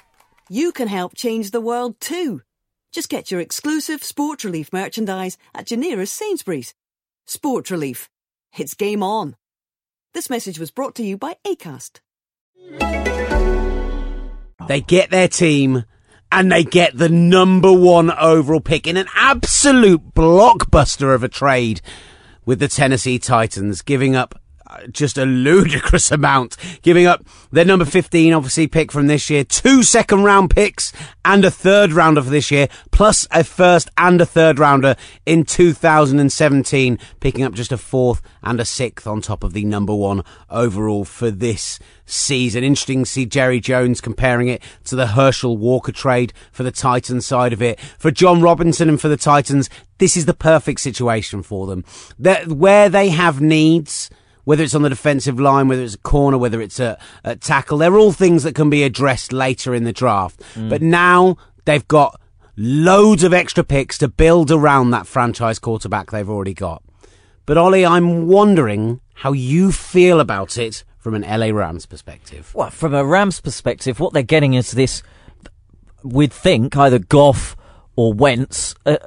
You 0.49 0.71
can 0.71 0.87
help 0.87 1.15
change 1.15 1.51
the 1.51 1.61
world 1.61 1.99
too. 1.99 2.41
Just 2.91 3.09
get 3.09 3.31
your 3.31 3.41
exclusive 3.41 4.03
Sport 4.03 4.43
Relief 4.43 4.71
merchandise 4.71 5.37
at 5.53 5.69
your 5.69 5.79
nearest 5.79 6.13
Sainsbury's. 6.13 6.73
Sport 7.25 7.69
Relief. 7.69 8.09
It's 8.57 8.73
game 8.73 9.03
on. 9.03 9.35
This 10.13 10.29
message 10.29 10.57
was 10.57 10.71
brought 10.71 10.95
to 10.95 11.03
you 11.03 11.17
by 11.17 11.35
ACAST. 11.45 11.99
They 14.67 14.81
get 14.81 15.09
their 15.09 15.27
team 15.27 15.85
and 16.31 16.51
they 16.51 16.63
get 16.63 16.97
the 16.97 17.09
number 17.09 17.71
one 17.71 18.11
overall 18.11 18.59
pick 18.59 18.85
in 18.85 18.97
an 18.97 19.07
absolute 19.15 20.13
blockbuster 20.13 21.15
of 21.15 21.23
a 21.23 21.29
trade 21.29 21.81
with 22.45 22.59
the 22.59 22.67
Tennessee 22.67 23.19
Titans, 23.19 23.81
giving 23.81 24.15
up 24.15 24.39
just 24.91 25.17
a 25.17 25.25
ludicrous 25.25 26.11
amount, 26.17 26.57
giving 26.81 27.05
up 27.05 27.25
their 27.51 27.65
number 27.65 27.85
15, 27.85 28.33
obviously, 28.33 28.67
pick 28.67 28.91
from 28.91 29.07
this 29.07 29.29
year, 29.29 29.43
two 29.43 29.83
second 29.83 30.23
round 30.23 30.49
picks 30.49 30.91
and 31.23 31.43
a 31.45 31.51
third 31.51 31.91
rounder 31.91 32.21
for 32.21 32.29
this 32.29 32.51
year, 32.51 32.67
plus 32.91 33.27
a 33.31 33.43
first 33.43 33.89
and 33.97 34.21
a 34.21 34.25
third 34.25 34.59
rounder 34.59 34.95
in 35.25 35.43
2017, 35.43 36.99
picking 37.19 37.43
up 37.43 37.53
just 37.53 37.71
a 37.71 37.77
fourth 37.77 38.21
and 38.43 38.59
a 38.59 38.65
sixth 38.65 39.07
on 39.07 39.21
top 39.21 39.43
of 39.43 39.53
the 39.53 39.65
number 39.65 39.93
one 39.93 40.23
overall 40.49 41.05
for 41.05 41.29
this 41.31 41.79
season. 42.05 42.63
Interesting 42.63 43.03
to 43.03 43.09
see 43.09 43.25
Jerry 43.25 43.59
Jones 43.59 44.01
comparing 44.01 44.47
it 44.47 44.63
to 44.85 44.95
the 44.95 45.07
Herschel 45.07 45.57
Walker 45.57 45.91
trade 45.91 46.33
for 46.51 46.63
the 46.63 46.71
Titans 46.71 47.25
side 47.25 47.53
of 47.53 47.61
it. 47.61 47.79
For 47.99 48.11
Jon 48.11 48.41
Robinson 48.41 48.89
and 48.89 48.99
for 48.99 49.09
the 49.09 49.17
Titans, 49.17 49.69
this 49.97 50.15
is 50.15 50.25
the 50.25 50.33
perfect 50.33 50.79
situation 50.79 51.43
for 51.43 51.67
them. 51.67 51.83
That 52.17 52.47
where 52.47 52.89
they 52.89 53.09
have 53.09 53.41
needs, 53.41 54.09
whether 54.47 54.63
it's 54.63 54.73
on 54.73 54.81
the 54.81 54.87
defensive 54.87 55.41
line, 55.41 55.67
whether 55.67 55.83
it's 55.83 55.95
a 55.95 55.97
corner, 55.97 56.37
whether 56.37 56.61
it's 56.61 56.79
a, 56.79 56.97
a 57.25 57.35
tackle, 57.35 57.79
they're 57.79 57.97
all 57.97 58.13
things 58.13 58.43
that 58.43 58.55
can 58.55 58.69
be 58.69 58.81
addressed 58.81 59.33
later 59.33 59.75
in 59.75 59.83
the 59.83 59.91
draft. 59.91 60.41
Mm. 60.53 60.69
But 60.69 60.81
now 60.81 61.35
they've 61.65 61.85
got 61.89 62.17
loads 62.55 63.25
of 63.25 63.33
extra 63.33 63.61
picks 63.65 63.97
to 63.97 64.07
build 64.07 64.49
around 64.49 64.91
that 64.91 65.05
franchise 65.05 65.59
quarterback 65.59 66.11
they've 66.11 66.29
already 66.29 66.53
got. 66.53 66.81
But 67.45 67.57
Ollie, 67.57 67.85
I'm 67.85 68.27
wondering 68.27 69.01
how 69.15 69.33
you 69.33 69.73
feel 69.73 70.21
about 70.21 70.57
it 70.57 70.85
from 70.97 71.13
an 71.13 71.23
LA 71.23 71.47
Rams 71.47 71.85
perspective. 71.85 72.55
Well, 72.55 72.69
from 72.69 72.93
a 72.93 73.03
Rams 73.03 73.41
perspective, 73.41 73.99
what 73.99 74.13
they're 74.13 74.23
getting 74.23 74.53
is 74.53 74.71
this. 74.71 75.03
We'd 76.03 76.31
think 76.31 76.77
either 76.77 76.99
Goff 76.99 77.57
or 77.97 78.13
Wentz, 78.13 78.75
a, 78.85 78.97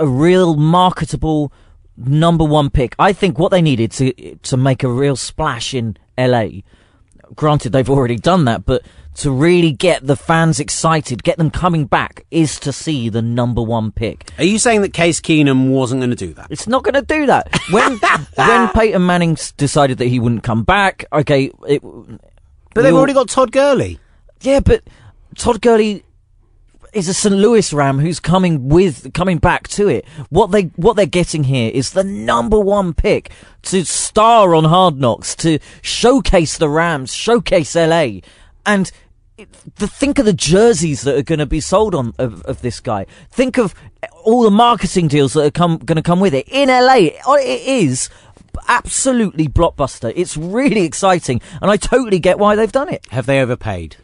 a 0.00 0.08
real 0.08 0.56
marketable 0.56 1.52
number 1.96 2.44
one 2.44 2.70
pick. 2.70 2.94
I 2.98 3.12
think 3.12 3.38
what 3.38 3.50
they 3.50 3.62
needed 3.62 3.92
to 3.92 4.36
to 4.36 4.56
make 4.56 4.82
a 4.82 4.88
real 4.88 5.16
splash 5.16 5.74
in 5.74 5.96
LA. 6.18 6.46
Granted, 7.34 7.72
they've 7.72 7.88
already 7.88 8.16
done 8.16 8.44
that, 8.44 8.66
but 8.66 8.82
to 9.14 9.30
really 9.30 9.72
get 9.72 10.06
the 10.06 10.16
fans 10.16 10.58
excited, 10.58 11.22
get 11.22 11.38
them 11.38 11.50
coming 11.50 11.86
back, 11.86 12.24
is 12.30 12.58
to 12.60 12.72
see 12.72 13.08
the 13.08 13.22
number 13.22 13.62
one 13.62 13.90
pick. 13.92 14.30
Are 14.38 14.44
you 14.44 14.58
saying 14.58 14.82
that 14.82 14.92
Case 14.92 15.20
Keenum 15.20 15.70
wasn't 15.70 16.00
going 16.00 16.10
to 16.10 16.16
do 16.16 16.32
that? 16.34 16.48
It's 16.50 16.66
not 16.66 16.82
going 16.82 16.94
to 16.94 17.02
do 17.02 17.26
that. 17.26 17.48
When 17.70 17.98
when 18.36 18.68
Peyton 18.70 19.04
Manning 19.04 19.36
decided 19.56 19.98
that 19.98 20.08
he 20.08 20.18
wouldn't 20.18 20.42
come 20.42 20.64
back, 20.64 21.04
okay, 21.12 21.50
it, 21.66 21.82
but 21.82 22.82
they've 22.82 22.94
already 22.94 23.14
got 23.14 23.28
Todd 23.28 23.52
Gurley. 23.52 23.98
Yeah, 24.40 24.60
but 24.60 24.82
Todd 25.36 25.60
Gurley 25.60 26.04
is 26.92 27.08
a 27.08 27.14
St. 27.14 27.34
Louis 27.34 27.72
Ram 27.72 27.98
who's 27.98 28.20
coming 28.20 28.68
with 28.68 29.12
coming 29.14 29.38
back 29.38 29.68
to 29.68 29.88
it. 29.88 30.06
What 30.28 30.50
they 30.50 30.64
what 30.76 30.96
they're 30.96 31.06
getting 31.06 31.44
here 31.44 31.70
is 31.72 31.90
the 31.90 32.04
number 32.04 32.58
one 32.58 32.92
pick 32.94 33.30
to 33.62 33.84
star 33.84 34.54
on 34.54 34.64
Hard 34.64 34.98
Knocks 34.98 35.34
to 35.36 35.58
showcase 35.80 36.58
the 36.58 36.68
Rams, 36.68 37.14
showcase 37.14 37.74
LA, 37.74 38.20
and 38.66 38.90
the 39.76 39.88
think 39.88 40.18
of 40.18 40.26
the 40.26 40.32
jerseys 40.32 41.02
that 41.02 41.16
are 41.16 41.22
going 41.22 41.38
to 41.38 41.46
be 41.46 41.60
sold 41.60 41.94
on 41.94 42.14
of, 42.18 42.42
of, 42.42 42.60
this 42.60 42.80
guy. 42.80 43.06
Think 43.30 43.58
of 43.58 43.74
all 44.24 44.42
the 44.42 44.50
marketing 44.50 45.08
deals 45.08 45.32
that 45.32 45.44
are 45.44 45.50
come 45.50 45.78
going 45.78 45.96
to 45.96 46.02
come 46.02 46.20
with 46.20 46.34
it 46.34 46.46
in 46.48 46.68
LA. 46.68 47.08
It 47.38 47.66
is 47.66 48.10
absolutely 48.68 49.48
blockbuster. 49.48 50.12
It's 50.14 50.36
really 50.36 50.82
exciting, 50.82 51.40
and 51.60 51.70
I 51.70 51.76
totally 51.76 52.18
get 52.18 52.38
why 52.38 52.54
they've 52.54 52.70
done 52.70 52.88
it. 52.88 53.06
Have 53.10 53.26
they 53.26 53.40
overpaid? 53.40 53.96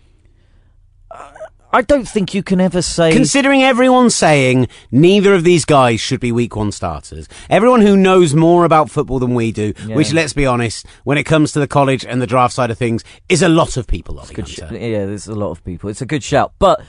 I 1.71 1.83
don't 1.83 2.09
think 2.09 2.33
you 2.33 2.43
can 2.43 2.61
ever 2.61 2.81
say. 2.81 3.13
Considering 3.13 3.63
everyone 3.63 4.11
saying 4.11 4.69
neither 4.91 5.35
of 5.35 5.45
these 5.45 5.65
guys 5.65 6.01
should 6.01 6.21
be 6.21 6.33
week 6.33 6.57
one 6.57 6.73
starters, 6.73 7.29
everyone 7.51 7.83
who 7.83 7.97
knows 7.97 8.35
more 8.35 8.65
about 8.65 8.91
football 8.91 9.19
than 9.19 9.35
we 9.35 9.53
do, 9.53 9.75
yeah. 9.87 9.95
which 9.95 10.13
let's 10.13 10.33
be 10.33 10.47
honest, 10.47 10.87
when 11.05 11.19
it 11.19 11.25
comes 11.25 11.53
to 11.53 11.61
the 11.61 11.67
college 11.67 12.07
and 12.07 12.23
the 12.23 12.27
draft 12.27 12.55
side 12.55 12.71
of 12.71 12.79
things, 12.79 13.05
is 13.29 13.43
a 13.43 13.49
lot 13.49 13.77
of 13.77 13.87
people. 13.87 14.23
Good 14.33 14.49
sh- 14.49 14.61
yeah, 14.61 15.07
there's 15.07 15.29
a 15.29 15.35
lot 15.35 15.51
of 15.51 15.63
people. 15.65 15.91
It's 15.91 16.01
a 16.01 16.07
good 16.07 16.23
shout, 16.23 16.53
but 16.59 16.81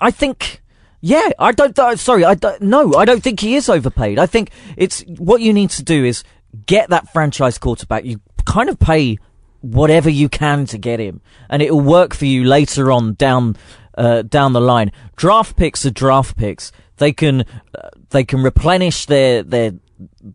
I 0.00 0.10
think. 0.10 0.62
Yeah, 1.02 1.30
I 1.38 1.52
don't. 1.52 1.78
Uh, 1.78 1.96
sorry, 1.96 2.24
I 2.26 2.34
don't. 2.34 2.60
No, 2.60 2.92
I 2.94 3.06
don't 3.06 3.22
think 3.22 3.40
he 3.40 3.54
is 3.54 3.70
overpaid. 3.70 4.18
I 4.18 4.26
think 4.26 4.50
it's 4.76 5.00
what 5.16 5.40
you 5.40 5.52
need 5.54 5.70
to 5.70 5.82
do 5.82 6.04
is 6.04 6.22
get 6.66 6.90
that 6.90 7.10
franchise 7.10 7.56
quarterback. 7.56 8.04
You 8.04 8.20
kind 8.44 8.68
of 8.68 8.78
pay 8.78 9.18
whatever 9.60 10.10
you 10.10 10.28
can 10.28 10.66
to 10.66 10.78
get 10.78 11.00
him, 11.00 11.20
and 11.48 11.62
it'll 11.62 11.80
work 11.80 12.14
for 12.14 12.26
you 12.26 12.44
later 12.44 12.90
on 12.90 13.14
down 13.14 13.56
uh, 13.96 14.22
down 14.22 14.52
the 14.52 14.60
line. 14.60 14.92
Draft 15.16 15.56
picks 15.56 15.84
are 15.84 15.90
draft 15.90 16.36
picks. 16.36 16.72
They 16.96 17.12
can 17.12 17.44
uh, 17.74 17.90
they 18.10 18.24
can 18.24 18.42
replenish 18.42 19.06
their 19.06 19.42
their 19.42 19.72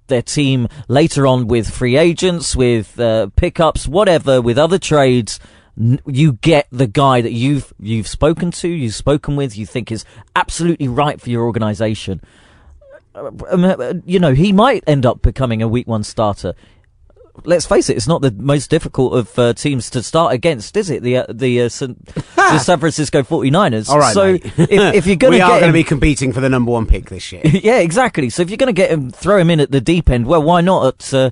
their 0.07 0.21
team 0.21 0.67
later 0.88 1.25
on 1.25 1.47
with 1.47 1.69
free 1.69 1.97
agents, 1.97 2.55
with 2.55 2.99
uh, 2.99 3.27
pickups, 3.35 3.88
whatever, 3.88 4.41
with 4.41 4.57
other 4.57 4.77
trades. 4.77 5.39
you 6.05 6.33
get 6.33 6.67
the 6.71 6.88
guy 6.88 7.21
that 7.21 7.33
you've 7.33 7.73
you've 7.79 8.07
spoken 8.07 8.51
to, 8.51 8.67
you've 8.67 8.95
spoken 8.95 9.35
with, 9.35 9.57
you 9.57 9.65
think 9.65 9.91
is 9.91 10.05
absolutely 10.35 10.88
right 10.88 11.19
for 11.19 11.29
your 11.29 11.43
organization. 11.43 12.21
Uh, 13.13 13.31
um, 13.49 13.63
uh, 13.65 13.93
you 14.05 14.19
know, 14.19 14.33
he 14.33 14.51
might 14.51 14.83
end 14.88 15.05
up 15.05 15.21
becoming 15.21 15.61
a 15.61 15.67
week 15.67 15.88
one 15.88 16.03
starter 16.03 16.53
let's 17.43 17.65
face 17.65 17.89
it, 17.89 17.97
it's 17.97 18.07
not 18.07 18.21
the 18.21 18.31
most 18.31 18.69
difficult 18.69 19.13
of 19.13 19.39
uh, 19.39 19.53
teams 19.53 19.89
to 19.91 20.03
start 20.03 20.33
against, 20.33 20.77
is 20.77 20.89
it? 20.89 21.03
The 21.03 21.17
uh, 21.17 21.25
the, 21.29 21.63
uh, 21.63 21.69
San, 21.69 21.97
the 22.35 22.59
San 22.59 22.79
Francisco 22.79 23.23
49ers. 23.23 23.89
All 23.89 23.99
right. 23.99 24.13
So 24.13 24.33
if, 24.33 24.59
if, 24.59 25.07
you're 25.07 25.15
going 25.15 25.33
to, 25.33 25.37
we 25.37 25.41
are 25.41 25.59
going 25.59 25.71
to 25.71 25.73
be 25.73 25.83
competing 25.83 26.33
for 26.33 26.41
the 26.41 26.49
number 26.49 26.71
one 26.71 26.85
pick 26.85 27.09
this 27.09 27.31
year. 27.31 27.41
yeah, 27.45 27.79
exactly. 27.79 28.29
So 28.29 28.41
if 28.41 28.49
you're 28.49 28.57
going 28.57 28.73
to 28.73 28.73
get 28.73 28.91
him, 28.91 29.11
throw 29.11 29.38
him 29.38 29.49
in 29.49 29.59
at 29.59 29.71
the 29.71 29.81
deep 29.81 30.09
end. 30.09 30.25
Well, 30.25 30.43
why 30.43 30.61
not 30.61 30.88
at? 30.95 31.13
Uh, 31.13 31.31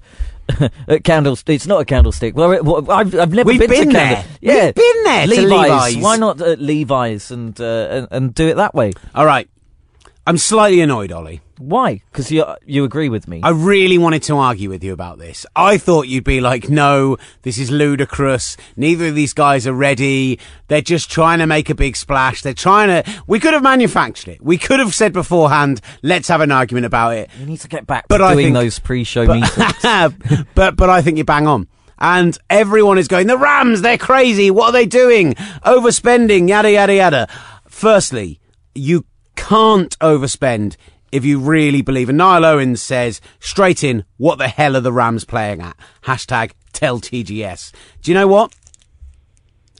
at 0.89 1.05
Candlestick, 1.05 1.55
it's 1.55 1.67
not 1.67 1.79
a 1.79 1.85
Candlestick. 1.85 2.35
Well, 2.35 2.91
I've, 2.91 3.15
I've 3.15 3.31
never 3.31 3.47
We've 3.47 3.61
been, 3.61 3.69
been 3.69 3.87
to 3.87 3.93
there. 3.93 4.15
Candle- 4.15 4.31
yeah, 4.41 4.65
We've 4.65 4.75
been 4.75 5.03
there. 5.05 5.27
Levi's. 5.27 5.49
Levi's. 5.49 5.97
Why 5.97 6.17
not 6.17 6.41
at 6.41 6.59
Levi's 6.59 7.31
and, 7.31 7.59
uh, 7.61 7.87
and 7.89 8.07
and 8.11 8.35
do 8.35 8.49
it 8.49 8.55
that 8.55 8.75
way? 8.75 8.91
All 9.15 9.25
right. 9.25 9.49
I'm 10.27 10.37
slightly 10.37 10.81
annoyed, 10.81 11.13
Ollie. 11.13 11.41
Why? 11.67 12.01
Because 12.11 12.31
you 12.31 12.45
you 12.65 12.83
agree 12.83 13.09
with 13.09 13.27
me. 13.27 13.41
I 13.43 13.49
really 13.51 13.97
wanted 13.97 14.23
to 14.23 14.37
argue 14.37 14.69
with 14.69 14.83
you 14.83 14.91
about 14.93 15.17
this. 15.17 15.45
I 15.55 15.77
thought 15.77 16.07
you'd 16.07 16.23
be 16.23 16.41
like, 16.41 16.69
no, 16.69 17.17
this 17.43 17.57
is 17.57 17.71
ludicrous. 17.71 18.57
Neither 18.75 19.07
of 19.07 19.15
these 19.15 19.33
guys 19.33 19.65
are 19.65 19.73
ready. 19.73 20.39
They're 20.67 20.81
just 20.81 21.09
trying 21.09 21.39
to 21.39 21.47
make 21.47 21.69
a 21.69 21.75
big 21.75 21.95
splash. 21.95 22.41
They're 22.41 22.53
trying 22.53 22.89
to. 23.03 23.11
We 23.27 23.39
could 23.39 23.53
have 23.53 23.63
manufactured 23.63 24.29
it. 24.31 24.41
We 24.41 24.57
could 24.57 24.79
have 24.79 24.93
said 24.93 25.13
beforehand, 25.13 25.79
let's 26.01 26.27
have 26.27 26.41
an 26.41 26.51
argument 26.51 26.85
about 26.85 27.15
it. 27.15 27.29
you 27.39 27.45
need 27.45 27.59
to 27.61 27.67
get 27.67 27.87
back 27.87 28.07
But 28.07 28.17
to 28.17 28.25
I 28.25 28.33
doing 28.33 28.47
think- 28.47 28.55
those 28.55 28.79
pre-show 28.79 29.25
meetings. 29.25 29.55
but 30.55 30.75
but 30.75 30.89
I 30.89 31.01
think 31.01 31.17
you 31.17 31.23
bang 31.23 31.47
on. 31.47 31.67
And 31.99 32.37
everyone 32.49 32.97
is 32.97 33.07
going, 33.07 33.27
the 33.27 33.37
Rams, 33.37 33.81
they're 33.81 33.97
crazy. 33.97 34.51
What 34.51 34.65
are 34.67 34.71
they 34.73 34.85
doing? 34.85 35.35
Overspending, 35.65 36.49
yada, 36.49 36.71
yada, 36.71 36.93
yada. 36.93 37.27
Firstly, 37.69 38.41
you 38.75 39.05
can't 39.35 39.97
overspend 39.99 40.75
if 41.13 41.23
you 41.23 41.39
really 41.39 41.83
believe. 41.83 42.09
And 42.09 42.17
Niall 42.17 42.43
Owens 42.43 42.81
says 42.81 43.21
straight 43.39 43.83
in, 43.83 44.03
what 44.17 44.39
the 44.39 44.47
hell 44.47 44.75
are 44.75 44.81
the 44.81 44.91
Rams 44.91 45.25
playing 45.25 45.61
at? 45.61 45.77
Hashtag 46.05 46.53
tell 46.73 46.99
TGS. 46.99 47.71
Do 48.01 48.11
you 48.11 48.15
know 48.15 48.27
what? 48.27 48.53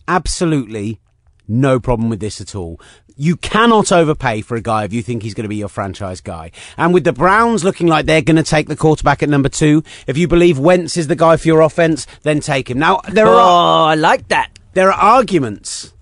Absolutely 0.08 1.00
no 1.48 1.80
problem 1.80 2.10
with 2.10 2.20
this 2.20 2.40
at 2.40 2.56
all. 2.56 2.80
You 3.16 3.36
cannot 3.36 3.92
overpay 3.92 4.42
for 4.42 4.56
a 4.56 4.62
guy 4.62 4.84
if 4.84 4.94
you 4.94 5.02
think 5.02 5.24
he's 5.24 5.34
going 5.34 5.44
to 5.44 5.50
be 5.50 5.56
your 5.56 5.70
franchise 5.70 6.22
guy. 6.22 6.52
And 6.78 6.94
with 6.94 7.04
the 7.04 7.14
Browns 7.14 7.64
looking 7.64 7.88
like 7.88 8.06
they're 8.06 8.22
going 8.22 8.38
to 8.38 8.44
take 8.44 8.68
the 8.68 8.76
quarterback 8.76 9.24
at 9.24 9.30
number 9.30 9.50
two, 9.50 9.84
if 10.06 10.18
you 10.18 10.28
believe 10.28 10.60
Wentz 10.60 10.98
is 10.98 11.08
the 11.08 11.16
guy 11.16 11.38
for 11.38 11.48
your 11.48 11.62
offense, 11.62 12.06
then 12.22 12.42
take 12.42 12.70
him. 12.70 12.78
Now, 12.78 13.02
there 13.10 13.28
are 13.28 13.34
oh, 13.34 13.38
are, 13.40 13.90
I 13.90 13.96
like 13.96 14.28
that. 14.28 14.52
there 14.74 14.92
are 14.92 15.00
arguments 15.00 15.94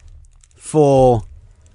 for. 0.55 1.23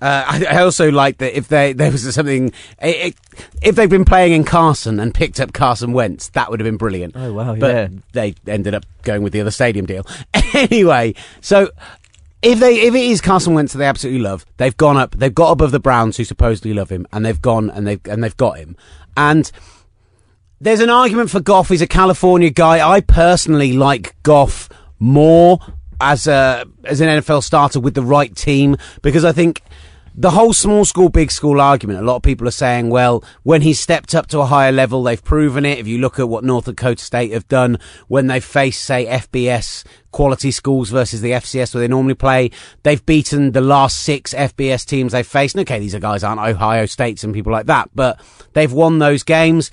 Uh, 0.07 0.25
I, 0.29 0.45
I 0.59 0.63
also 0.63 0.93
like 0.93 1.19
that 1.19 1.37
if 1.37 1.49
they 1.49 1.73
there 1.73 1.91
was 1.91 2.15
something 2.15 2.53
i 2.81 2.87
i 2.87 3.15
if 3.61 3.75
they've 3.75 3.91
been 3.91 4.05
playing 4.05 4.35
in 4.35 4.45
Carson 4.45 5.01
and 5.01 5.13
picked 5.13 5.41
up 5.41 5.53
Carson 5.53 5.93
Wentz, 5.93 6.29
that 6.29 6.49
would 6.49 6.61
have 6.61 6.65
been 6.65 6.77
brilliant. 6.77 7.15
Oh, 7.17 7.33
wow, 7.33 7.57
But 7.57 7.75
yeah. 7.75 7.89
they 8.13 8.35
ended 8.47 8.73
up 8.75 8.85
going 9.03 9.25
with 9.25 9.33
the 9.33 9.41
other 9.41 9.51
stadium 9.51 9.85
deal. 9.85 10.07
anyway, 10.55 11.15
so 11.41 11.71
if 12.41 12.61
they 12.61 12.83
if 12.83 12.95
it 12.95 13.03
is 13.03 13.21
Carson 13.21 13.55
Wentz 13.55 13.73
that 13.73 13.79
they 13.81 13.87
absolutely 13.87 14.23
love, 14.23 14.47
they've 14.59 14.77
gone 14.77 14.97
up, 14.97 15.17
they've 15.17 15.35
got 15.35 15.51
above 15.51 15.73
the 15.73 15.81
Browns 15.81 16.17
who 16.17 16.25
supposedly 16.25 16.73
love 16.73 16.89
him, 16.89 17.05
and 17.13 17.27
they've 17.27 17.43
gone 17.43 17.69
and 17.71 17.85
they've 17.85 18.01
and 18.07 18.23
they've 18.23 18.37
got 18.37 18.59
him. 18.59 18.77
And 19.17 19.51
there's 20.61 20.81
an 20.81 20.91
argument 20.91 21.31
for 21.31 21.41
Goff. 21.41 21.69
He's 21.71 21.83
a 21.83 21.87
California 21.89 22.51
guy. 22.51 22.89
I 22.89 23.01
personally 23.01 23.73
like 23.73 24.15
Goff 24.23 24.69
more 25.01 25.59
as 26.01 26.29
a 26.29 26.65
as 26.85 27.01
an 27.01 27.09
NFL 27.09 27.43
starter 27.43 27.81
with 27.81 27.95
the 27.95 28.03
right 28.03 28.35
team 28.37 28.77
because 29.03 29.25
I 29.25 29.33
think 29.33 29.63
the 30.19 30.31
whole 30.31 30.55
small 30.55 30.85
school 30.87 31.11
big 31.11 31.31
school 31.31 31.61
argument. 31.61 32.01
A 32.01 32.03
lot 32.03 32.17
of 32.17 32.23
people 32.23 32.49
are 32.49 32.53
saying, 32.53 32.89
well, 32.89 33.23
when 33.43 33.61
he's 33.61 33.79
stepped 33.79 34.15
up 34.15 34.27
to 34.29 34.41
a 34.41 34.47
higher 34.47 34.73
level, 34.73 35.03
they've 35.03 35.23
proven 35.23 35.67
it. 35.67 35.79
If 35.79 35.87
you 35.87 35.99
look 35.99 36.19
at 36.19 36.29
what 36.29 36.43
North 36.43 36.65
Dakota 36.65 37.05
State 37.05 37.33
have 37.33 37.47
done 37.49 37.79
when 38.09 38.27
they 38.27 38.41
face, 38.41 38.79
say, 38.79 39.05
FBS 39.05 39.85
quality 40.13 40.51
schools 40.51 40.89
versus 40.89 41.21
the 41.21 41.33
FCS 41.33 41.75
where 41.75 41.83
they 41.83 41.89
normally 41.89 42.15
play, 42.15 42.51
they've 42.83 43.05
beaten 43.05 43.53
the 43.53 43.61
last 43.61 44.01
six 44.01 44.33
FBS 44.33 44.87
teams 44.87 45.13
they've 45.13 45.27
faced. 45.27 45.55
And 45.55 45.69
okay, 45.69 45.79
these 45.79 45.95
are 45.95 46.01
guys 46.01 46.25
aren't 46.25 46.41
Ohio 46.41 46.87
States 46.87 47.23
and 47.23 47.35
people 47.35 47.53
like 47.53 47.67
that, 47.67 47.91
but 47.95 48.19
they've 48.55 48.73
won 48.73 48.99
those 48.99 49.23
games. 49.23 49.71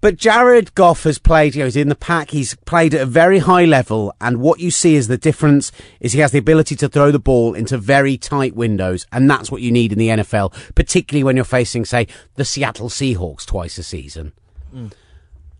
But 0.00 0.16
Jared 0.16 0.74
Goff 0.74 1.02
has 1.02 1.18
played, 1.18 1.54
you 1.54 1.60
know, 1.60 1.66
he's 1.66 1.76
in 1.76 1.90
the 1.90 1.94
pack, 1.94 2.30
he's 2.30 2.54
played 2.54 2.94
at 2.94 3.02
a 3.02 3.06
very 3.06 3.40
high 3.40 3.66
level, 3.66 4.14
and 4.20 4.40
what 4.40 4.58
you 4.58 4.70
see 4.70 4.94
is 4.94 5.08
the 5.08 5.18
difference 5.18 5.72
is 6.00 6.12
he 6.12 6.20
has 6.20 6.32
the 6.32 6.38
ability 6.38 6.74
to 6.76 6.88
throw 6.88 7.10
the 7.10 7.18
ball 7.18 7.52
into 7.52 7.76
very 7.76 8.16
tight 8.16 8.56
windows, 8.56 9.06
and 9.12 9.30
that's 9.30 9.50
what 9.50 9.60
you 9.60 9.70
need 9.70 9.92
in 9.92 9.98
the 9.98 10.08
NFL, 10.08 10.54
particularly 10.74 11.22
when 11.22 11.36
you're 11.36 11.44
facing, 11.44 11.84
say, 11.84 12.06
the 12.36 12.46
Seattle 12.46 12.88
Seahawks 12.88 13.44
twice 13.44 13.76
a 13.76 13.82
season. 13.82 14.32
Hmm. 14.70 14.86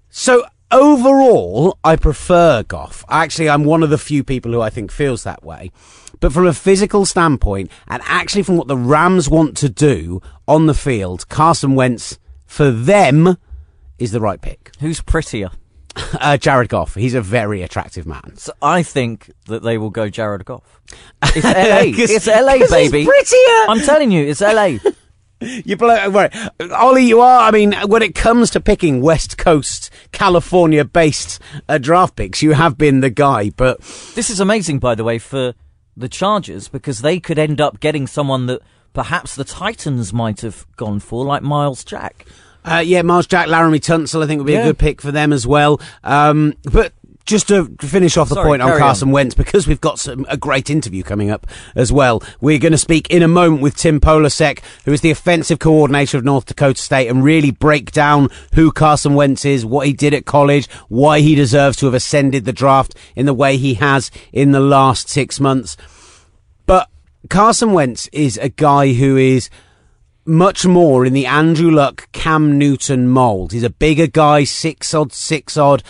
So 0.09 0.45
overall, 0.71 1.79
I 1.85 1.97
prefer 1.97 2.63
Goff. 2.63 3.05
Actually, 3.09 3.51
I'm 3.51 3.65
one 3.65 3.83
of 3.83 3.91
the 3.91 3.99
few 3.99 4.25
people 4.25 4.53
who 4.53 4.63
I 4.63 4.71
think 4.71 4.91
feels 4.91 5.23
that 5.25 5.45
way. 5.45 5.71
But 6.19 6.33
from 6.33 6.47
a 6.47 6.55
physical 6.55 7.05
standpoint, 7.05 7.71
and 7.89 8.03
actually 8.07 8.43
from 8.43 8.57
what 8.57 8.69
the 8.69 8.77
Rams 8.77 9.29
want 9.29 9.57
to 9.59 9.69
do 9.69 10.23
on 10.49 10.67
the 10.67 10.75
field, 10.75 11.29
Carson 11.29 11.75
Wentz, 11.75 12.19
for 12.47 12.71
them, 12.71 13.37
is 14.01 14.11
the 14.13 14.21
right 14.21 14.41
pick. 14.41 14.73
Who's 14.81 15.01
prettier? 15.01 15.51
Uh, 16.21 16.37
Jared 16.37 16.69
Goff, 16.69 16.95
he's 16.95 17.15
a 17.15 17.21
very 17.21 17.63
attractive 17.63 18.07
man. 18.07 18.37
So 18.37 18.53
I 18.63 18.83
think 18.85 19.31
that 19.47 19.63
they 19.65 19.77
will 19.77 19.91
go 19.91 20.09
Jared 20.09 20.45
Goff. 20.45 20.81
It's 21.35 21.45
LA. 21.45 22.05
it's 22.05 22.27
LA, 22.27 22.59
baby. 22.69 23.05
prettier. 23.05 23.65
I'm 23.69 23.81
telling 23.81 24.11
you, 24.13 24.25
it's 24.27 24.41
LA. 24.41 24.79
You 25.41 25.75
blow, 25.77 26.09
right. 26.11 26.31
Ollie, 26.71 27.07
you 27.07 27.23
are, 27.23 27.41
I 27.41 27.51
mean, 27.51 27.73
when 27.87 28.03
it 28.03 28.15
comes 28.15 28.51
to 28.51 28.61
picking 28.61 29.01
West 29.01 29.39
Coast, 29.39 29.89
California 30.13 30.85
based 30.85 31.41
uh, 31.67 31.79
draft 31.79 32.15
picks, 32.15 32.43
you 32.43 32.53
have 32.53 32.77
been 32.77 33.01
the 33.01 33.09
guy, 33.09 33.49
but 33.49 33.81
This 34.15 34.29
is 34.29 34.39
amazing, 34.39 34.81
by 34.81 34.95
the 34.95 35.03
way, 35.05 35.19
for 35.19 35.55
the 35.97 36.11
Chargers 36.11 36.69
because 36.69 37.01
they 37.01 37.19
could 37.21 37.39
end 37.39 37.59
up 37.59 37.81
getting 37.81 38.07
someone 38.07 38.47
that 38.47 38.61
perhaps 38.93 39.35
the 39.35 39.45
Titans 39.45 40.13
might 40.13 40.43
have 40.43 40.67
gone 40.77 41.01
for, 41.01 41.25
like 41.25 41.43
Myles 41.43 41.85
Jack. 41.85 42.27
Uh, 42.65 42.83
yeah, 42.85 43.03
Myles 43.03 43.27
Jack, 43.27 43.49
Laremy 43.49 43.81
Tunsil, 43.81 44.23
I 44.23 44.27
think 44.27 44.39
would 44.39 44.47
be 44.47 44.55
a 44.55 44.65
good 44.65 44.79
pick 44.79 45.01
for 45.01 45.11
them 45.11 45.33
as 45.33 45.47
well. 45.47 45.81
Um, 46.05 46.55
but 46.65 46.93
just 47.31 47.49
to 47.49 47.67
finish 47.81 48.17
off 48.17 48.29
the 48.29 48.35
Sorry, 48.35 48.49
point 48.49 48.63
on 48.63 48.77
Carson 48.77 49.09
on. 49.09 49.13
Wentz, 49.13 49.35
because 49.35 49.67
we've 49.67 49.81
got 49.81 50.01
some, 50.01 50.27
a 50.29 50.37
great 50.37 50.69
interview 50.69 51.03
coming 51.03 51.31
up 51.31 51.47
as 51.77 51.93
well. 51.93 52.23
We're 52.41 52.59
going 52.59 52.73
to 52.73 52.79
speak 52.79 53.09
in 53.09 53.23
a 53.23 53.29
moment 53.29 53.63
with 53.63 53.77
Tim 53.77 54.01
Polasek, 54.01 54.61
who 54.85 54.93
is 54.93 55.01
the 55.01 55.13
offensive 55.13 55.61
coordinator 55.61 56.19
of 56.19 56.25
North 56.25 56.47
Dakota 56.47 56.81
State, 56.81 57.09
and 57.09 57.23
really 57.23 57.53
break 57.53 57.93
down 57.93 58.31
who 58.55 58.73
Carson 58.73 59.15
Wentz 59.15 59.45
is, 59.45 59.65
what 59.65 59.87
he 59.87 59.93
did 59.93 60.13
at 60.13 60.27
college, 60.27 60.69
why 60.89 61.21
he 61.21 61.35
deserves 61.35 61.77
to 61.79 61.87
have 61.87 61.95
ascended 61.95 62.47
the 62.47 62.53
draft 62.53 62.97
in 63.15 63.27
the 63.27 63.35
way 63.35 63.57
he 63.57 63.75
has 63.75 64.11
in 64.33 64.51
the 64.51 64.61
last 64.61 65.09
six 65.09 65.39
months. 65.39 65.77
But 66.67 66.89
Carson 67.29 67.73
Wentz 67.73 68.09
is 68.09 68.39
a 68.39 68.49
guy 68.49 68.93
who 68.95 69.17
is 69.17 69.51
much 70.25 70.67
more 70.67 71.05
in 71.05 71.13
the 71.13 71.27
Andrew 71.27 71.71
Luck, 71.71 72.11
Cam 72.13 72.59
Newton 72.59 73.09
mould. 73.09 73.53
He's 73.53 73.63
a 73.63 73.71
bigger 73.71 74.07
guy, 74.07 74.45
six 74.45 74.93
odd, 74.95 75.13
six 75.13 75.57
odd, 75.57 75.83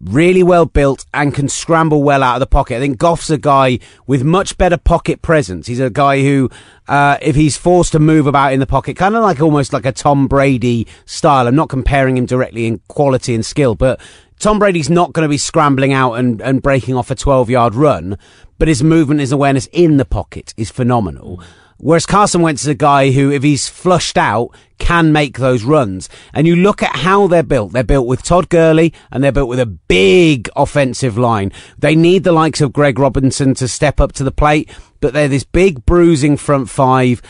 really 0.00 0.42
well 0.42 0.66
built 0.66 1.04
and 1.12 1.34
can 1.34 1.48
scramble 1.48 2.02
well 2.02 2.22
out 2.22 2.36
of 2.36 2.40
the 2.40 2.46
pocket. 2.46 2.76
I 2.76 2.80
think 2.80 2.98
Goff's 2.98 3.30
a 3.30 3.38
guy 3.38 3.78
with 4.06 4.22
much 4.22 4.56
better 4.58 4.76
pocket 4.76 5.22
presence. 5.22 5.66
He's 5.66 5.80
a 5.80 5.90
guy 5.90 6.22
who, 6.22 6.50
uh, 6.86 7.18
if 7.20 7.34
he's 7.34 7.56
forced 7.56 7.92
to 7.92 7.98
move 7.98 8.26
about 8.26 8.52
in 8.52 8.60
the 8.60 8.66
pocket, 8.66 8.96
kind 8.96 9.16
of 9.16 9.22
like 9.22 9.40
almost 9.40 9.72
like 9.72 9.86
a 9.86 9.92
Tom 9.92 10.28
Brady 10.28 10.86
style. 11.04 11.48
I'm 11.48 11.56
not 11.56 11.68
comparing 11.68 12.16
him 12.16 12.26
directly 12.26 12.66
in 12.66 12.80
quality 12.88 13.34
and 13.34 13.44
skill, 13.44 13.74
but 13.74 14.00
Tom 14.38 14.58
Brady's 14.58 14.90
not 14.90 15.12
going 15.12 15.24
to 15.24 15.28
be 15.28 15.38
scrambling 15.38 15.92
out 15.92 16.14
and, 16.14 16.40
and 16.40 16.62
breaking 16.62 16.94
off 16.94 17.10
a 17.10 17.16
12 17.16 17.50
yard 17.50 17.74
run, 17.74 18.18
but 18.58 18.68
his 18.68 18.82
movement, 18.82 19.20
his 19.20 19.32
awareness 19.32 19.68
in 19.72 19.96
the 19.96 20.04
pocket 20.04 20.54
is 20.56 20.70
phenomenal. 20.70 21.42
Whereas 21.78 22.06
Carson 22.06 22.42
Wentz 22.42 22.62
is 22.62 22.68
a 22.68 22.74
guy 22.74 23.12
who, 23.12 23.30
if 23.30 23.42
he's 23.42 23.68
flushed 23.68 24.18
out, 24.18 24.50
can 24.78 25.12
make 25.12 25.38
those 25.38 25.64
runs. 25.64 26.08
And 26.32 26.46
you 26.46 26.56
look 26.56 26.82
at 26.82 26.96
how 26.96 27.26
they're 27.26 27.42
built. 27.42 27.72
They're 27.72 27.84
built 27.84 28.06
with 28.06 28.22
Todd 28.22 28.48
Gurley 28.48 28.92
and 29.12 29.22
they're 29.22 29.32
built 29.32 29.48
with 29.48 29.60
a 29.60 29.66
big 29.66 30.50
offensive 30.56 31.16
line. 31.16 31.52
They 31.78 31.94
need 31.94 32.24
the 32.24 32.32
likes 32.32 32.60
of 32.60 32.72
Greg 32.72 32.98
Robinson 32.98 33.54
to 33.54 33.68
step 33.68 34.00
up 34.00 34.12
to 34.12 34.24
the 34.24 34.32
plate, 34.32 34.70
but 35.00 35.12
they're 35.12 35.28
this 35.28 35.44
big 35.44 35.86
bruising 35.86 36.36
front 36.36 36.68
five. 36.68 37.22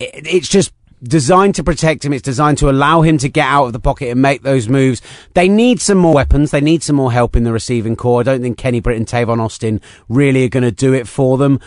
It's 0.00 0.48
just 0.48 0.72
designed 1.02 1.54
to 1.56 1.64
protect 1.64 2.04
him. 2.04 2.12
It's 2.12 2.22
designed 2.22 2.58
to 2.58 2.70
allow 2.70 3.02
him 3.02 3.18
to 3.18 3.28
get 3.28 3.46
out 3.46 3.66
of 3.66 3.72
the 3.72 3.80
pocket 3.80 4.10
and 4.10 4.22
make 4.22 4.42
those 4.42 4.68
moves. 4.68 5.02
They 5.34 5.48
need 5.48 5.80
some 5.80 5.98
more 5.98 6.14
weapons. 6.14 6.50
They 6.50 6.60
need 6.60 6.82
some 6.82 6.96
more 6.96 7.12
help 7.12 7.36
in 7.36 7.44
the 7.44 7.52
receiving 7.52 7.96
corps. 7.96 8.20
I 8.20 8.24
don't 8.24 8.42
think 8.42 8.58
Kenny 8.58 8.80
Britt 8.80 8.96
and 8.96 9.06
Tavon 9.06 9.40
Austin 9.40 9.80
really 10.08 10.44
are 10.44 10.48
going 10.48 10.62
to 10.62 10.72
do 10.72 10.92
it 10.92 11.08
for 11.08 11.38
them. 11.38 11.60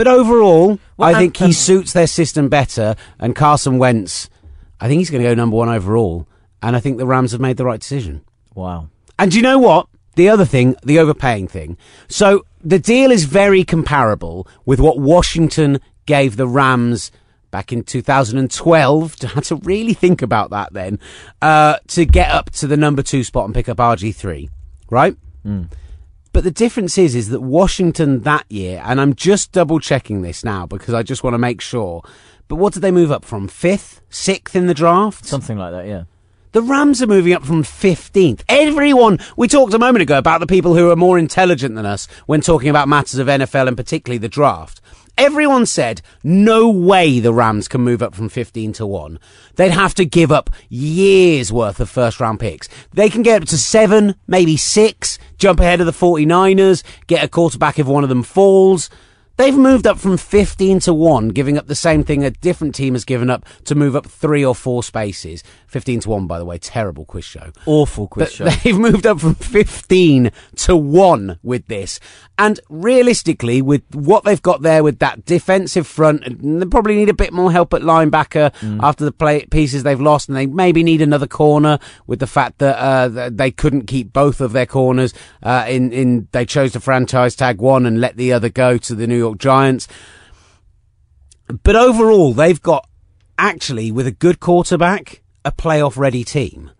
But 0.00 0.08
overall, 0.08 0.78
Well, 0.96 1.08
I 1.08 1.10
and- 1.10 1.18
think 1.18 1.36
he 1.36 1.52
suits 1.52 1.92
their 1.92 2.06
system 2.06 2.48
better. 2.48 2.96
And 3.18 3.36
Carson 3.36 3.76
Wentz, 3.76 4.30
I 4.80 4.88
think 4.88 5.00
he's 5.00 5.10
going 5.10 5.22
to 5.22 5.28
go 5.28 5.34
number 5.34 5.56
one 5.56 5.68
overall. 5.68 6.26
And 6.62 6.74
I 6.74 6.80
think 6.80 6.96
the 6.96 7.04
Rams 7.04 7.32
have 7.32 7.40
made 7.42 7.58
the 7.58 7.66
right 7.66 7.78
decision. 7.80 8.22
Wow. 8.54 8.88
And 9.18 9.30
do 9.30 9.36
you 9.36 9.42
know 9.42 9.58
what? 9.58 9.88
The 10.14 10.30
other 10.30 10.46
thing, 10.46 10.74
the 10.82 10.98
overpaying 10.98 11.48
thing. 11.48 11.76
So 12.08 12.46
the 12.64 12.78
deal 12.78 13.10
is 13.10 13.24
very 13.24 13.62
comparable 13.62 14.48
with 14.64 14.80
what 14.80 14.98
Washington 14.98 15.80
gave 16.06 16.38
the 16.38 16.48
Rams 16.48 17.12
back 17.50 17.70
in 17.70 17.82
2012. 17.82 19.16
I 19.22 19.26
had 19.26 19.44
to 19.44 19.56
really 19.56 19.92
think 19.92 20.22
about 20.22 20.48
that 20.48 20.72
then, 20.72 20.98
uh, 21.42 21.76
to 21.88 22.06
get 22.06 22.30
up 22.30 22.48
to 22.52 22.66
the 22.66 22.78
number 22.78 23.02
two 23.02 23.22
spot 23.22 23.44
and 23.44 23.54
pick 23.54 23.68
up 23.68 23.76
RG3, 23.76 24.48
right? 24.88 25.14
But 26.32 26.44
the 26.44 26.50
difference 26.50 26.96
is, 26.96 27.14
is 27.14 27.28
that 27.30 27.40
Washington 27.40 28.20
that 28.20 28.44
year, 28.48 28.82
and 28.84 29.00
I'm 29.00 29.14
just 29.14 29.52
double 29.52 29.80
checking 29.80 30.22
this 30.22 30.44
now 30.44 30.64
because 30.66 30.94
I 30.94 31.02
just 31.02 31.24
want 31.24 31.34
to 31.34 31.38
make 31.38 31.60
sure. 31.60 32.02
But 32.46 32.56
what 32.56 32.72
did 32.72 32.80
they 32.80 32.92
move 32.92 33.10
up 33.10 33.24
from? 33.24 33.48
Fifth, 33.48 34.00
sixth 34.10 34.54
in 34.54 34.66
the 34.66 34.74
draft? 34.74 35.24
Something 35.24 35.58
like 35.58 35.72
that, 35.72 35.86
yeah. 35.86 36.04
The 36.52 36.62
Rams 36.62 37.00
are 37.00 37.06
moving 37.06 37.32
up 37.32 37.44
from 37.44 37.62
15th. 37.62 38.42
Everyone, 38.48 39.20
we 39.36 39.46
talked 39.46 39.72
a 39.72 39.78
moment 39.78 40.02
ago 40.02 40.18
about 40.18 40.40
the 40.40 40.48
people 40.48 40.74
who 40.74 40.90
are 40.90 40.96
more 40.96 41.16
intelligent 41.16 41.76
than 41.76 41.86
us 41.86 42.08
when 42.26 42.40
talking 42.40 42.68
about 42.68 42.88
matters 42.88 43.20
of 43.20 43.28
NFL 43.28 43.68
and 43.68 43.76
particularly 43.76 44.18
the 44.18 44.28
draft. 44.28 44.80
Everyone 45.20 45.66
said 45.66 46.00
no 46.24 46.70
way 46.70 47.20
the 47.20 47.32
Rams 47.32 47.68
can 47.68 47.82
move 47.82 48.02
up 48.02 48.14
from 48.14 48.30
15 48.30 48.72
to 48.72 48.86
1. 48.86 49.20
They'd 49.56 49.70
have 49.70 49.94
to 49.96 50.06
give 50.06 50.32
up 50.32 50.48
years 50.70 51.52
worth 51.52 51.78
of 51.78 51.90
first 51.90 52.20
round 52.20 52.40
picks. 52.40 52.70
They 52.92 53.10
can 53.10 53.22
get 53.22 53.42
up 53.42 53.48
to 53.48 53.58
seven, 53.58 54.14
maybe 54.26 54.56
six, 54.56 55.18
jump 55.36 55.60
ahead 55.60 55.80
of 55.80 55.86
the 55.86 55.92
49ers, 55.92 56.82
get 57.06 57.22
a 57.22 57.28
quarterback 57.28 57.78
if 57.78 57.86
one 57.86 58.02
of 58.02 58.08
them 58.08 58.22
falls. 58.22 58.88
They've 59.40 59.56
moved 59.56 59.86
up 59.86 59.98
from 59.98 60.18
15 60.18 60.80
to 60.80 60.92
1, 60.92 61.28
giving 61.28 61.56
up 61.56 61.66
the 61.66 61.74
same 61.74 62.04
thing 62.04 62.22
a 62.22 62.30
different 62.30 62.74
team 62.74 62.92
has 62.92 63.06
given 63.06 63.30
up 63.30 63.46
to 63.64 63.74
move 63.74 63.96
up 63.96 64.04
three 64.06 64.44
or 64.44 64.54
four 64.54 64.82
spaces. 64.82 65.42
15 65.66 66.00
to 66.00 66.10
1, 66.10 66.26
by 66.26 66.38
the 66.38 66.44
way, 66.44 66.58
terrible 66.58 67.06
quiz 67.06 67.24
show. 67.24 67.50
Awful 67.64 68.06
quiz 68.06 68.24
But 68.24 68.32
show. 68.34 68.44
They've 68.64 68.78
moved 68.78 69.06
up 69.06 69.18
from 69.18 69.34
15 69.36 70.30
to 70.56 70.76
1 70.76 71.38
with 71.42 71.68
this. 71.68 72.00
And 72.40 72.58
realistically, 72.70 73.60
with 73.60 73.82
what 73.94 74.24
they've 74.24 74.40
got 74.40 74.62
there 74.62 74.82
with 74.82 74.98
that 75.00 75.26
defensive 75.26 75.86
front, 75.86 76.24
they 76.42 76.64
probably 76.64 76.96
need 76.96 77.10
a 77.10 77.14
bit 77.14 77.34
more 77.34 77.52
help 77.52 77.74
at 77.74 77.82
linebacker 77.82 78.50
after 78.82 79.04
the 79.04 79.12
play 79.12 79.44
pieces 79.44 79.82
they've 79.82 80.00
lost, 80.00 80.26
and 80.26 80.38
they 80.38 80.46
maybe 80.46 80.82
need 80.82 81.02
another 81.02 81.26
corner 81.26 81.78
with 82.06 82.18
the 82.18 82.26
fact 82.26 82.56
that 82.56 82.78
uh, 82.78 83.28
they 83.30 83.50
couldn't 83.50 83.86
keep 83.86 84.14
both 84.14 84.40
of 84.40 84.52
their 84.52 84.64
corners. 84.64 85.12
Uh, 85.42 85.66
in 85.68 85.92
in 85.92 86.28
they 86.32 86.46
chose 86.46 86.72
to 86.72 86.80
franchise 86.80 87.36
tag 87.36 87.60
one 87.60 87.84
and 87.84 88.00
let 88.00 88.16
the 88.16 88.32
other 88.32 88.48
go 88.48 88.78
to 88.78 88.94
the 88.94 89.06
New 89.06 89.18
York 89.18 89.36
Giants. 89.36 89.86
But 91.62 91.76
overall, 91.76 92.32
they've 92.32 92.62
got 92.62 92.88
actually 93.36 93.92
with 93.92 94.06
a 94.06 94.12
good 94.12 94.40
quarterback 94.40 95.20
a 95.44 95.52
playoff 95.52 95.98
ready 95.98 96.24
team. 96.24 96.70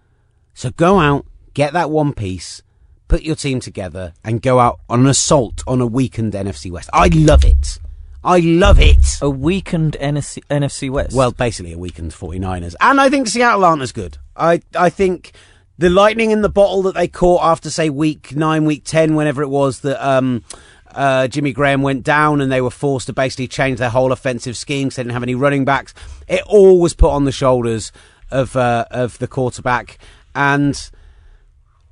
So 0.55 0.71
go 0.71 1.01
out, 1.01 1.27
get 1.53 1.75
that 1.75 1.91
one 1.91 2.15
piece, 2.15 2.63
put 3.11 3.23
your 3.23 3.35
team 3.35 3.59
together, 3.59 4.15
and 4.25 4.41
go 4.41 4.61
out 4.61 4.79
on 4.89 5.01
an 5.01 5.07
assault 5.09 5.65
on 5.67 5.81
a 5.81 5.87
weakened 5.87 6.33
NFC 6.33 6.71
West. 6.71 6.89
I 6.93 7.09
love 7.09 7.45
it. 7.45 7.79
I 8.23 8.39
love 8.39 8.79
it. 8.79 9.19
A 9.21 9.29
weakened 9.29 9.97
NFC, 10.01 10.43
NFC 10.49 10.89
West. 10.89 11.17
Well, 11.17 11.33
basically 11.33 11.73
a 11.73 11.79
weakened 11.79 12.13
49ers. 12.13 12.77
And 12.81 13.01
I 13.01 13.11
think 13.11 13.27
Seattle 13.27 13.65
aren't 13.65 13.83
as 13.83 13.91
good. 13.91 14.19
I, 14.37 14.63
I 14.79 14.91
think 14.91 15.33
the 15.77 15.91
lightning 15.91 16.31
in 16.31 16.43
the 16.43 16.49
bottle 16.49 16.83
that 16.83 16.95
they 16.95 17.09
caught 17.09 17.43
after, 17.43 17.69
say, 17.69 17.91
week 17.91 18.37
nine, 18.37 18.65
week 18.65 18.85
10, 18.85 19.17
whenever 19.17 19.43
it 19.43 19.49
was 19.49 19.81
that, 19.81 20.01
um, 20.07 20.45
uh, 20.93 21.27
Jimmy 21.27 21.53
Graham 21.53 21.83
went 21.83 22.05
down 22.05 22.41
and 22.41 22.53
they 22.53 22.61
were 22.61 22.71
forced 22.71 23.07
to 23.09 23.13
basically 23.13 23.49
change 23.49 23.81
their 23.81 23.91
whole 23.91 24.13
offensive 24.13 24.57
scheme 24.57 24.87
because 24.89 24.97
they 24.97 25.03
didn't 25.03 25.15
have 25.15 25.23
any 25.25 25.35
running 25.35 25.65
backs. 25.65 25.95
It 26.29 26.43
all 26.47 26.79
was 26.79 26.95
put 26.95 27.11
on 27.11 27.25
the 27.25 27.33
shoulders 27.33 27.91
of, 28.31 28.55
uh, 28.55 28.85
of 28.93 29.19
the 29.19 29.27
quarterback. 29.27 29.99
And 30.35 30.91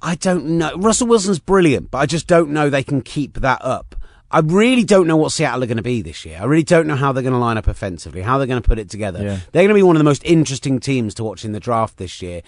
I 0.00 0.14
don't 0.14 0.58
know. 0.58 0.74
Russell 0.76 1.08
Wilson's 1.08 1.38
brilliant, 1.38 1.90
but 1.90 1.98
I 1.98 2.06
just 2.06 2.26
don't 2.26 2.50
know 2.50 2.70
they 2.70 2.82
can 2.82 3.02
keep 3.02 3.34
that 3.34 3.64
up. 3.64 3.94
I 4.30 4.40
really 4.40 4.84
don't 4.84 5.06
know 5.06 5.16
what 5.16 5.32
Seattle 5.32 5.64
are 5.64 5.66
going 5.66 5.78
to 5.78 5.82
be 5.82 6.02
this 6.02 6.26
year. 6.26 6.38
I 6.40 6.44
really 6.44 6.62
don't 6.62 6.86
know 6.86 6.96
how 6.96 7.12
they're 7.12 7.22
going 7.22 7.32
to 7.32 7.38
line 7.38 7.56
up 7.56 7.66
offensively, 7.66 8.20
how 8.20 8.36
they're 8.36 8.46
going 8.46 8.60
to 8.60 8.68
put 8.68 8.78
it 8.78 8.90
together. 8.90 9.22
Yeah. 9.22 9.38
They're 9.52 9.62
going 9.62 9.68
to 9.68 9.74
be 9.74 9.82
one 9.82 9.96
of 9.96 10.00
the 10.00 10.04
most 10.04 10.22
interesting 10.24 10.80
teams 10.80 11.14
to 11.14 11.24
watch 11.24 11.44
in 11.44 11.52
the 11.52 11.60
draft 11.60 11.96
this 11.96 12.20
year. 12.20 12.42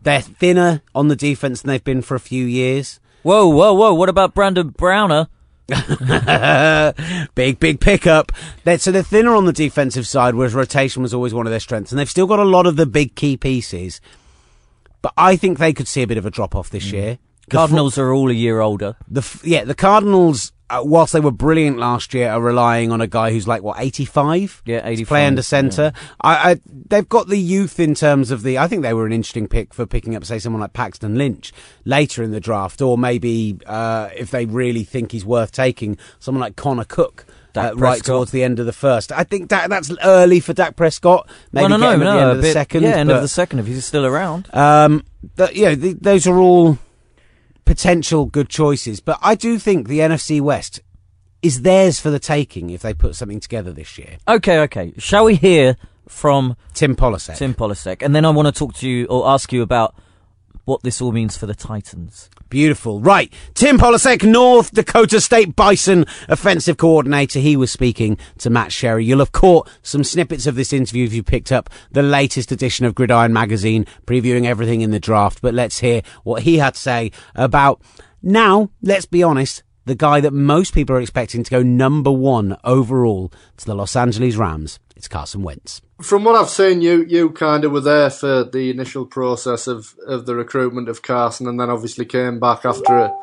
They're 0.00 0.22
thinner 0.22 0.82
on 0.94 1.08
the 1.08 1.16
defense 1.16 1.62
than 1.62 1.68
they've 1.68 1.84
been 1.84 2.02
for 2.02 2.14
a 2.14 2.20
few 2.20 2.46
years. 2.46 3.00
whoa, 3.22 3.48
whoa, 3.48 3.74
whoa! 3.74 3.92
What 3.92 4.08
about 4.08 4.34
Brandon 4.34 4.70
Browner? 4.70 5.28
big, 7.34 7.58
big 7.58 7.80
pickup. 7.80 8.30
They're, 8.64 8.78
so 8.78 8.92
they're 8.92 9.02
thinner 9.02 9.34
on 9.34 9.46
the 9.46 9.52
defensive 9.52 10.06
side, 10.06 10.36
whereas 10.36 10.54
rotation 10.54 11.02
was 11.02 11.12
always 11.12 11.34
one 11.34 11.46
of 11.46 11.50
their 11.50 11.60
strengths. 11.60 11.90
And 11.90 11.98
they've 11.98 12.08
still 12.08 12.28
got 12.28 12.38
a 12.38 12.44
lot 12.44 12.66
of 12.66 12.76
the 12.76 12.86
big 12.86 13.16
key 13.16 13.36
pieces. 13.36 14.00
But 15.06 15.12
I 15.16 15.36
think 15.36 15.58
they 15.58 15.72
could 15.72 15.86
see 15.86 16.02
a 16.02 16.06
bit 16.08 16.18
of 16.18 16.26
a 16.26 16.32
drop 16.32 16.56
off 16.56 16.68
this 16.70 16.90
year. 16.90 17.18
The 17.48 17.52
fo- 17.52 17.58
Cardinals 17.58 17.96
are 17.96 18.12
all 18.12 18.28
a 18.28 18.34
year 18.34 18.58
older. 18.58 18.96
The 19.08 19.20
f- 19.20 19.40
yeah, 19.44 19.62
the 19.62 19.72
Cardinals, 19.76 20.50
uh, 20.68 20.80
whilst 20.82 21.12
they 21.12 21.20
were 21.20 21.30
brilliant 21.30 21.78
last 21.78 22.12
year, 22.12 22.28
are 22.30 22.40
relying 22.40 22.90
on 22.90 23.00
a 23.00 23.06
guy 23.06 23.30
who's 23.30 23.46
like 23.46 23.62
what 23.62 23.78
eighty 23.78 24.04
five. 24.04 24.62
Yeah, 24.66 24.80
85, 24.84 25.06
play 25.06 25.26
under 25.28 25.42
centre. 25.42 25.92
I, 26.20 26.50
I, 26.50 26.60
they've 26.66 27.08
got 27.08 27.28
the 27.28 27.38
youth 27.38 27.78
in 27.78 27.94
terms 27.94 28.32
of 28.32 28.42
the. 28.42 28.58
I 28.58 28.66
think 28.66 28.82
they 28.82 28.94
were 28.94 29.06
an 29.06 29.12
interesting 29.12 29.46
pick 29.46 29.72
for 29.72 29.86
picking 29.86 30.16
up, 30.16 30.24
say, 30.24 30.40
someone 30.40 30.58
like 30.60 30.72
Paxton 30.72 31.14
Lynch 31.14 31.52
later 31.84 32.24
in 32.24 32.32
the 32.32 32.40
draft, 32.40 32.82
or 32.82 32.98
maybe 32.98 33.56
uh, 33.64 34.08
if 34.16 34.32
they 34.32 34.44
really 34.44 34.82
think 34.82 35.12
he's 35.12 35.24
worth 35.24 35.52
taking, 35.52 35.98
someone 36.18 36.40
like 36.40 36.56
Connor 36.56 36.82
Cook. 36.84 37.25
Uh, 37.56 37.74
right 37.76 38.02
towards 38.02 38.30
the 38.30 38.42
end 38.42 38.58
of 38.60 38.66
the 38.66 38.72
first, 38.72 39.12
I 39.12 39.24
think 39.24 39.50
that 39.50 39.70
that's 39.70 39.92
early 40.04 40.40
for 40.40 40.52
Dak 40.52 40.76
Prescott. 40.76 41.28
Maybe 41.52 41.62
well, 41.68 41.70
no, 41.70 41.76
no, 41.78 41.92
at 41.92 41.98
no. 41.98 42.18
end 42.18 42.30
of 42.30 42.36
the 42.38 42.42
bit- 42.42 42.52
second. 42.52 42.82
Yeah, 42.82 42.96
end 42.96 43.08
but- 43.08 43.16
of 43.16 43.22
the 43.22 43.28
second 43.28 43.58
if 43.60 43.66
he's 43.66 43.84
still 43.84 44.04
around. 44.06 44.48
um, 44.54 45.04
you 45.52 45.64
know, 45.64 45.74
th- 45.74 45.96
those 46.00 46.26
are 46.26 46.36
all 46.38 46.78
potential 47.64 48.26
good 48.26 48.48
choices, 48.48 49.00
but 49.00 49.18
I 49.22 49.34
do 49.34 49.58
think 49.58 49.88
the 49.88 50.00
NFC 50.00 50.40
West 50.40 50.80
is 51.42 51.62
theirs 51.62 52.00
for 52.00 52.10
the 52.10 52.18
taking 52.18 52.70
if 52.70 52.82
they 52.82 52.94
put 52.94 53.14
something 53.14 53.40
together 53.40 53.72
this 53.72 53.98
year. 53.98 54.16
Okay, 54.26 54.58
okay. 54.60 54.92
Shall 54.98 55.24
we 55.24 55.34
hear 55.34 55.76
from 56.08 56.56
Tim 56.74 56.94
Polasek. 56.96 57.36
Tim 57.36 57.54
Polasek, 57.54 58.02
and 58.02 58.14
then 58.14 58.24
I 58.24 58.30
want 58.30 58.46
to 58.46 58.52
talk 58.56 58.74
to 58.74 58.88
you 58.88 59.06
or 59.06 59.28
ask 59.28 59.52
you 59.52 59.62
about 59.62 59.94
what 60.64 60.82
this 60.82 61.00
all 61.00 61.12
means 61.12 61.36
for 61.36 61.46
the 61.46 61.54
Titans. 61.54 62.30
Beautiful. 62.48 63.00
Right. 63.00 63.32
Tim 63.54 63.76
Polasek, 63.76 64.22
North 64.22 64.72
Dakota 64.72 65.20
State 65.20 65.56
Bison 65.56 66.06
offensive 66.28 66.76
coordinator. 66.76 67.40
He 67.40 67.56
was 67.56 67.72
speaking 67.72 68.18
to 68.38 68.50
Matt 68.50 68.72
Sherry. 68.72 69.04
You'll 69.04 69.18
have 69.18 69.32
caught 69.32 69.68
some 69.82 70.04
snippets 70.04 70.46
of 70.46 70.54
this 70.54 70.72
interview 70.72 71.04
if 71.04 71.12
you 71.12 71.22
picked 71.22 71.50
up 71.50 71.68
the 71.90 72.02
latest 72.02 72.52
edition 72.52 72.86
of 72.86 72.94
Gridiron 72.94 73.32
Magazine, 73.32 73.84
previewing 74.06 74.46
everything 74.46 74.80
in 74.80 74.92
the 74.92 75.00
draft. 75.00 75.42
But 75.42 75.54
let's 75.54 75.80
hear 75.80 76.02
what 76.22 76.42
he 76.42 76.58
had 76.58 76.74
to 76.74 76.80
say 76.80 77.10
about 77.34 77.82
now, 78.22 78.70
let's 78.80 79.06
be 79.06 79.22
honest, 79.22 79.62
the 79.84 79.94
guy 79.94 80.20
that 80.20 80.32
most 80.32 80.74
people 80.74 80.96
are 80.96 81.00
expecting 81.00 81.44
to 81.44 81.50
go 81.50 81.62
number 81.62 82.10
one 82.10 82.56
overall 82.64 83.32
to 83.56 83.66
the 83.66 83.74
Los 83.74 83.96
Angeles 83.96 84.36
Rams. 84.36 84.78
It's 84.96 85.08
Carson 85.08 85.42
Wentz. 85.42 85.82
From 86.00 86.24
what 86.24 86.36
I've 86.36 86.48
seen, 86.48 86.80
you 86.80 87.04
you 87.04 87.30
kind 87.30 87.64
of 87.64 87.72
were 87.72 87.80
there 87.82 88.08
for 88.08 88.44
the 88.44 88.70
initial 88.70 89.04
process 89.04 89.66
of, 89.66 89.94
of 90.06 90.24
the 90.24 90.34
recruitment 90.34 90.88
of 90.88 91.02
Carson, 91.02 91.46
and 91.46 91.60
then 91.60 91.68
obviously 91.68 92.06
came 92.06 92.40
back 92.40 92.64
after 92.64 92.96
a, 92.96 93.14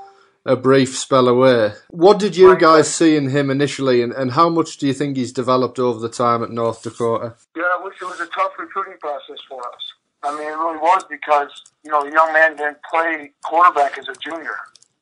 a 0.46 0.56
brief 0.56 0.96
spell 0.96 1.28
away. 1.28 1.74
What 1.90 2.20
did 2.20 2.38
you 2.38 2.56
guys 2.56 2.94
see 2.94 3.16
in 3.16 3.30
him 3.30 3.50
initially, 3.50 4.04
and, 4.04 4.14
and 4.14 4.34
how 4.34 4.50
much 4.50 4.78
do 4.78 4.86
you 4.86 4.94
think 4.94 5.18
he's 5.18 5.34
developed 5.34 5.80
over 5.80 6.00
the 6.00 6.10
time 6.10 6.44
at 6.44 6.52
North 6.52 6.84
Dakota? 6.84 7.36
Yeah, 7.56 7.64
it 7.64 7.84
was, 7.84 7.94
it 8.00 8.06
was 8.06 8.20
a 8.20 8.28
tough 8.28 8.52
recruiting 8.60 9.00
process 9.02 9.40
for 9.50 9.60
us. 9.60 9.94
I 10.22 10.32
mean, 10.38 10.48
it 10.48 10.52
really 10.52 10.78
was 10.78 11.04
because, 11.10 11.50
you 11.84 11.92
know, 11.92 12.06
the 12.06 12.12
young 12.12 12.32
man 12.32 12.56
didn't 12.56 12.78
play 12.90 13.32
quarterback 13.44 13.98
as 13.98 14.08
a 14.08 14.14
junior. 14.14 14.56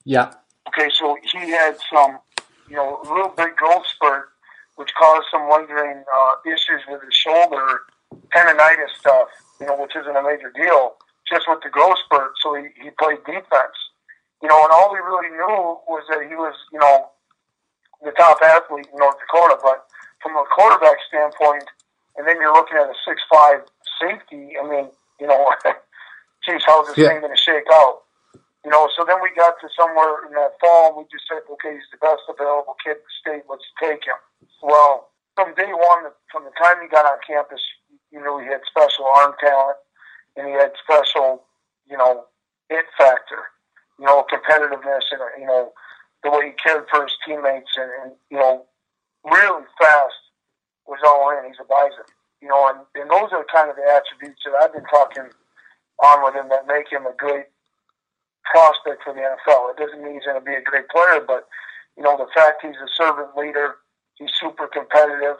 Yeah. 0.03 0.31
Okay, 0.69 0.89
so 0.97 1.15
he 1.31 1.51
had 1.51 1.77
some, 1.93 2.17
you 2.69 2.77
know, 2.77 3.01
a 3.03 3.07
little 3.07 3.29
bit 3.29 3.55
growth 3.55 3.85
spurt, 3.85 4.29
which 4.75 4.91
caused 4.97 5.27
some 5.31 5.49
lingering 5.49 6.03
uh, 6.13 6.33
issues 6.45 6.81
with 6.89 7.01
his 7.03 7.13
shoulder, 7.13 7.81
tendonitis 8.33 8.91
stuff, 8.99 9.27
you 9.59 9.67
know, 9.67 9.75
which 9.79 9.95
isn't 9.95 10.15
a 10.15 10.23
major 10.23 10.51
deal, 10.55 10.95
just 11.29 11.47
with 11.47 11.59
the 11.63 11.69
growth 11.69 11.97
spurt. 12.05 12.31
So 12.41 12.55
he, 12.55 12.69
he 12.81 12.89
played 12.99 13.19
defense, 13.25 13.77
you 14.41 14.49
know, 14.49 14.57
and 14.63 14.71
all 14.71 14.91
we 14.91 14.99
really 14.99 15.29
knew 15.29 15.77
was 15.87 16.03
that 16.09 16.23
he 16.27 16.35
was, 16.35 16.55
you 16.71 16.79
know, 16.79 17.09
the 18.03 18.11
top 18.11 18.41
athlete 18.41 18.87
in 18.91 18.97
North 18.97 19.15
Dakota. 19.19 19.57
But 19.61 19.85
from 20.23 20.35
a 20.35 20.43
quarterback 20.55 20.97
standpoint, 21.07 21.65
and 22.17 22.27
then 22.27 22.37
you're 22.41 22.53
looking 22.53 22.77
at 22.77 22.89
a 22.89 22.95
six-five 23.07 23.61
safety, 24.01 24.53
I 24.61 24.67
mean, 24.67 24.89
you 25.19 25.27
know, 25.27 25.51
geez, 26.45 26.61
how's 26.65 26.87
this 26.87 26.97
Yeah. 26.97 27.09
thing 27.09 27.21
going 27.21 27.35
to 27.35 27.41
shake 27.41 27.67
out? 27.71 28.00
You 28.63 28.69
know, 28.69 28.89
so 28.95 29.03
then 29.05 29.17
we 29.21 29.33
got 29.33 29.57
to 29.61 29.67
somewhere 29.73 30.21
in 30.29 30.33
that 30.37 30.53
fall, 30.61 30.93
and 30.93 30.97
we 30.97 31.03
just 31.09 31.25
said, 31.25 31.41
okay, 31.49 31.73
he's 31.73 31.89
the 31.89 31.97
best 31.97 32.21
available 32.29 32.77
kid 32.77 33.01
in 33.01 33.05
the 33.05 33.15
state. 33.17 33.43
Let's 33.49 33.65
take 33.81 34.05
him. 34.05 34.21
Well, 34.61 35.09
from 35.33 35.55
day 35.55 35.73
one, 35.73 36.13
from 36.29 36.45
the 36.45 36.53
time 36.61 36.77
he 36.81 36.87
got 36.87 37.09
on 37.09 37.17
campus, 37.25 37.61
you 38.11 38.21
knew 38.21 38.37
he 38.37 38.45
had 38.45 38.61
special 38.69 39.09
arm 39.17 39.33
talent, 39.41 39.81
and 40.37 40.45
he 40.45 40.53
had 40.53 40.73
special, 40.77 41.41
you 41.89 41.97
know, 41.97 42.25
it 42.69 42.85
factor, 42.97 43.49
you 43.97 44.05
know, 44.05 44.25
competitiveness, 44.29 45.09
and 45.09 45.21
you 45.39 45.47
know, 45.47 45.73
the 46.23 46.29
way 46.29 46.53
he 46.53 46.53
cared 46.53 46.85
for 46.89 47.03
his 47.03 47.17
teammates, 47.25 47.73
and, 47.75 47.89
and 48.03 48.11
you 48.29 48.37
know, 48.37 48.65
really 49.25 49.65
fast 49.81 50.21
was 50.85 50.99
all 51.05 51.33
in. 51.33 51.49
He's 51.49 51.59
a 51.59 51.65
bison, 51.65 52.05
you 52.41 52.47
know, 52.47 52.69
and, 52.69 52.79
and 52.95 53.09
those 53.09 53.33
are 53.33 53.45
kind 53.51 53.69
of 53.69 53.75
the 53.75 53.89
attributes 53.89 54.43
that 54.45 54.53
I've 54.53 54.73
been 54.73 54.85
talking 54.85 55.33
on 56.03 56.23
with 56.23 56.35
him 56.35 56.49
that 56.49 56.67
make 56.67 56.91
him 56.91 57.05
a 57.05 57.13
great 57.17 57.50
prospect 58.49 59.03
for 59.03 59.13
the 59.13 59.21
NFL. 59.21 59.71
It 59.71 59.77
doesn't 59.77 60.03
mean 60.03 60.15
he's 60.15 60.25
going 60.25 60.39
to 60.39 60.45
be 60.45 60.55
a 60.55 60.63
great 60.63 60.89
player, 60.89 61.21
but 61.25 61.47
you 61.97 62.03
know 62.03 62.17
the 62.17 62.29
fact 62.33 62.63
he's 62.63 62.79
a 62.79 62.89
servant 62.95 63.35
leader, 63.35 63.81
he's 64.15 64.31
super 64.39 64.67
competitive. 64.67 65.37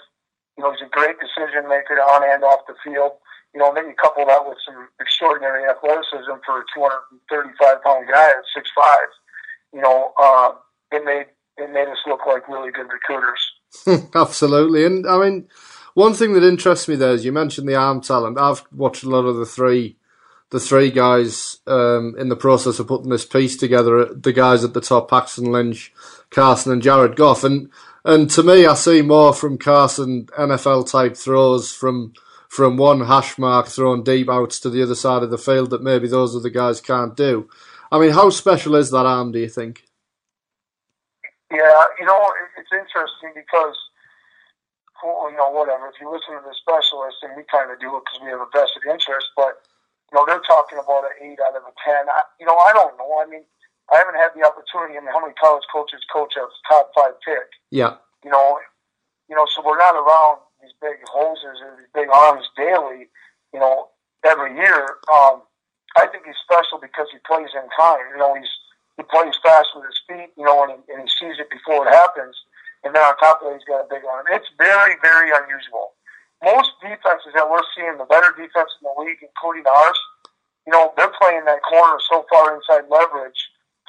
You 0.58 0.64
know 0.64 0.72
he's 0.72 0.86
a 0.86 0.91
great 0.91 1.18
decision 1.18 1.70
maker 1.70 1.97
on 1.97 2.24
and 2.24 2.43
off 2.43 2.68
the 2.68 2.76
field. 2.84 3.18
You 3.54 3.60
know, 3.60 3.68
and 3.68 3.78
then 3.78 3.88
you 3.88 3.95
couple 3.99 4.26
that 4.28 4.47
with 4.47 4.58
some 4.64 4.88
extraordinary 4.99 5.68
athleticism 5.68 6.39
for 6.45 6.64
a 6.64 6.66
235 6.74 7.84
pound 7.84 8.08
guy 8.08 8.30
at 8.30 8.47
six 8.56 8.70
five. 8.76 9.10
You 9.74 9.82
know, 9.82 10.14
uh, 10.22 10.52
it 10.91 11.04
made 11.04 11.28
it 11.58 11.72
made 11.72 11.88
us 11.88 11.99
look 12.08 12.26
like 12.26 12.47
really 12.47 12.72
good 12.72 12.88
recruiters. 12.91 14.10
Absolutely. 14.16 14.86
And 14.86 15.08
I 15.08 15.18
mean, 15.18 15.47
one 15.93 16.14
thing 16.14 16.34
that 16.34 16.43
interests 16.43 16.88
me 16.88 16.95
there 16.95 17.14
is 17.14 17.26
you 17.26 17.32
mentioned 17.32 17.68
the 17.68 17.76
arm 17.76 18.02
talent. 18.02 18.38
I've 18.38 18.64
watched 18.72 19.04
a 19.04 19.10
lot 19.10 19.26
of 19.26 19.36
the 19.36 19.45
three, 19.45 19.97
the 20.52 20.60
three 20.60 20.91
guys 20.91 21.58
um, 21.66 22.14
in 22.18 22.30
the 22.30 22.36
process 22.36 22.78
of 22.80 22.88
putting 22.88 23.10
this 23.10 23.26
piece 23.26 23.58
together. 23.58 24.14
The 24.14 24.34
guys 24.34 24.64
at 24.64 24.74
the 24.74 24.82
top, 24.82 25.10
Paxton 25.10 25.52
Lynch, 25.52 25.91
Carson, 26.30 26.72
and 26.72 26.82
Jared 26.82 27.16
Goff. 27.16 27.43
And 27.43 27.70
And 28.04 28.30
to 28.32 28.43
me, 28.43 28.66
I 28.66 28.76
see 28.76 29.02
more 29.02 29.34
from 29.34 29.58
Carson 29.58 30.28
NFL 30.38 30.91
type 30.91 31.16
throws 31.16 31.74
from 31.74 32.14
from 32.49 32.76
one 32.76 32.99
hash 33.06 33.38
mark 33.38 33.68
thrown 33.68 34.04
deep 34.04 34.30
outs 34.30 34.60
to 34.60 34.70
the 34.70 34.84
other 34.84 34.95
side 34.95 35.24
of 35.24 35.32
the 35.32 35.38
field 35.38 35.70
that 35.70 35.82
maybe 35.82 36.08
those 36.08 36.36
other 36.36 36.49
guys 36.49 36.82
can't 36.82 37.16
do. 37.16 37.49
I 37.89 37.97
mean, 37.97 38.12
how 38.12 38.30
special 38.30 38.76
is 38.76 38.91
that 38.91 39.06
arm? 39.06 39.32
Do 39.32 39.39
you 39.39 39.47
think? 39.47 39.84
Yeah, 41.49 41.84
you 41.99 42.06
know, 42.06 42.32
it's 42.58 42.72
interesting 42.72 43.32
because, 43.36 43.76
you 45.04 45.36
know, 45.38 45.49
whatever. 45.52 45.88
If 45.88 45.99
you 46.02 46.12
listen 46.12 46.36
to 46.36 46.43
the 46.43 46.56
specialists, 46.56 47.24
and 47.24 47.36
we 47.36 47.43
kind 47.52 47.72
of 47.72 47.80
do 47.80 47.95
it 47.95 48.04
because 48.04 48.20
we 48.24 48.32
have 48.32 48.39
a 48.39 48.47
vested 48.52 48.84
interest, 48.84 49.28
but 49.36 49.64
you 50.12 50.20
know, 50.20 50.28
they're 50.28 50.43
talking 50.43 50.78
about 50.78 51.07
an 51.07 51.16
eight 51.24 51.39
out 51.39 51.55
of 51.55 51.64
a 51.64 51.74
ten. 51.80 52.03
I, 52.12 52.22
you 52.39 52.45
know, 52.45 52.59
I 52.59 52.76
don't 52.76 52.99
know. 52.99 53.24
I 53.24 53.26
mean, 53.26 53.47
I 53.88 53.97
haven't 53.97 54.20
had 54.20 54.36
the 54.36 54.43
opportunity. 54.43 54.99
I 54.99 55.01
mean, 55.01 55.16
how 55.16 55.24
many 55.24 55.34
college 55.39 55.64
coaches 55.72 56.03
coach 56.12 56.36
a 56.36 56.45
top 56.68 56.91
five 56.95 57.16
pick? 57.24 57.47
Yeah. 57.72 57.95
You 58.24 58.32
know, 58.32 58.59
you 59.30 59.36
know, 59.36 59.47
so 59.47 59.64
we're 59.64 59.80
not 59.80 59.95
around 59.95 60.43
these 60.59 60.76
big 60.84 60.99
hoses 61.07 61.64
and 61.64 61.80
these 61.80 61.91
big 61.95 62.12
arms 62.12 62.45
daily. 62.55 63.07
You 63.55 63.59
know, 63.59 63.91
every 64.26 64.55
year. 64.55 64.99
Um, 65.12 65.43
I 65.99 66.07
think 66.07 66.24
he's 66.24 66.39
special 66.39 66.80
because 66.80 67.07
he 67.12 67.20
plays 67.28 67.51
in 67.51 67.68
time. 67.76 68.03
You 68.16 68.20
know, 68.20 68.36
he's 68.36 68.51
he 68.97 69.03
plays 69.03 69.36
fast 69.43 69.72
with 69.76 69.88
his 69.88 69.99
feet, 70.07 70.32
you 70.38 70.45
know, 70.45 70.64
and 70.64 70.72
he, 70.76 70.80
and 70.93 71.03
he 71.03 71.09
sees 71.09 71.39
it 71.39 71.49
before 71.49 71.88
it 71.88 71.91
happens. 71.91 72.36
And 72.84 72.95
then 72.95 73.01
on 73.01 73.16
top 73.18 73.41
of 73.41 73.49
that, 73.49 73.55
he's 73.59 73.68
got 73.68 73.86
a 73.86 73.89
big 73.89 74.03
arm. 74.05 74.26
It's 74.32 74.47
very, 74.57 74.95
very 75.01 75.32
unusual. 75.32 75.93
Most 76.44 76.74
defenses 76.82 77.34
that 77.38 77.46
we're 77.46 77.66
seeing, 77.78 77.98
the 77.98 78.10
better 78.10 78.34
defense 78.34 78.74
in 78.82 78.89
the 78.89 78.96
league, 78.98 79.22
including 79.22 79.64
ours, 79.66 80.00
you 80.66 80.74
know, 80.74 80.94
they're 80.98 81.14
playing 81.22 81.46
that 81.46 81.62
corner 81.64 81.98
so 82.10 82.26
far 82.30 82.56
inside 82.56 82.89
leverage 82.89 83.38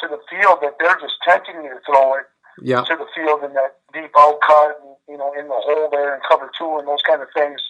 to 0.01 0.09
the 0.09 0.21
field 0.29 0.61
that 0.61 0.77
they're 0.81 0.99
just 1.01 1.17
tempting 1.25 1.65
you 1.65 1.73
to 1.73 1.81
throw 1.85 2.17
it 2.17 2.27
yeah. 2.61 2.85
to 2.85 2.97
the 2.97 3.09
field 3.15 3.45
in 3.45 3.53
that 3.55 3.81
deep 3.93 4.13
out 4.19 4.41
cut, 4.45 4.77
and, 4.81 4.97
you 5.09 5.17
know, 5.17 5.33
in 5.33 5.49
the 5.49 5.61
hole 5.65 5.89
there 5.89 6.13
and 6.13 6.23
cover 6.29 6.51
two 6.59 6.77
and 6.77 6.89
those 6.89 7.03
kind 7.03 7.23
of 7.23 7.29
things 7.33 7.61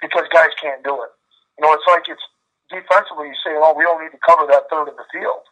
because 0.00 0.24
guys 0.32 0.52
can't 0.60 0.84
do 0.84 0.96
it. 1.04 1.12
You 1.58 1.66
know, 1.68 1.72
it's 1.76 1.84
like 1.88 2.08
it's 2.08 2.24
defensively 2.72 3.28
you 3.28 3.38
say, 3.44 3.52
well, 3.60 3.76
we 3.76 3.84
don't 3.84 4.00
need 4.00 4.12
to 4.16 4.22
cover 4.24 4.48
that 4.48 4.70
third 4.72 4.88
of 4.88 4.96
the 4.96 5.08
field. 5.12 5.44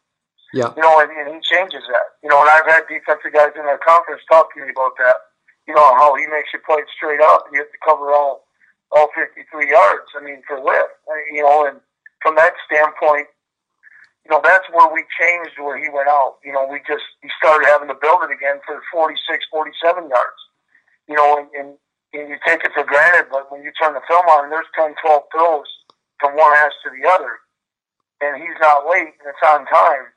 Yeah. 0.57 0.73
You 0.77 0.81
know, 0.81 1.01
and, 1.05 1.13
and 1.13 1.29
he 1.29 1.41
changes 1.45 1.85
that. 1.93 2.17
You 2.25 2.33
know, 2.33 2.41
and 2.41 2.49
I've 2.49 2.65
had 2.65 2.89
defensive 2.89 3.37
guys 3.37 3.53
in 3.53 3.69
our 3.69 3.81
conference 3.85 4.25
talk 4.33 4.49
to 4.55 4.65
me 4.65 4.73
about 4.73 4.97
that. 4.97 5.37
You 5.69 5.77
know, 5.77 5.85
how 6.01 6.17
he 6.17 6.25
makes 6.25 6.49
you 6.57 6.61
play 6.65 6.81
it 6.81 6.89
straight 6.97 7.21
up 7.21 7.45
and 7.45 7.53
you 7.53 7.61
have 7.61 7.69
to 7.69 7.83
cover 7.85 8.09
all 8.17 8.48
all 8.93 9.09
53 9.15 9.45
yards, 9.71 10.09
I 10.17 10.23
mean, 10.25 10.43
for 10.47 10.59
lift. 10.59 10.97
Uh, 11.09 11.21
you 11.33 11.43
know, 11.43 11.67
and 11.67 11.81
from 12.23 12.37
that 12.37 12.55
standpoint, 12.67 13.29
you 14.25 14.31
know, 14.31 14.41
that's 14.45 14.69
where 14.73 14.93
we 14.93 15.05
changed 15.17 15.57
where 15.61 15.79
he 15.79 15.89
went 15.89 16.09
out. 16.09 16.37
You 16.45 16.53
know, 16.53 16.69
we 16.69 16.81
just, 16.87 17.05
he 17.23 17.29
started 17.41 17.67
having 17.67 17.89
to 17.89 17.97
build 17.97 18.25
it 18.25 18.33
again 18.33 18.61
for 18.67 18.81
46, 18.93 19.21
47 19.51 20.09
yards. 20.09 20.41
You 21.09 21.17
know, 21.17 21.41
and, 21.41 21.49
and, 21.57 21.69
and 22.13 22.29
you 22.29 22.37
take 22.45 22.65
it 22.65 22.73
for 22.77 22.85
granted, 22.85 23.33
but 23.33 23.51
when 23.53 23.63
you 23.63 23.73
turn 23.81 23.95
the 23.95 24.05
film 24.09 24.27
on, 24.29 24.51
there's 24.51 24.69
10, 24.77 24.95
12 25.01 25.23
throws 25.33 25.69
from 26.21 26.37
one 26.37 26.53
ass 26.57 26.73
to 26.85 26.91
the 26.93 27.09
other, 27.09 27.41
and 28.21 28.37
he's 28.43 28.59
not 28.61 28.85
late 28.91 29.17
and 29.17 29.29
it's 29.33 29.45
on 29.45 29.65
time 29.67 30.13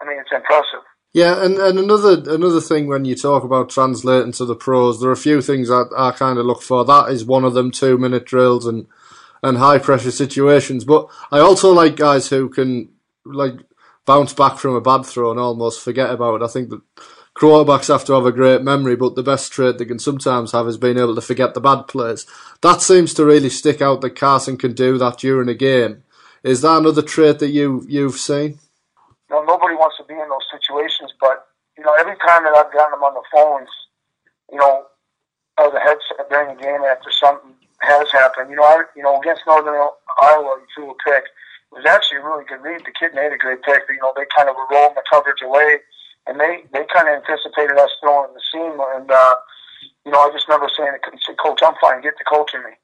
I 0.00 0.04
mean, 0.04 0.18
it's 0.20 0.32
impressive. 0.32 0.84
Yeah, 1.16 1.42
and, 1.42 1.56
and 1.56 1.78
another 1.78 2.22
another 2.30 2.60
thing 2.60 2.88
when 2.88 3.06
you 3.06 3.14
talk 3.14 3.42
about 3.42 3.70
translating 3.70 4.32
to 4.32 4.44
the 4.44 4.54
pros, 4.54 5.00
there 5.00 5.08
are 5.08 5.14
a 5.14 5.16
few 5.16 5.40
things 5.40 5.68
that 5.68 5.88
I 5.96 6.10
kind 6.10 6.38
of 6.38 6.44
look 6.44 6.60
for. 6.60 6.84
That 6.84 7.08
is 7.08 7.24
one 7.24 7.42
of 7.42 7.54
them: 7.54 7.70
two 7.70 7.96
minute 7.96 8.26
drills 8.26 8.66
and 8.66 8.86
and 9.42 9.56
high 9.56 9.78
pressure 9.78 10.10
situations. 10.10 10.84
But 10.84 11.08
I 11.32 11.38
also 11.38 11.72
like 11.72 11.96
guys 11.96 12.28
who 12.28 12.50
can 12.50 12.90
like 13.24 13.54
bounce 14.04 14.34
back 14.34 14.58
from 14.58 14.74
a 14.74 14.80
bad 14.82 15.06
throw 15.06 15.30
and 15.30 15.40
almost 15.40 15.80
forget 15.80 16.10
about 16.10 16.42
it. 16.42 16.44
I 16.44 16.48
think 16.48 16.68
that 16.68 16.82
quarterbacks 17.34 17.88
have 17.88 18.04
to 18.04 18.12
have 18.12 18.26
a 18.26 18.30
great 18.30 18.60
memory, 18.60 18.94
but 18.94 19.14
the 19.14 19.22
best 19.22 19.50
trait 19.50 19.78
they 19.78 19.86
can 19.86 19.98
sometimes 19.98 20.52
have 20.52 20.68
is 20.68 20.76
being 20.76 20.98
able 20.98 21.14
to 21.14 21.22
forget 21.22 21.54
the 21.54 21.62
bad 21.62 21.88
plays. 21.88 22.26
That 22.60 22.82
seems 22.82 23.14
to 23.14 23.24
really 23.24 23.48
stick 23.48 23.80
out 23.80 24.02
that 24.02 24.16
Carson 24.16 24.58
can 24.58 24.74
do 24.74 24.98
that 24.98 25.16
during 25.16 25.48
a 25.48 25.54
game. 25.54 26.02
Is 26.42 26.60
that 26.60 26.76
another 26.76 27.00
trait 27.00 27.38
that 27.38 27.48
you 27.48 27.86
you've 27.88 28.16
seen? 28.16 28.58
know, 29.30 29.42
nobody 29.44 29.74
wants 29.74 29.96
to 29.98 30.04
be 30.04 30.14
in 30.14 30.28
those 30.28 30.46
situations, 30.50 31.12
but, 31.20 31.48
you 31.75 31.75
know, 31.86 31.94
every 31.98 32.18
time 32.18 32.42
that 32.44 32.54
I've 32.58 32.72
gotten 32.72 32.98
them 32.98 33.06
on 33.06 33.14
the 33.14 33.22
phones, 33.30 33.70
you 34.50 34.58
know, 34.58 34.86
or 35.58 35.70
the 35.70 35.80
headset 35.80 36.28
during 36.28 36.52
the 36.52 36.60
game 36.60 36.82
after 36.84 37.10
something 37.10 37.54
has 37.80 38.10
happened, 38.10 38.50
you 38.50 38.56
know, 38.56 38.66
I, 38.66 38.84
you 38.94 39.02
know, 39.02 39.18
against 39.20 39.46
Northern 39.46 39.78
Iowa, 40.20 40.58
he 40.60 40.66
threw 40.74 40.90
a 40.90 40.98
pick. 41.06 41.24
It 41.72 41.82
was 41.82 41.86
actually 41.86 42.18
a 42.18 42.26
really 42.26 42.44
good 42.44 42.62
read. 42.62 42.82
The 42.84 42.92
kid 42.92 43.14
made 43.14 43.32
a 43.32 43.38
great 43.38 43.62
pick. 43.62 43.86
But, 43.86 43.94
you 43.94 44.02
know, 44.02 44.12
they 44.14 44.26
kind 44.34 44.50
of 44.50 44.56
were 44.58 44.68
rolling 44.70 44.98
the 44.98 45.06
coverage 45.08 45.42
away, 45.42 45.80
and 46.26 46.38
they, 46.38 46.66
they 46.74 46.84
kind 46.92 47.08
of 47.08 47.22
anticipated 47.22 47.78
us 47.78 47.90
throwing 48.02 48.34
the 48.34 48.42
seam. 48.52 48.76
And, 48.94 49.10
uh, 49.10 49.34
you 50.04 50.12
know, 50.12 50.20
I 50.20 50.30
just 50.30 50.46
remember 50.46 50.70
saying, 50.70 50.98
said, 51.22 51.38
Coach, 51.38 51.62
I'm 51.62 51.78
fine. 51.80 52.02
Get 52.02 52.18
the 52.18 52.28
coach 52.28 52.54
in 52.54 52.62
me. 52.62 52.74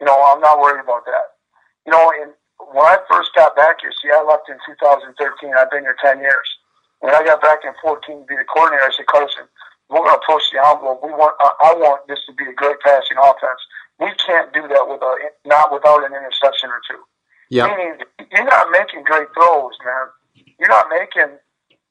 You 0.00 0.06
know, 0.06 0.18
I'm 0.18 0.40
not 0.40 0.58
worried 0.58 0.82
about 0.82 1.06
that. 1.06 1.38
You 1.86 1.92
know, 1.92 2.12
and 2.22 2.32
when 2.58 2.86
I 2.86 2.98
first 3.10 3.30
got 3.34 3.54
back 3.54 3.82
here, 3.82 3.92
see, 4.02 4.10
I 4.10 4.22
left 4.22 4.50
in 4.50 4.58
2013. 4.66 5.14
I've 5.54 5.70
been 5.70 5.86
here 5.86 5.96
10 6.02 6.18
years. 6.18 6.48
When 7.02 7.10
I 7.10 7.26
got 7.26 7.42
back 7.42 7.66
in 7.66 7.74
14 7.82 7.98
to 7.98 8.26
be 8.30 8.38
the 8.38 8.46
coordinator, 8.46 8.86
I 8.86 8.94
said, 8.94 9.10
Carson, 9.10 9.50
we're 9.90 10.06
going 10.06 10.14
to 10.14 10.22
push 10.22 10.46
the 10.54 10.62
envelope. 10.62 11.02
We 11.02 11.10
want, 11.10 11.34
I, 11.42 11.70
I 11.70 11.70
want 11.74 12.06
this 12.06 12.22
to 12.30 12.32
be 12.32 12.46
a 12.46 12.54
great 12.54 12.78
passing 12.78 13.18
offense. 13.18 13.58
We 13.98 14.14
can't 14.22 14.54
do 14.54 14.62
that 14.70 14.86
with 14.86 15.02
a, 15.02 15.12
not 15.42 15.74
without 15.74 16.06
an 16.06 16.14
interception 16.14 16.70
or 16.70 16.78
two. 16.86 17.02
Yeah. 17.50 17.66
Meaning, 17.66 18.06
you're 18.30 18.46
not 18.46 18.70
making 18.70 19.02
great 19.02 19.26
throws, 19.34 19.74
man. 19.82 20.14
You're 20.62 20.70
not 20.70 20.86
making, 20.88 21.36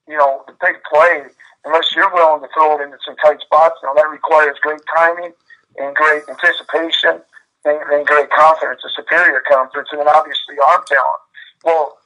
you 0.07 0.15
know, 0.15 0.47
the 0.47 0.55
big 0.63 0.79
play 0.87 1.27
unless 1.65 1.93
you're 1.93 2.11
willing 2.13 2.41
to 2.41 2.49
throw 2.55 2.79
it 2.79 2.83
into 2.83 2.97
some 3.05 3.15
tight 3.19 3.39
spots. 3.41 3.77
Now 3.83 3.93
that 3.93 4.09
requires 4.09 4.57
great 4.63 4.81
timing 4.95 5.33
and 5.77 5.95
great 5.95 6.23
anticipation 6.31 7.21
and, 7.65 7.77
and 7.91 8.07
great 8.07 8.31
confidence, 8.31 8.81
a 8.87 8.89
superior 8.95 9.43
confidence, 9.45 9.89
and 9.91 9.99
then 9.99 10.07
obviously 10.07 10.55
arm 10.57 10.81
talent. 10.87 11.21
Well, 11.63 12.00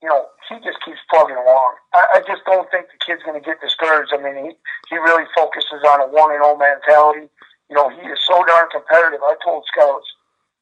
you 0.00 0.08
know, 0.08 0.32
he 0.48 0.56
just 0.64 0.80
keeps 0.80 1.00
plugging 1.12 1.36
along. 1.36 1.76
I, 1.92 2.18
I 2.18 2.18
just 2.24 2.44
don't 2.48 2.68
think 2.72 2.88
the 2.88 3.00
kid's 3.04 3.22
going 3.22 3.36
to 3.36 3.44
get 3.44 3.60
discouraged. 3.60 4.16
I 4.16 4.18
mean, 4.18 4.36
he, 4.36 4.50
he 4.88 4.96
really 4.96 5.28
focuses 5.36 5.84
on 5.84 6.00
a 6.00 6.08
one 6.08 6.32
and 6.32 6.40
all 6.40 6.56
mentality. 6.56 7.28
You 7.68 7.76
know, 7.76 7.92
he 7.92 8.02
is 8.08 8.18
so 8.24 8.40
darn 8.48 8.72
competitive. 8.72 9.20
I 9.20 9.36
told 9.44 9.68
scouts 9.68 10.08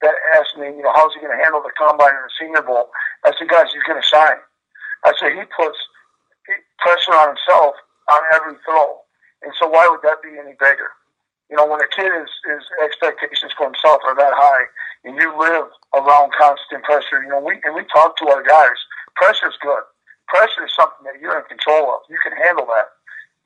that 0.03 0.15
asked 0.39 0.59
me, 0.59 0.75
you 0.75 0.83
know, 0.83 0.93
how's 0.95 1.15
he 1.15 1.23
going 1.23 1.35
to 1.35 1.43
handle 1.43 1.63
the 1.63 1.75
combine 1.79 2.15
and 2.15 2.27
the 2.27 2.35
Senior 2.39 2.63
Bowl? 2.63 2.91
I 3.25 3.33
said, 3.39 3.49
guys, 3.49 3.71
he's 3.73 3.87
going 3.87 3.99
to 3.99 4.07
shine. 4.07 4.43
I 5.07 5.15
said 5.19 5.35
he 5.35 5.47
puts 5.55 5.79
pressure 6.83 7.15
on 7.15 7.39
himself 7.39 7.75
on 8.11 8.21
every 8.35 8.59
throw, 8.67 8.99
and 9.43 9.53
so 9.61 9.69
why 9.69 9.87
would 9.91 10.03
that 10.03 10.23
be 10.23 10.35
any 10.35 10.59
bigger? 10.59 10.91
You 11.51 11.57
know, 11.57 11.67
when 11.67 11.81
a 11.81 11.89
kid 11.89 12.11
is, 12.11 12.29
is 12.51 12.65
expectations 12.85 13.53
for 13.57 13.71
himself 13.71 14.03
are 14.05 14.17
that 14.17 14.35
high, 14.35 14.65
and 15.05 15.17
you 15.17 15.29
live 15.39 15.71
around 15.95 16.33
constant 16.37 16.83
pressure, 16.85 17.23
you 17.23 17.29
know, 17.29 17.41
we 17.41 17.61
and 17.65 17.75
we 17.75 17.85
talk 17.95 18.17
to 18.19 18.29
our 18.29 18.43
guys. 18.43 18.77
Pressure 19.19 19.51
is 19.51 19.59
good. 19.61 19.83
Pressure 20.31 20.65
is 20.65 20.73
something 20.79 21.03
that 21.05 21.19
you're 21.21 21.37
in 21.39 21.45
control 21.51 21.91
of. 21.91 22.07
You 22.09 22.19
can 22.23 22.33
handle 22.39 22.67
that. 22.67 22.95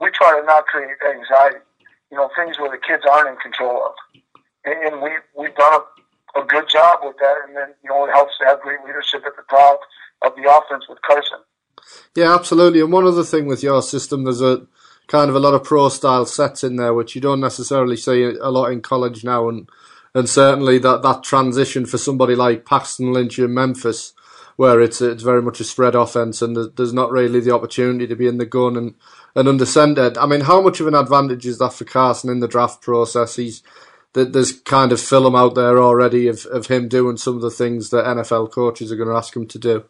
We 0.00 0.10
try 0.12 0.38
to 0.38 0.44
not 0.44 0.66
create 0.66 0.92
anxiety. 1.00 1.64
You 2.10 2.18
know, 2.18 2.28
things 2.36 2.60
where 2.60 2.70
the 2.70 2.76
kids 2.76 3.04
aren't 3.08 3.30
in 3.32 3.36
control 3.40 3.88
of, 3.88 3.94
and, 4.68 4.76
and 4.84 5.02
we 5.02 5.10
we've 5.32 5.54
done 5.56 5.80
a, 5.80 6.40
a 6.40 6.44
good 6.44 6.68
job 6.68 7.00
with 7.02 7.16
that. 7.16 7.36
And 7.48 7.56
then 7.56 7.72
you 7.82 7.88
know, 7.88 8.04
it 8.04 8.12
helps 8.12 8.36
to 8.38 8.44
have 8.44 8.60
great 8.60 8.84
leadership 8.84 9.24
at 9.24 9.32
the 9.32 9.48
top 9.48 9.80
of 10.20 10.36
the 10.36 10.44
offense 10.44 10.84
with 10.88 11.00
Carson. 11.08 11.40
Yeah, 12.14 12.34
absolutely. 12.34 12.80
And 12.80 12.92
one 12.92 13.06
other 13.06 13.24
thing 13.24 13.46
with 13.46 13.62
your 13.62 13.80
system, 13.80 14.24
there's 14.24 14.42
a 14.42 14.66
kind 15.06 15.30
of 15.30 15.36
a 15.36 15.40
lot 15.40 15.54
of 15.54 15.64
pro 15.64 15.88
style 15.88 16.26
sets 16.26 16.62
in 16.62 16.76
there, 16.76 16.94
which 16.94 17.14
you 17.14 17.20
don't 17.20 17.40
necessarily 17.40 17.96
see 17.96 18.22
a 18.22 18.50
lot 18.50 18.70
in 18.70 18.82
college 18.82 19.24
now, 19.24 19.48
and 19.48 19.68
and 20.14 20.28
certainly 20.28 20.78
that 20.78 21.02
that 21.02 21.22
transition 21.22 21.86
for 21.86 21.98
somebody 21.98 22.34
like 22.34 22.66
Paxton 22.66 23.12
Lynch 23.12 23.38
in 23.38 23.54
Memphis, 23.54 24.12
where 24.56 24.80
it's 24.80 25.00
it's 25.00 25.22
very 25.22 25.42
much 25.42 25.60
a 25.60 25.64
spread 25.64 25.94
offense, 25.94 26.42
and 26.42 26.56
there's 26.76 26.92
not 26.92 27.10
really 27.10 27.40
the 27.40 27.54
opportunity 27.54 28.06
to 28.06 28.16
be 28.16 28.26
in 28.26 28.38
the 28.38 28.46
gun 28.46 28.76
and 28.76 28.94
and 29.34 29.48
under 29.48 29.66
centered. 29.66 30.18
I 30.18 30.26
mean, 30.26 30.42
how 30.42 30.60
much 30.60 30.80
of 30.80 30.86
an 30.86 30.94
advantage 30.94 31.46
is 31.46 31.58
that 31.58 31.72
for 31.72 31.84
Carson 31.84 32.30
in 32.30 32.40
the 32.40 32.48
draft 32.48 32.82
process? 32.82 33.36
He's 33.36 33.62
that 34.12 34.32
there's 34.32 34.52
kind 34.52 34.92
of 34.92 35.00
film 35.00 35.34
out 35.34 35.54
there 35.54 35.78
already 35.78 36.28
of, 36.28 36.44
of 36.46 36.66
him 36.66 36.86
doing 36.86 37.16
some 37.16 37.36
of 37.36 37.40
the 37.40 37.50
things 37.50 37.88
that 37.90 38.04
NFL 38.04 38.52
coaches 38.52 38.92
are 38.92 38.96
going 38.96 39.08
to 39.08 39.16
ask 39.16 39.34
him 39.34 39.46
to 39.46 39.58
do. 39.58 39.84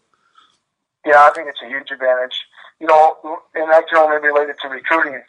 Yeah, 1.05 1.25
I 1.25 1.33
think 1.35 1.49
it's 1.49 1.61
a 1.61 1.67
huge 1.67 1.91
advantage 1.91 2.39
you 2.83 2.89
know, 2.89 3.39
and 3.55 3.71
that 3.71 3.89
can 3.89 3.99
only 3.99 4.17
relate 4.17 4.49
it 4.51 4.57
to 4.61 4.69
recruiting, 4.69 5.23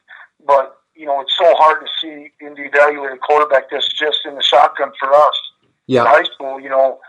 but 0.46 0.82
you 0.96 1.06
know, 1.06 1.22
it's 1.22 1.38
so 1.38 1.54
hard 1.56 1.86
to 1.86 1.88
see 2.02 2.32
in 2.42 2.56
the 2.56 2.64
evaluated 2.64 3.22
quarterback 3.22 3.70
that's 3.70 3.88
just 3.94 4.26
in 4.26 4.36
the 4.36 4.42
shotgun 4.42 4.92
for 5.00 5.14
us. 5.14 5.40
Yeah. 5.86 6.02
In 6.02 6.08
high 6.08 6.24
school, 6.24 6.60
you 6.60 6.70
know, 6.70 7.00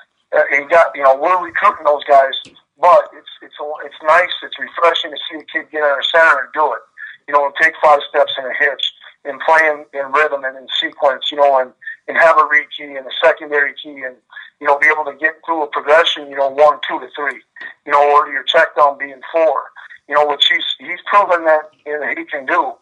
and 0.52 0.68
got 0.70 0.90
you 0.94 1.02
know 1.02 1.16
we're 1.16 1.42
recruiting 1.42 1.84
those 1.84 2.04
guys, 2.04 2.34
but 2.80 3.08
it's 3.14 3.30
it's 3.42 3.54
it's 3.84 4.00
nice, 4.02 4.34
it's 4.42 4.58
refreshing 4.58 5.10
to 5.10 5.18
see 5.30 5.38
a 5.38 5.44
kid 5.44 5.70
get 5.70 5.82
of 5.82 6.04
center 6.04 6.44
and 6.44 6.52
do 6.52 6.72
it. 6.72 6.82
You 7.28 7.32
know, 7.32 7.46
and 7.46 7.54
take 7.60 7.72
five 7.82 8.00
steps 8.08 8.32
in 8.38 8.44
a 8.44 8.52
hitch 8.58 8.92
and 9.24 9.40
playing 9.40 9.86
in 9.94 10.12
rhythm 10.12 10.44
and 10.44 10.56
in 10.56 10.66
sequence. 10.80 11.30
You 11.30 11.38
know, 11.38 11.58
and 11.58 11.72
and 12.08 12.18
have 12.18 12.38
a 12.38 12.46
read 12.50 12.68
key 12.76 12.96
and 12.96 13.06
a 13.06 13.14
secondary 13.22 13.72
key 13.82 14.02
and 14.04 14.16
you 14.60 14.66
know 14.66 14.78
be 14.78 14.86
able 14.86 15.04
to 15.10 15.16
get 15.18 15.40
through 15.46 15.62
a 15.62 15.66
progression. 15.68 16.28
You 16.28 16.36
know, 16.36 16.48
one, 16.48 16.78
two 16.88 17.00
to 17.00 17.08
three. 17.16 17.40
You 17.86 17.92
know, 17.92 18.02
or 18.12 18.28
your 18.28 18.44
check 18.44 18.76
down 18.76 18.98
being 18.98 19.20
four 19.32 19.70
you 20.08 20.14
know, 20.14 20.26
which 20.26 20.46
he's 20.48 20.64
he's 20.78 21.00
proven 21.06 21.44
that 21.44 21.70
you 21.86 21.98
know, 21.98 22.08
he 22.08 22.24
can 22.24 22.46
do. 22.46 22.72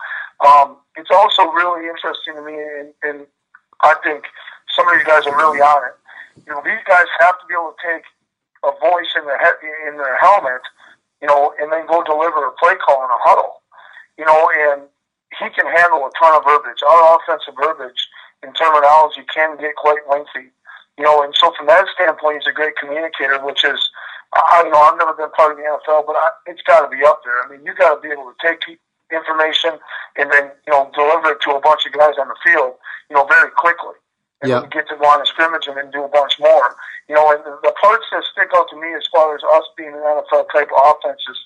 Um, 0.46 0.76
it's 0.96 1.10
also 1.10 1.50
really 1.52 1.86
interesting 1.86 2.34
to 2.34 2.42
me, 2.42 2.54
and, 2.54 2.92
and 3.02 3.26
I 3.82 3.94
think 4.02 4.24
some 4.74 4.88
of 4.88 4.94
these 4.94 5.06
guys 5.06 5.26
are 5.26 5.36
really 5.36 5.60
on 5.60 5.84
it. 5.86 5.94
You 6.36 6.52
know, 6.52 6.62
these 6.64 6.82
guys 6.86 7.06
have 7.20 7.38
to 7.40 7.46
be 7.46 7.54
able 7.54 7.74
to 7.74 7.82
take 7.82 8.04
a 8.64 8.72
voice 8.78 9.10
in 9.16 9.24
their 9.26 9.38
head, 9.38 9.58
in 9.88 9.96
their 9.96 10.16
helmet, 10.18 10.62
you 11.20 11.28
know, 11.28 11.54
and 11.60 11.70
then 11.72 11.86
go 11.86 12.02
deliver 12.02 12.46
a 12.46 12.52
play 12.58 12.74
call 12.80 13.04
in 13.04 13.10
a 13.10 13.20
huddle. 13.22 13.62
You 14.18 14.24
know, 14.24 14.50
and 14.70 14.82
he 15.38 15.48
can 15.50 15.66
handle 15.66 16.04
a 16.04 16.10
ton 16.18 16.36
of 16.36 16.44
verbiage. 16.44 16.82
Our 16.84 17.16
offensive 17.16 17.54
verbiage 17.56 18.08
in 18.42 18.52
terminology 18.52 19.22
can 19.32 19.56
get 19.58 19.76
quite 19.76 20.02
lengthy. 20.08 20.52
You 20.98 21.04
know, 21.04 21.22
and 21.22 21.34
so 21.34 21.52
from 21.56 21.66
that 21.66 21.86
standpoint, 21.94 22.42
he's 22.42 22.50
a 22.50 22.52
great 22.52 22.76
communicator, 22.76 23.40
which 23.44 23.64
is, 23.64 23.80
I 24.34 24.62
you 24.64 24.70
know 24.70 24.80
I've 24.80 24.98
never 24.98 25.14
been 25.14 25.30
part 25.32 25.52
of 25.52 25.56
the 25.56 25.64
NFL, 25.64 26.06
but 26.06 26.16
I, 26.16 26.28
it's 26.46 26.62
got 26.62 26.84
to 26.84 26.88
be 26.88 27.04
up 27.04 27.20
there. 27.24 27.40
I 27.44 27.48
mean, 27.48 27.64
you 27.64 27.74
got 27.74 27.96
to 27.96 28.00
be 28.00 28.12
able 28.12 28.32
to 28.32 28.36
take 28.40 28.60
information 29.12 29.76
and 30.16 30.32
then 30.32 30.50
you 30.66 30.72
know 30.72 30.90
deliver 30.94 31.32
it 31.32 31.40
to 31.42 31.52
a 31.52 31.60
bunch 31.60 31.84
of 31.86 31.92
guys 31.92 32.14
on 32.20 32.28
the 32.28 32.36
field, 32.44 32.74
you 33.08 33.16
know, 33.16 33.24
very 33.24 33.50
quickly. 33.52 33.96
And 34.42 34.50
then 34.62 34.70
get 34.70 34.88
to 34.88 34.96
the 34.98 35.02
line 35.02 35.20
of 35.20 35.28
scrimmage 35.28 35.66
and 35.66 35.76
then 35.76 35.90
do 35.90 36.02
a 36.02 36.08
bunch 36.08 36.38
more. 36.38 36.74
You 37.08 37.14
know, 37.14 37.30
and 37.30 37.40
the, 37.46 37.58
the 37.62 37.74
parts 37.80 38.06
that 38.10 38.24
stick 38.26 38.50
out 38.54 38.66
to 38.70 38.76
me 38.76 38.90
as 38.94 39.06
far 39.14 39.34
as 39.34 39.42
us 39.54 39.64
being 39.76 39.94
an 39.94 40.02
NFL 40.02 40.50
type 40.50 40.68
of 40.68 40.78
offense 40.82 41.22
is, 41.30 41.38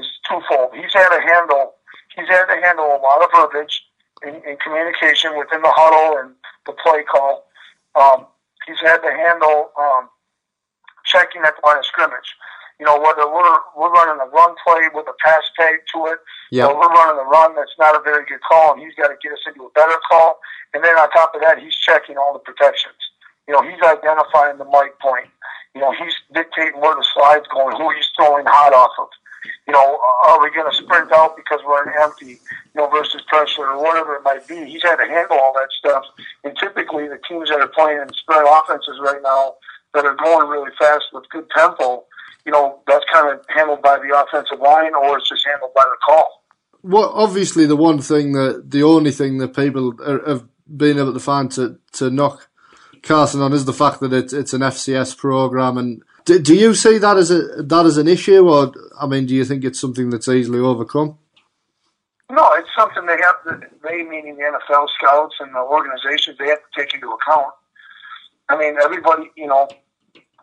is 0.00 0.06
twofold. 0.28 0.76
He's 0.76 0.92
had 0.92 1.08
to 1.08 1.20
handle 1.20 1.74
he's 2.16 2.28
had 2.28 2.46
to 2.46 2.56
handle 2.60 2.86
a 2.86 3.00
lot 3.00 3.22
of 3.24 3.28
verbiage 3.32 3.82
in, 4.26 4.34
in 4.44 4.56
communication 4.60 5.36
within 5.38 5.62
the 5.62 5.72
huddle 5.72 6.20
and 6.20 6.34
the 6.66 6.72
play 6.72 7.02
call. 7.04 7.48
Um, 7.94 8.26
he's 8.66 8.80
had 8.80 8.98
to 8.98 9.12
handle 9.12 9.70
um, 9.80 10.08
checking 11.04 11.42
at 11.42 11.54
the 11.56 11.62
line 11.66 11.78
of 11.78 11.86
scrimmage. 11.86 12.36
You 12.82 12.88
know, 12.90 12.98
whether 12.98 13.30
we're 13.30 13.58
we're 13.78 13.92
running 13.94 14.18
a 14.18 14.26
run 14.34 14.56
play 14.66 14.82
with 14.92 15.06
a 15.06 15.14
pass 15.24 15.44
tag 15.56 15.86
to 15.94 16.06
it, 16.06 16.18
Yeah. 16.50 16.66
or 16.66 16.74
we're 16.74 16.88
running 16.90 17.14
a 17.20 17.28
run 17.30 17.54
that's 17.54 17.78
not 17.78 17.94
a 17.94 18.00
very 18.02 18.26
good 18.26 18.40
call, 18.42 18.72
and 18.72 18.82
he's 18.82 18.92
got 18.96 19.06
to 19.06 19.14
get 19.22 19.30
us 19.30 19.38
into 19.46 19.66
a 19.66 19.70
better 19.70 19.94
call. 20.10 20.40
And 20.74 20.82
then 20.82 20.98
on 20.98 21.08
top 21.12 21.32
of 21.32 21.42
that, 21.42 21.60
he's 21.60 21.76
checking 21.76 22.18
all 22.18 22.32
the 22.32 22.40
protections. 22.40 22.98
You 23.46 23.54
know, 23.54 23.62
he's 23.62 23.78
identifying 23.80 24.58
the 24.58 24.64
mic 24.64 24.98
point. 24.98 25.30
You 25.76 25.80
know, 25.80 25.92
he's 25.92 26.10
dictating 26.34 26.80
where 26.80 26.96
the 26.96 27.06
slide's 27.14 27.46
going, 27.54 27.76
who 27.76 27.88
he's 27.94 28.08
throwing 28.18 28.46
hot 28.46 28.74
off 28.74 28.90
of. 28.98 29.06
You 29.68 29.74
know, 29.74 30.00
are 30.26 30.42
we 30.42 30.50
going 30.50 30.68
to 30.68 30.76
sprint 30.76 31.12
out 31.12 31.36
because 31.36 31.60
we're 31.64 31.86
an 31.86 31.94
empty, 32.02 32.42
you 32.74 32.74
know, 32.74 32.88
versus 32.88 33.22
pressure 33.28 33.62
or 33.62 33.78
whatever 33.80 34.16
it 34.16 34.24
might 34.24 34.44
be? 34.48 34.56
He's 34.64 34.82
had 34.82 34.96
to 34.96 35.06
handle 35.06 35.38
all 35.38 35.52
that 35.54 35.70
stuff. 35.70 36.04
And 36.42 36.58
typically, 36.58 37.06
the 37.06 37.20
teams 37.28 37.48
that 37.50 37.60
are 37.60 37.68
playing 37.68 38.00
in 38.02 38.08
spread 38.14 38.42
offenses 38.44 38.98
right 39.00 39.22
now 39.22 39.54
that 39.94 40.04
are 40.04 40.16
going 40.16 40.48
really 40.48 40.72
fast 40.80 41.04
with 41.12 41.28
good 41.30 41.46
tempo, 41.56 42.02
you 42.44 42.52
know, 42.52 42.80
that's 42.86 43.04
kind 43.12 43.32
of 43.32 43.44
handled 43.48 43.82
by 43.82 43.98
the 43.98 44.16
offensive 44.16 44.60
line 44.60 44.94
or 44.94 45.18
it's 45.18 45.28
just 45.28 45.46
handled 45.46 45.72
by 45.74 45.84
the 45.84 45.96
call. 46.04 46.42
Well, 46.82 47.12
obviously, 47.14 47.66
the 47.66 47.76
one 47.76 48.00
thing 48.00 48.32
that 48.32 48.70
the 48.70 48.82
only 48.82 49.12
thing 49.12 49.38
that 49.38 49.54
people 49.54 49.94
are, 50.04 50.28
have 50.28 50.44
been 50.66 50.98
able 50.98 51.12
to 51.12 51.20
find 51.20 51.50
to, 51.52 51.78
to 51.92 52.10
knock 52.10 52.48
Carson 53.02 53.40
on 53.40 53.52
is 53.52 53.64
the 53.64 53.72
fact 53.72 54.00
that 54.00 54.12
it's 54.12 54.32
it's 54.32 54.52
an 54.52 54.62
FCS 54.62 55.16
program. 55.16 55.78
And 55.78 56.02
do, 56.24 56.40
do 56.40 56.56
you 56.56 56.74
see 56.74 56.98
that 56.98 57.16
as 57.16 57.30
a 57.30 57.62
that 57.62 57.86
as 57.86 57.98
an 57.98 58.08
issue, 58.08 58.48
or 58.48 58.72
I 59.00 59.06
mean, 59.06 59.26
do 59.26 59.34
you 59.34 59.44
think 59.44 59.64
it's 59.64 59.80
something 59.80 60.10
that's 60.10 60.28
easily 60.28 60.58
overcome? 60.58 61.18
No, 62.32 62.50
it's 62.54 62.68
something 62.76 63.04
they 63.04 63.18
have 63.20 63.44
to, 63.44 63.66
they 63.82 64.02
meaning 64.04 64.36
the 64.36 64.42
NFL 64.42 64.86
scouts 64.98 65.34
and 65.40 65.54
the 65.54 65.58
organizations, 65.58 66.38
they 66.38 66.48
have 66.48 66.60
to 66.60 66.80
take 66.80 66.94
into 66.94 67.10
account. 67.10 67.52
I 68.48 68.56
mean, 68.56 68.76
everybody, 68.82 69.30
you 69.36 69.46
know, 69.46 69.68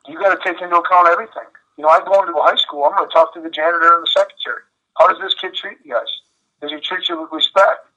you 0.08 0.20
got 0.20 0.40
to 0.40 0.44
take 0.44 0.62
into 0.62 0.78
account 0.78 1.08
everything. 1.08 1.50
You 1.80 1.86
know, 1.88 1.96
I 1.96 2.04
go 2.04 2.20
into 2.20 2.36
a 2.36 2.44
high 2.44 2.60
school, 2.60 2.84
I'm 2.84 2.92
going 2.92 3.08
to 3.08 3.14
talk 3.14 3.34
to 3.36 3.40
the 3.40 3.50
janitor 3.50 3.96
and 3.96 4.04
the 4.04 4.12
secretary. 4.12 4.68
How 5.00 5.08
does 5.08 5.16
this 5.24 5.34
kid 5.40 5.56
treat 5.56 5.78
you 5.86 5.94
guys? 5.96 6.12
Does 6.60 6.72
he 6.72 6.80
treat 6.82 7.08
you 7.08 7.22
with 7.22 7.32
respect? 7.32 7.88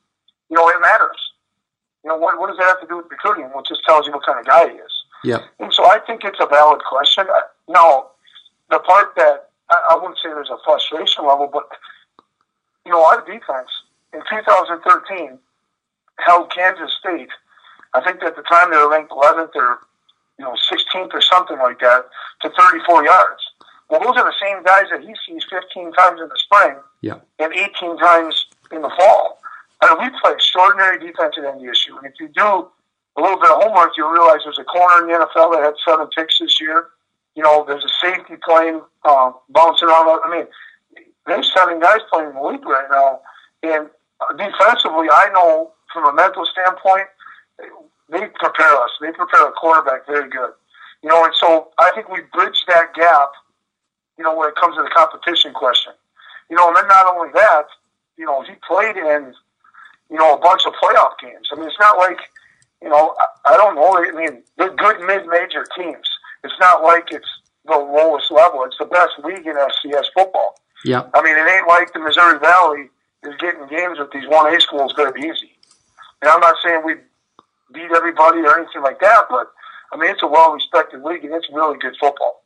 You 0.48 0.56
know, 0.56 0.68
it 0.68 0.78
matters. 0.80 1.18
You 2.04 2.10
know, 2.10 2.16
what, 2.16 2.38
what 2.38 2.46
does 2.46 2.58
that 2.58 2.78
have 2.78 2.80
to 2.82 2.86
do 2.86 2.98
with 2.98 3.10
recruiting? 3.10 3.50
Well, 3.50 3.58
it 3.58 3.66
just 3.66 3.82
tells 3.82 4.06
you 4.06 4.12
what 4.12 4.22
kind 4.24 4.38
of 4.38 4.46
guy 4.46 4.70
he 4.70 4.78
is. 4.78 4.92
Yeah, 5.24 5.42
And 5.58 5.74
so 5.74 5.82
I 5.90 5.98
think 5.98 6.22
it's 6.22 6.38
a 6.38 6.46
valid 6.46 6.80
question. 6.88 7.26
Now, 7.68 8.14
the 8.70 8.78
part 8.78 9.16
that 9.16 9.50
I, 9.68 9.74
I 9.90 9.94
wouldn't 9.96 10.18
say 10.22 10.30
there's 10.30 10.50
a 10.50 10.62
frustration 10.64 11.26
level, 11.26 11.50
but 11.52 11.66
you 12.86 12.92
know, 12.92 13.04
our 13.04 13.20
defense 13.26 13.70
in 14.14 14.22
2013 14.30 15.38
held 16.20 16.52
Kansas 16.54 16.94
State. 17.00 17.30
I 17.94 18.00
think 18.00 18.22
at 18.22 18.36
the 18.36 18.42
time 18.42 18.70
they 18.70 18.76
were 18.76 18.90
ranked 18.90 19.10
11th 19.10 19.56
or 19.56 19.80
you 20.38 20.44
know 20.44 20.54
16th 20.70 21.12
or 21.12 21.20
something 21.20 21.58
like 21.58 21.80
that 21.80 22.06
to 22.42 22.50
34 22.50 23.04
yards. 23.04 23.42
Well, 23.92 24.00
those 24.00 24.16
are 24.16 24.24
the 24.24 24.40
same 24.40 24.62
guys 24.62 24.84
that 24.90 25.02
he 25.02 25.14
sees 25.28 25.44
15 25.50 25.92
times 25.92 26.18
in 26.18 26.26
the 26.26 26.38
spring 26.38 26.76
yeah, 27.02 27.20
and 27.38 27.52
18 27.52 27.98
times 27.98 28.46
in 28.72 28.80
the 28.80 28.88
fall. 28.88 29.38
Mean, 29.82 29.98
we 30.00 30.18
play 30.18 30.32
extraordinary 30.32 30.98
defense 30.98 31.36
at 31.36 31.44
NDSU. 31.44 31.98
And 31.98 32.06
if 32.06 32.14
you 32.18 32.28
do 32.28 32.70
a 33.16 33.20
little 33.20 33.36
bit 33.36 33.50
of 33.50 33.60
homework, 33.62 33.92
you'll 33.98 34.08
realize 34.08 34.40
there's 34.44 34.58
a 34.58 34.64
corner 34.64 35.04
in 35.04 35.12
the 35.12 35.26
NFL 35.26 35.52
that 35.52 35.62
had 35.62 35.74
seven 35.86 36.06
picks 36.16 36.38
this 36.38 36.58
year. 36.58 36.86
You 37.34 37.42
know, 37.42 37.66
there's 37.68 37.84
a 37.84 37.92
safety 38.00 38.36
playing, 38.42 38.80
uh, 39.04 39.32
bouncing 39.50 39.88
around. 39.88 40.22
I 40.24 40.30
mean, 40.30 40.46
there's 41.26 41.52
seven 41.52 41.78
guys 41.78 41.98
playing 42.10 42.30
in 42.30 42.34
the 42.34 42.42
league 42.42 42.64
right 42.64 42.88
now. 42.90 43.20
And 43.62 43.90
defensively, 44.38 45.08
I 45.12 45.28
know 45.34 45.72
from 45.92 46.06
a 46.06 46.14
mental 46.14 46.46
standpoint, 46.46 47.08
they 48.08 48.26
prepare 48.40 48.74
us. 48.80 48.90
They 49.02 49.12
prepare 49.12 49.48
a 49.48 49.52
quarterback 49.52 50.06
very 50.06 50.30
good. 50.30 50.52
You 51.02 51.10
know, 51.10 51.24
and 51.24 51.34
so 51.34 51.68
I 51.78 51.90
think 51.94 52.08
we 52.08 52.20
bridge 52.32 52.64
that 52.68 52.94
gap, 52.94 53.32
you 54.22 54.28
know, 54.28 54.38
when 54.38 54.48
it 54.48 54.54
comes 54.54 54.76
to 54.76 54.82
the 54.82 54.90
competition 54.94 55.52
question. 55.52 55.92
You 56.48 56.54
know, 56.54 56.68
and 56.68 56.76
then 56.76 56.86
not 56.86 57.12
only 57.12 57.30
that, 57.34 57.66
you 58.16 58.24
know, 58.24 58.42
he 58.42 58.52
played 58.66 58.96
in, 58.96 59.34
you 60.10 60.16
know, 60.16 60.34
a 60.34 60.38
bunch 60.38 60.62
of 60.64 60.74
playoff 60.74 61.18
games. 61.20 61.48
I 61.50 61.56
mean, 61.56 61.66
it's 61.66 61.80
not 61.80 61.98
like, 61.98 62.18
you 62.80 62.88
know, 62.88 63.16
I, 63.18 63.54
I 63.54 63.56
don't 63.56 63.74
know. 63.74 63.98
I 63.98 64.12
mean, 64.12 64.44
they're 64.58 64.74
good 64.76 65.00
mid-major 65.00 65.66
teams. 65.76 66.06
It's 66.44 66.54
not 66.60 66.84
like 66.84 67.08
it's 67.10 67.26
the 67.66 67.76
lowest 67.76 68.30
level. 68.30 68.62
It's 68.62 68.78
the 68.78 68.84
best 68.84 69.10
league 69.24 69.44
in 69.44 69.56
FCS 69.56 70.06
football. 70.14 70.54
yeah. 70.84 71.02
I 71.14 71.22
mean, 71.22 71.36
it 71.36 71.50
ain't 71.50 71.66
like 71.66 71.92
the 71.92 71.98
Missouri 71.98 72.38
Valley 72.38 72.90
is 73.24 73.34
getting 73.40 73.66
games 73.66 73.98
with 73.98 74.12
these 74.12 74.28
1A 74.30 74.62
schools 74.62 74.92
very 74.94 75.18
easy. 75.20 75.50
And 76.22 76.30
I'm 76.30 76.40
not 76.40 76.54
saying 76.64 76.82
we 76.84 76.94
beat 77.72 77.90
everybody 77.92 78.38
or 78.38 78.56
anything 78.56 78.82
like 78.82 79.00
that, 79.00 79.24
but 79.28 79.50
I 79.92 79.96
mean, 79.96 80.10
it's 80.10 80.22
a 80.22 80.28
well 80.28 80.52
respected 80.52 81.02
league 81.02 81.24
and 81.24 81.34
it's 81.34 81.48
really 81.52 81.78
good 81.78 81.96
football. 81.98 82.41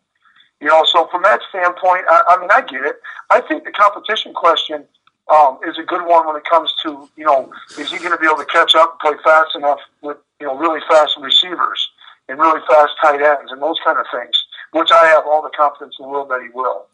You 0.60 0.68
know, 0.68 0.84
so 0.90 1.06
from 1.10 1.22
that 1.22 1.40
standpoint, 1.50 2.04
I, 2.10 2.22
I 2.30 2.40
mean, 2.40 2.50
I 2.50 2.62
get 2.62 2.82
it. 2.82 2.96
I 3.30 3.40
think 3.42 3.64
the 3.64 3.72
competition 3.72 4.32
question 4.32 4.84
um, 5.28 5.58
is 5.66 5.76
a 5.78 5.82
good 5.82 6.06
one 6.06 6.26
when 6.26 6.36
it 6.36 6.44
comes 6.44 6.72
to, 6.82 7.08
you 7.16 7.24
know, 7.24 7.52
is 7.78 7.90
he 7.90 7.98
going 7.98 8.12
to 8.12 8.18
be 8.18 8.26
able 8.26 8.38
to 8.38 8.46
catch 8.46 8.74
up 8.74 8.92
and 8.92 9.00
play 9.00 9.22
fast 9.22 9.54
enough 9.54 9.80
with, 10.00 10.16
you 10.40 10.46
know, 10.46 10.56
really 10.56 10.80
fast 10.88 11.16
receivers 11.20 11.90
and 12.28 12.38
really 12.38 12.60
fast 12.68 12.92
tight 13.02 13.20
ends 13.20 13.52
and 13.52 13.60
those 13.60 13.76
kind 13.84 13.98
of 13.98 14.06
things, 14.12 14.44
which 14.72 14.90
I 14.90 15.06
have 15.06 15.24
all 15.26 15.42
the 15.42 15.50
confidence 15.50 15.96
in 15.98 16.06
the 16.06 16.08
world 16.08 16.30
that 16.30 16.40
he 16.42 16.48
will. 16.54 16.86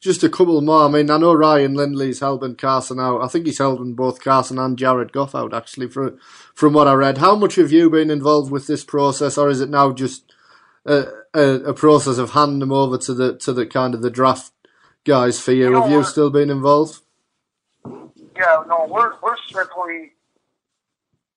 Just 0.00 0.22
a 0.22 0.28
couple 0.28 0.60
more. 0.60 0.84
I 0.84 0.88
mean, 0.88 1.08
I 1.08 1.16
know 1.16 1.32
Ryan 1.32 1.74
Lindley's 1.74 2.20
helping 2.20 2.56
Carson 2.56 3.00
out. 3.00 3.22
I 3.22 3.28
think 3.28 3.46
he's 3.46 3.58
helping 3.58 3.94
both 3.94 4.22
Carson 4.22 4.58
and 4.58 4.76
Jared 4.76 5.12
Goff 5.12 5.34
out, 5.34 5.54
actually, 5.54 5.88
from, 5.88 6.18
from 6.54 6.74
what 6.74 6.88
I 6.88 6.92
read. 6.92 7.18
How 7.18 7.34
much 7.36 7.54
have 7.54 7.72
you 7.72 7.88
been 7.88 8.10
involved 8.10 8.50
with 8.50 8.66
this 8.66 8.84
process, 8.84 9.38
or 9.38 9.48
is 9.48 9.62
it 9.62 9.70
now 9.70 9.92
just 9.92 10.30
a, 10.84 11.06
a, 11.34 11.70
a 11.70 11.74
process 11.74 12.18
of 12.18 12.30
handing 12.30 12.60
them 12.60 12.72
over 12.72 12.96
to 12.98 13.14
the 13.14 13.36
to 13.38 13.52
the 13.52 13.66
kind 13.66 13.94
of 13.94 14.02
the 14.02 14.10
draft 14.10 14.52
guys 15.04 15.40
for 15.40 15.52
you? 15.52 15.64
You 15.64 15.70
know 15.70 15.82
have 15.82 15.90
you 15.90 16.04
still 16.04 16.30
been 16.30 16.50
involved? 16.50 17.00
Yeah, 17.84 18.62
no, 18.66 18.86
we're 18.88 19.12
we're 19.22 19.36
strictly 19.46 20.12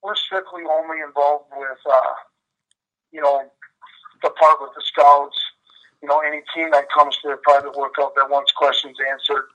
we're 0.02 0.16
strictly 0.16 0.62
only 0.70 1.00
involved 1.06 1.46
with 1.56 1.78
uh, 1.90 2.14
you 3.12 3.20
know 3.20 3.44
the 4.22 4.30
part 4.30 4.58
with 4.60 4.70
the 4.74 4.82
scouts. 4.82 5.38
You 6.02 6.08
know, 6.08 6.20
any 6.20 6.42
team 6.54 6.70
that 6.70 6.86
comes 6.96 7.18
to 7.22 7.30
a 7.30 7.36
private 7.38 7.76
workout 7.76 8.14
that 8.14 8.30
wants 8.30 8.52
questions 8.52 8.96
answered 9.10 9.46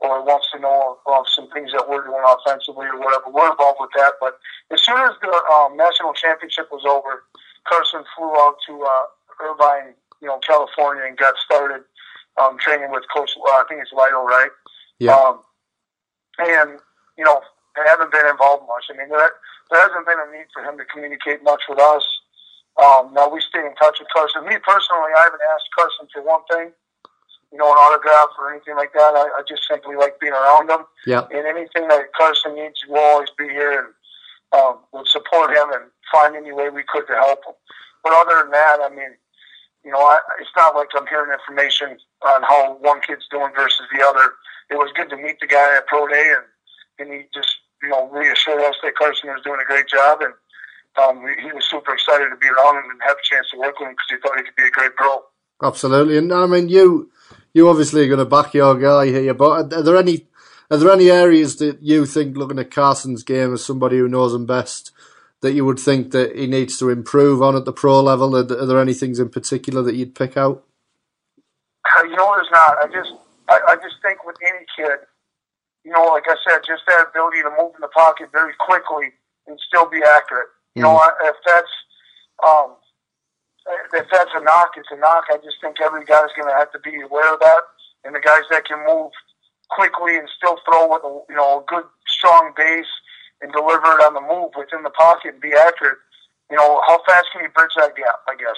or 0.00 0.24
wants 0.24 0.50
to 0.52 0.58
know 0.58 0.98
of 1.06 1.24
some 1.28 1.48
things 1.50 1.70
that 1.70 1.88
we're 1.88 2.04
doing 2.04 2.20
offensively 2.26 2.86
or 2.86 2.98
whatever, 2.98 3.30
we're 3.30 3.50
involved 3.50 3.78
with 3.80 3.90
that. 3.96 4.14
But 4.20 4.38
as 4.72 4.82
soon 4.82 4.98
as 4.98 5.12
the 5.22 5.30
um, 5.54 5.76
national 5.76 6.12
championship 6.12 6.68
was 6.72 6.84
over, 6.84 7.22
Carson 7.64 8.02
flew 8.16 8.34
out 8.34 8.56
to 8.66 8.82
uh, 8.82 9.06
Irvine, 9.44 9.94
you 10.20 10.28
know, 10.28 10.38
California, 10.38 11.04
and 11.06 11.16
got 11.16 11.34
started 11.44 11.82
um, 12.40 12.58
training 12.58 12.90
with 12.90 13.04
Coach. 13.14 13.32
Uh, 13.36 13.50
I 13.50 13.64
think 13.68 13.82
it's 13.82 13.92
Lido, 13.92 14.24
right? 14.24 14.50
Yeah. 14.98 15.14
Um, 15.14 15.40
and 16.38 16.80
you 17.16 17.24
know, 17.24 17.40
I 17.76 17.84
haven't 17.86 18.12
been 18.12 18.26
involved 18.26 18.64
much. 18.66 18.84
I 18.90 18.96
mean, 18.96 19.08
there, 19.08 19.30
there 19.70 19.80
hasn't 19.80 20.06
been 20.06 20.18
a 20.18 20.28
need 20.32 20.46
for 20.52 20.62
him 20.62 20.78
to 20.78 20.84
communicate 20.86 21.42
much 21.42 21.62
with 21.68 21.78
us. 21.78 22.06
Um, 22.82 23.14
now 23.14 23.28
we 23.28 23.40
stay 23.40 23.60
in 23.60 23.74
touch 23.76 24.00
with 24.00 24.08
Carson. 24.12 24.42
Me 24.46 24.58
personally, 24.58 25.14
I 25.14 25.22
haven't 25.30 25.46
asked 25.54 25.70
Carson 25.76 26.08
for 26.12 26.22
one 26.22 26.42
thing, 26.50 26.72
you 27.52 27.58
know, 27.58 27.70
an 27.70 27.78
autograph 27.78 28.34
or 28.38 28.50
anything 28.50 28.74
like 28.74 28.92
that. 28.94 29.14
I, 29.14 29.30
I 29.30 29.42
just 29.46 29.62
simply 29.68 29.94
like 29.94 30.18
being 30.18 30.32
around 30.32 30.70
him. 30.70 30.82
Yeah. 31.06 31.22
And 31.30 31.46
anything 31.46 31.86
that 31.88 32.10
Carson 32.18 32.54
needs, 32.56 32.82
we'll 32.88 33.02
always 33.02 33.30
be 33.38 33.46
here 33.46 33.78
and 33.78 33.88
um, 34.58 34.78
we'll 34.92 35.06
support 35.06 35.50
him 35.50 35.70
and 35.70 35.86
find 36.10 36.34
any 36.34 36.50
way 36.50 36.68
we 36.68 36.82
could 36.82 37.06
to 37.06 37.14
help 37.14 37.46
him. 37.46 37.54
But 38.02 38.12
other 38.12 38.42
than 38.42 38.50
that, 38.50 38.78
I 38.82 38.90
mean, 38.90 39.14
you 39.84 39.92
know, 39.92 39.98
I, 39.98 40.18
it's 40.40 40.50
not 40.56 40.74
like 40.74 40.88
I'm 40.96 41.06
hearing 41.06 41.32
information 41.32 41.98
on 42.26 42.42
how 42.42 42.78
one 42.80 43.00
kid's 43.02 43.28
doing 43.30 43.52
versus 43.54 43.86
the 43.92 44.04
other. 44.04 44.32
It 44.70 44.76
was 44.76 44.90
good 44.96 45.10
to 45.10 45.16
meet 45.16 45.38
the 45.40 45.46
guy 45.46 45.76
at 45.76 45.86
Pro 45.86 46.08
Day, 46.08 46.32
and 46.36 46.44
and 46.98 47.12
he 47.12 47.26
just 47.34 47.58
you 47.84 47.90
know, 47.90 48.08
reassured 48.10 48.62
us 48.62 48.76
that 48.82 48.96
Carson 48.96 49.28
was 49.28 49.42
doing 49.42 49.60
a 49.60 49.66
great 49.66 49.86
job, 49.88 50.20
and 50.22 50.32
um, 50.96 51.24
he 51.42 51.52
was 51.52 51.64
super 51.68 51.92
excited 51.92 52.30
to 52.30 52.36
be 52.36 52.48
around 52.48 52.78
him 52.78 52.90
and 52.90 53.00
have 53.02 53.16
a 53.16 53.22
chance 53.22 53.50
to 53.50 53.58
work 53.58 53.78
with 53.78 53.88
him 53.88 53.94
because 53.94 54.10
he 54.10 54.16
thought 54.16 54.38
he 54.38 54.44
could 54.44 54.56
be 54.56 54.66
a 54.66 54.70
great 54.70 54.96
pro. 54.96 55.22
Absolutely, 55.62 56.18
and 56.18 56.32
I 56.32 56.46
mean 56.46 56.68
you, 56.68 57.10
you 57.52 57.68
obviously 57.68 58.04
are 58.04 58.08
going 58.08 58.18
to 58.18 58.24
back 58.24 58.54
your 58.54 58.74
guy 58.78 59.06
here, 59.06 59.34
but 59.34 59.72
are 59.72 59.82
there 59.82 59.96
any 59.96 60.26
are 60.70 60.78
there 60.78 60.90
any 60.90 61.10
areas 61.10 61.56
that 61.56 61.82
you 61.82 62.06
think, 62.06 62.36
looking 62.36 62.58
at 62.58 62.70
Carson's 62.70 63.22
game 63.22 63.52
as 63.52 63.64
somebody 63.64 63.98
who 63.98 64.08
knows 64.08 64.34
him 64.34 64.46
best, 64.46 64.92
that 65.44 65.52
you 65.52 65.62
would 65.64 65.78
think 65.78 66.10
that 66.12 66.34
he 66.34 66.46
needs 66.46 66.78
to 66.78 66.88
improve 66.88 67.42
on 67.42 67.54
at 67.54 67.66
the 67.66 67.72
pro 67.72 68.00
level? 68.00 68.34
Are, 68.34 68.40
are 68.40 68.64
there 68.66 68.80
any 68.80 68.94
things 68.94 69.20
in 69.20 69.28
particular 69.28 69.82
that 69.82 69.94
you'd 69.94 70.14
pick 70.14 70.38
out? 70.38 70.64
You 72.02 72.16
know, 72.16 72.32
there's 72.34 72.48
not. 72.50 72.78
I 72.80 72.86
just, 72.88 73.12
I, 73.52 73.60
I 73.68 73.74
just 73.76 74.00
think 74.00 74.24
with 74.24 74.36
any 74.40 74.64
kid, 74.74 75.04
you 75.84 75.92
know, 75.92 76.04
like 76.16 76.24
I 76.26 76.36
said, 76.48 76.64
just 76.66 76.82
that 76.88 77.08
ability 77.12 77.42
to 77.44 77.50
move 77.60 77.76
in 77.76 77.82
the 77.84 77.92
pocket 77.92 78.32
very 78.32 78.54
quickly 78.58 79.12
and 79.46 79.60
still 79.68 79.84
be 79.84 80.00
accurate. 80.02 80.48
You 80.74 80.82
know, 80.82 80.96
Mm. 80.96 81.28
if 81.28 81.36
that's, 81.44 81.74
um, 82.40 82.76
if 83.92 84.06
that's 84.10 84.30
a 84.34 84.40
knock, 84.40 84.72
it's 84.80 84.88
a 84.90 84.96
knock. 84.96 85.24
I 85.30 85.36
just 85.44 85.60
think 85.60 85.76
every 85.84 86.06
guy's 86.06 86.32
going 86.34 86.48
to 86.48 86.56
have 86.56 86.72
to 86.72 86.78
be 86.80 87.00
aware 87.02 87.34
of 87.34 87.40
that, 87.40 87.62
and 88.04 88.14
the 88.16 88.20
guys 88.20 88.48
that 88.50 88.64
can 88.64 88.80
move 88.88 89.12
quickly 89.68 90.16
and 90.16 90.28
still 90.36 90.56
throw 90.64 90.88
with 90.88 91.04
a 91.04 91.12
you 91.28 91.36
know 91.36 91.60
a 91.60 91.64
good 91.68 91.84
strong 92.08 92.52
base 92.56 92.88
and 93.44 93.52
deliver 93.52 94.00
it 94.00 94.00
on 94.08 94.16
the 94.16 94.24
move 94.24 94.56
within 94.56 94.80
the 94.80 94.94
pocket 94.96 95.36
and 95.36 95.40
be 95.44 95.52
accurate. 95.52 96.00
You 96.48 96.56
know, 96.56 96.80
how 96.88 97.04
fast 97.04 97.28
can 97.28 97.44
you 97.44 97.52
bridge 97.52 97.76
that 97.76 97.92
gap? 97.92 98.24
I 98.24 98.40
guess 98.40 98.56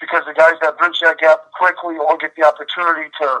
because 0.00 0.24
the 0.28 0.36
guys 0.36 0.60
that 0.60 0.76
bridge 0.76 1.00
that 1.00 1.16
gap 1.18 1.52
quickly 1.56 1.96
or 1.96 2.16
get 2.20 2.36
the 2.36 2.44
opportunity 2.44 3.08
to 3.20 3.40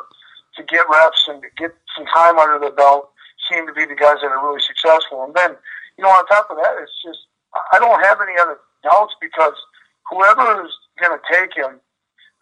to 0.56 0.62
get 0.64 0.88
reps 0.88 1.28
and 1.28 1.42
to 1.42 1.48
get 1.56 1.72
some 1.96 2.06
time 2.08 2.38
under 2.38 2.58
the 2.58 2.72
belt 2.72 3.10
seem 3.48 3.66
to 3.66 3.72
be 3.72 3.84
the 3.84 3.94
guys 3.94 4.20
that 4.20 4.32
are 4.32 4.44
really 4.44 4.60
successful. 4.60 5.24
And 5.24 5.34
then, 5.34 5.56
you 5.96 6.04
know, 6.04 6.10
on 6.10 6.26
top 6.26 6.50
of 6.50 6.56
that, 6.56 6.76
it's 6.80 6.96
just 7.04 7.28
I 7.72 7.78
don't 7.78 8.00
have 8.04 8.20
any 8.20 8.36
other 8.40 8.58
doubts 8.82 9.14
because 9.20 9.56
whoever 10.08 10.64
is 10.64 10.72
going 11.00 11.16
to 11.16 11.22
take 11.28 11.56
him 11.56 11.80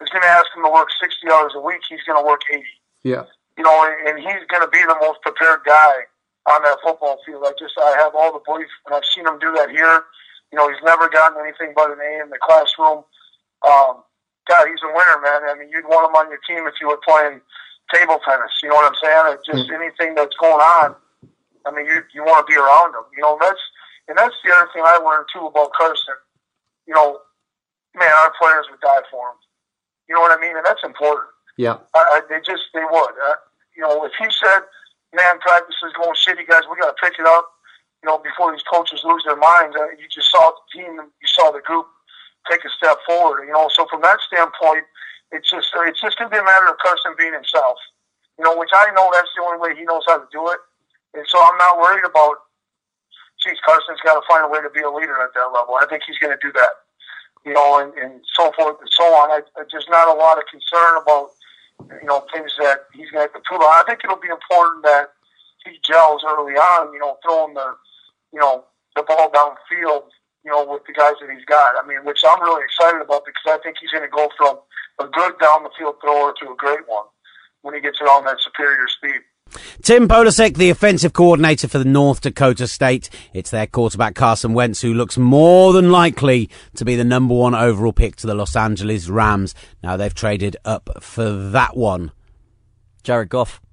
is 0.01 0.09
going 0.09 0.23
to 0.23 0.31
ask 0.31 0.47
him 0.55 0.63
to 0.63 0.71
work 0.71 0.89
60 0.99 1.27
hours 1.31 1.53
a 1.55 1.61
week. 1.61 1.81
He's 1.87 2.03
going 2.03 2.19
to 2.19 2.25
work 2.25 2.41
80 2.51 2.63
Yeah, 3.03 3.23
you 3.57 3.63
know, 3.63 3.75
and, 3.83 4.09
and 4.09 4.17
he's 4.19 4.43
going 4.47 4.63
to 4.63 4.71
be 4.71 4.79
the 4.79 4.97
most 5.01 5.21
prepared 5.21 5.61
guy 5.65 6.07
on 6.49 6.63
that 6.63 6.77
football 6.83 7.19
field. 7.25 7.43
I 7.45 7.53
just, 7.59 7.77
I 7.77 7.95
have 8.01 8.15
all 8.15 8.33
the 8.33 8.41
belief, 8.45 8.67
and 8.85 8.95
I've 8.95 9.05
seen 9.05 9.25
him 9.27 9.37
do 9.39 9.53
that 9.57 9.69
here. 9.69 10.03
You 10.51 10.57
know, 10.57 10.67
he's 10.69 10.81
never 10.83 11.09
gotten 11.09 11.37
anything 11.39 11.73
but 11.75 11.91
an 11.91 12.01
A 12.01 12.23
in 12.23 12.29
the 12.29 12.41
classroom. 12.41 13.05
Um, 13.61 14.01
God, 14.49 14.65
he's 14.65 14.81
a 14.81 14.89
winner, 14.89 15.21
man. 15.21 15.45
I 15.45 15.53
mean, 15.53 15.69
you'd 15.69 15.85
want 15.85 16.09
him 16.09 16.15
on 16.17 16.29
your 16.33 16.41
team 16.49 16.65
if 16.65 16.73
you 16.81 16.87
were 16.89 16.99
playing 17.05 17.41
table 17.93 18.17
tennis. 18.25 18.49
You 18.63 18.69
know 18.69 18.81
what 18.81 18.89
I'm 18.89 18.97
saying? 18.97 19.25
Or 19.29 19.37
just 19.45 19.69
anything 19.69 20.15
that's 20.15 20.35
going 20.41 20.57
on. 20.81 20.95
I 21.67 21.71
mean, 21.71 21.85
you 21.85 22.01
you 22.13 22.23
want 22.25 22.41
to 22.41 22.49
be 22.49 22.57
around 22.57 22.97
him. 22.97 23.05
You 23.13 23.21
know, 23.21 23.37
that's 23.39 23.61
and 24.07 24.17
that's 24.17 24.33
the 24.41 24.49
other 24.55 24.69
thing 24.73 24.81
I 24.85 24.97
learned 24.97 25.27
too 25.29 25.45
about 25.45 25.69
Carson. 25.77 26.17
You 26.87 26.95
know, 26.95 27.19
man, 27.93 28.09
our 28.25 28.33
players 28.41 28.65
would 28.71 28.81
die 28.81 29.05
for 29.11 29.21
him. 29.29 29.37
You 30.07 30.15
know 30.15 30.21
what 30.21 30.33
I 30.35 30.41
mean? 30.41 30.57
And 30.57 30.65
that's 30.65 30.81
important. 30.83 31.29
yeah, 31.57 31.77
I, 31.93 32.17
I, 32.17 32.21
they 32.29 32.41
just 32.41 32.73
they 32.73 32.81
would. 32.89 33.13
Uh, 33.21 33.37
you 33.77 33.83
know, 33.83 34.03
if 34.05 34.13
he 34.17 34.25
said, 34.33 34.65
"Man, 35.13 35.39
practice 35.39 35.75
is 35.83 35.93
going 35.93 36.15
shitty, 36.15 36.47
guys. 36.47 36.63
We 36.69 36.77
got 36.77 36.95
to 36.95 37.01
pick 37.01 37.19
it 37.19 37.25
up." 37.25 37.51
You 38.03 38.07
know, 38.07 38.17
before 38.17 38.51
these 38.51 38.63
coaches 38.63 39.03
lose 39.03 39.23
their 39.25 39.35
minds, 39.35 39.75
uh, 39.75 39.91
you 39.99 40.07
just 40.07 40.31
saw 40.31 40.51
the 40.51 40.63
team, 40.71 40.95
you 40.95 41.27
saw 41.27 41.51
the 41.51 41.59
group 41.59 41.87
take 42.49 42.63
a 42.63 42.69
step 42.69 42.97
forward. 43.05 43.43
You 43.45 43.51
know, 43.51 43.69
so 43.73 43.85
from 43.89 44.01
that 44.01 44.19
standpoint, 44.21 44.85
it's 45.31 45.49
just 45.49 45.69
it's 45.87 46.01
just 46.01 46.17
to 46.19 46.29
be 46.29 46.37
a 46.37 46.43
matter 46.43 46.67
of 46.67 46.77
Carson 46.79 47.13
being 47.17 47.33
himself. 47.33 47.77
You 48.37 48.45
know, 48.45 48.55
which 48.57 48.71
I 48.73 48.91
know 48.95 49.09
that's 49.11 49.29
the 49.35 49.43
only 49.43 49.59
way 49.59 49.75
he 49.75 49.83
knows 49.83 50.03
how 50.07 50.17
to 50.17 50.27
do 50.31 50.47
it, 50.49 50.59
and 51.13 51.25
so 51.27 51.37
I'm 51.41 51.57
not 51.57 51.79
worried 51.79 52.05
about. 52.05 52.37
Geez, 53.39 53.55
Carson's 53.63 54.03
got 54.03 54.19
to 54.19 54.23
find 54.27 54.43
a 54.43 54.49
way 54.49 54.59
to 54.59 54.69
be 54.69 54.83
a 54.83 54.91
leader 54.91 55.15
at 55.23 55.31
that 55.31 55.55
level. 55.55 55.79
I 55.79 55.87
think 55.87 56.03
he's 56.03 56.19
going 56.19 56.35
to 56.35 56.43
do 56.43 56.51
that 56.59 56.83
you 57.45 57.53
know, 57.53 57.79
and, 57.79 57.93
and 57.95 58.21
so 58.35 58.51
forth 58.55 58.77
and 58.79 58.89
so 58.91 59.03
on. 59.15 59.31
I, 59.31 59.41
I 59.57 59.63
just 59.71 59.89
not 59.89 60.07
a 60.07 60.17
lot 60.17 60.37
of 60.37 60.43
concern 60.51 61.01
about, 61.01 61.31
you 62.01 62.07
know, 62.07 62.25
things 62.33 62.51
that 62.59 62.87
he's 62.93 63.09
going 63.11 63.27
to 63.27 63.31
have 63.31 63.33
to 63.33 63.43
prove. 63.45 63.61
I 63.61 63.83
think 63.87 64.01
it'll 64.03 64.19
be 64.19 64.29
important 64.29 64.83
that 64.83 65.13
he 65.65 65.79
gels 65.83 66.23
early 66.27 66.53
on, 66.53 66.93
you 66.93 66.99
know, 66.99 67.17
throwing 67.23 67.53
the, 67.53 67.75
you 68.33 68.39
know, 68.39 68.65
the 68.95 69.03
ball 69.03 69.31
downfield, 69.31 70.11
you 70.43 70.51
know, 70.51 70.65
with 70.65 70.83
the 70.87 70.93
guys 70.93 71.15
that 71.21 71.29
he's 71.29 71.45
got. 71.45 71.75
I 71.81 71.85
mean, 71.87 72.03
which 72.05 72.21
I'm 72.27 72.41
really 72.41 72.63
excited 72.63 73.01
about 73.01 73.25
because 73.25 73.47
I 73.47 73.61
think 73.63 73.77
he's 73.79 73.91
going 73.91 74.03
to 74.03 74.11
go 74.11 74.29
from 74.37 74.59
a 74.99 75.07
good 75.07 75.33
down 75.39 75.63
the 75.63 75.71
field 75.77 75.95
thrower 76.01 76.33
to 76.39 76.51
a 76.51 76.55
great 76.55 76.87
one 76.87 77.05
when 77.61 77.73
he 77.73 77.81
gets 77.81 77.99
on 78.01 78.25
that 78.25 78.39
superior 78.41 78.87
speed. 78.87 79.21
Tim 79.81 80.07
Polasek, 80.07 80.55
the 80.55 80.69
offensive 80.69 81.13
coordinator 81.13 81.67
for 81.67 81.79
the 81.79 81.85
North 81.85 82.21
Dakota 82.21 82.67
State. 82.67 83.09
It's 83.33 83.51
their 83.51 83.67
quarterback 83.67 84.15
Carson 84.15 84.53
Wentz 84.53 84.81
who 84.81 84.93
looks 84.93 85.17
more 85.17 85.73
than 85.73 85.91
likely 85.91 86.49
to 86.75 86.85
be 86.85 86.95
the 86.95 87.03
number 87.03 87.33
one 87.33 87.55
overall 87.55 87.93
pick 87.93 88.15
to 88.17 88.27
the 88.27 88.33
Los 88.35 88.55
Angeles 88.55 89.09
Rams. 89.09 89.55
Now 89.83 89.97
they've 89.97 90.13
traded 90.13 90.57
up 90.65 90.89
for 91.01 91.29
that 91.51 91.75
one. 91.75 92.11
Jared 93.03 93.29
Goff. 93.29 93.61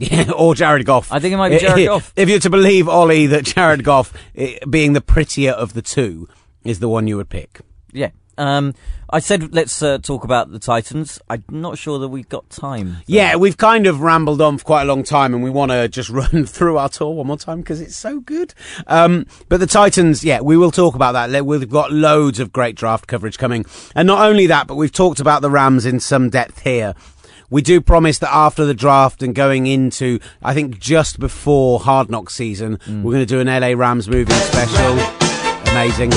Yeah, 0.00 0.30
or 0.30 0.54
Jared 0.54 0.86
Goff. 0.86 1.10
I 1.10 1.18
think 1.18 1.34
it 1.34 1.38
might 1.38 1.48
be 1.48 1.58
Jared 1.58 1.86
Goff. 1.88 2.12
If 2.14 2.28
you're 2.28 2.38
to 2.38 2.50
believe 2.50 2.88
Ollie 2.88 3.26
that 3.26 3.44
Jared 3.44 3.82
Goff, 3.82 4.12
eh, 4.36 4.56
being 4.70 4.92
the 4.92 5.00
prettier 5.00 5.50
of 5.50 5.72
the 5.74 5.82
two, 5.82 6.28
is 6.62 6.78
the 6.78 6.88
one 6.88 7.08
you 7.08 7.16
would 7.16 7.28
pick. 7.28 7.62
Yeah. 7.92 8.10
Um, 8.38 8.74
I 9.10 9.20
said 9.20 9.54
let's 9.54 9.82
uh, 9.82 9.98
talk 9.98 10.24
about 10.24 10.52
the 10.52 10.58
Titans. 10.58 11.18
I'm 11.30 11.42
not 11.48 11.78
sure 11.78 11.98
that 11.98 12.08
we've 12.08 12.28
got 12.28 12.50
time. 12.50 12.98
Yeah, 13.06 13.36
we've 13.36 13.56
kind 13.56 13.86
of 13.86 14.00
rambled 14.00 14.42
on 14.42 14.58
for 14.58 14.64
quite 14.64 14.82
a 14.82 14.84
long 14.84 15.02
time, 15.02 15.34
and 15.34 15.42
we 15.42 15.50
want 15.50 15.72
to 15.72 15.88
just 15.88 16.10
run 16.10 16.44
through 16.46 16.76
our 16.78 16.88
tour 16.88 17.14
one 17.14 17.26
more 17.26 17.38
time 17.38 17.60
because 17.60 17.80
it's 17.80 17.96
so 17.96 18.20
good. 18.20 18.54
Um, 18.86 19.26
but 19.48 19.60
the 19.60 19.66
Titans, 19.66 20.24
yeah, 20.24 20.40
we 20.40 20.56
will 20.56 20.70
talk 20.70 20.94
about 20.94 21.12
that. 21.12 21.44
We've 21.44 21.68
got 21.68 21.90
loads 21.90 22.38
of 22.38 22.52
great 22.52 22.76
draft 22.76 23.06
coverage 23.06 23.38
coming, 23.38 23.64
and 23.94 24.06
not 24.06 24.20
only 24.26 24.46
that, 24.46 24.66
but 24.66 24.76
we've 24.76 24.92
talked 24.92 25.20
about 25.20 25.42
the 25.42 25.50
Rams 25.50 25.86
in 25.86 26.00
some 26.00 26.28
depth 26.30 26.60
here. 26.60 26.94
We 27.50 27.62
do 27.62 27.80
promise 27.80 28.18
that 28.18 28.34
after 28.34 28.66
the 28.66 28.74
draft 28.74 29.22
and 29.22 29.34
going 29.34 29.66
into, 29.66 30.20
I 30.42 30.52
think 30.52 30.78
just 30.78 31.18
before 31.18 31.80
Hard 31.80 32.10
Knock 32.10 32.28
season, 32.28 32.78
we're 32.86 33.12
going 33.12 33.26
to 33.26 33.26
do 33.26 33.40
an 33.40 33.46
LA 33.46 33.68
Rams 33.68 34.06
movie 34.06 34.32
special. 34.32 34.98
Amazing. 35.72 36.10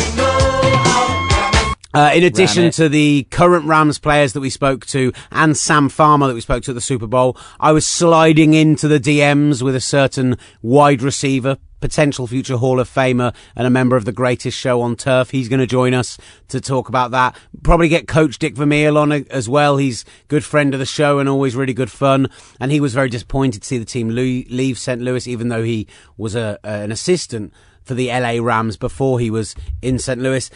Uh, 1.94 2.12
in 2.14 2.24
addition 2.24 2.72
to 2.72 2.88
the 2.88 3.28
current 3.32 3.66
Rams 3.66 4.00
players 4.00 4.34
that 4.34 4.40
we 4.40 4.50
spoke 4.50 4.86
to 4.88 5.12
and 5.32 5.58
Sam 5.58 5.90
Farmer 5.90 6.28
that 6.28 6.34
we 6.34 6.42
spoke 6.42 6.64
to 6.64 6.72
at 6.72 6.76
the 6.76 6.82
Super 6.82 7.08
Bowl, 7.08 7.38
I 7.60 7.72
was 7.72 7.86
sliding 7.86 8.54
into 8.54 8.88
the 8.88 9.00
DMs 9.00 9.62
with 9.62 9.76
a 9.76 9.82
certain 9.82 10.38
wide 10.62 11.02
receiver, 11.02 11.58
potential 11.82 12.28
future 12.28 12.56
Hall 12.56 12.80
of 12.80 12.90
Famer 12.90 13.36
and 13.56 13.68
a 13.68 13.70
member 13.70 13.98
of 13.98 14.06
the 14.06 14.14
greatest 14.14 14.58
show 14.58 14.82
on 14.82 14.96
turf. 14.96 15.32
He's 15.32 15.50
going 15.50 15.60
to 15.60 15.68
join 15.68 15.94
us 15.94 16.18
to 16.48 16.62
talk 16.62 16.88
about 16.88 17.12
that. 17.12 17.36
Probably 17.62 17.90
get 17.90 18.08
Coach 18.08 18.40
Dick 18.40 18.56
Vermeil 18.56 18.98
on 18.98 19.12
as 19.12 19.50
well. 19.50 19.76
He's 19.76 20.06
good 20.30 20.46
friend 20.46 20.74
of 20.74 20.80
the 20.80 20.86
show 20.86 21.20
and 21.20 21.28
always 21.28 21.56
really 21.56 21.74
good 21.74 21.92
fun. 21.92 22.30
And 22.60 22.72
he 22.72 22.80
was 22.80 22.94
very 22.94 23.10
disappointed 23.10 23.64
to 23.64 23.68
see 23.68 23.78
the 23.78 23.86
team 23.86 24.10
leave 24.10 24.78
St. 24.78 25.02
Louis, 25.02 25.28
even 25.28 25.50
though 25.50 25.64
he 25.64 25.88
was 26.16 26.36
a, 26.36 26.58
an 26.64 26.92
assistant 26.92 27.52
for 27.84 27.96
the 27.96 28.08
LA 28.08 28.42
Rams 28.42 28.78
before 28.78 29.20
he 29.20 29.30
was 29.30 29.56
in 29.82 30.00
St. 30.00 30.22
Louis. 30.22 30.50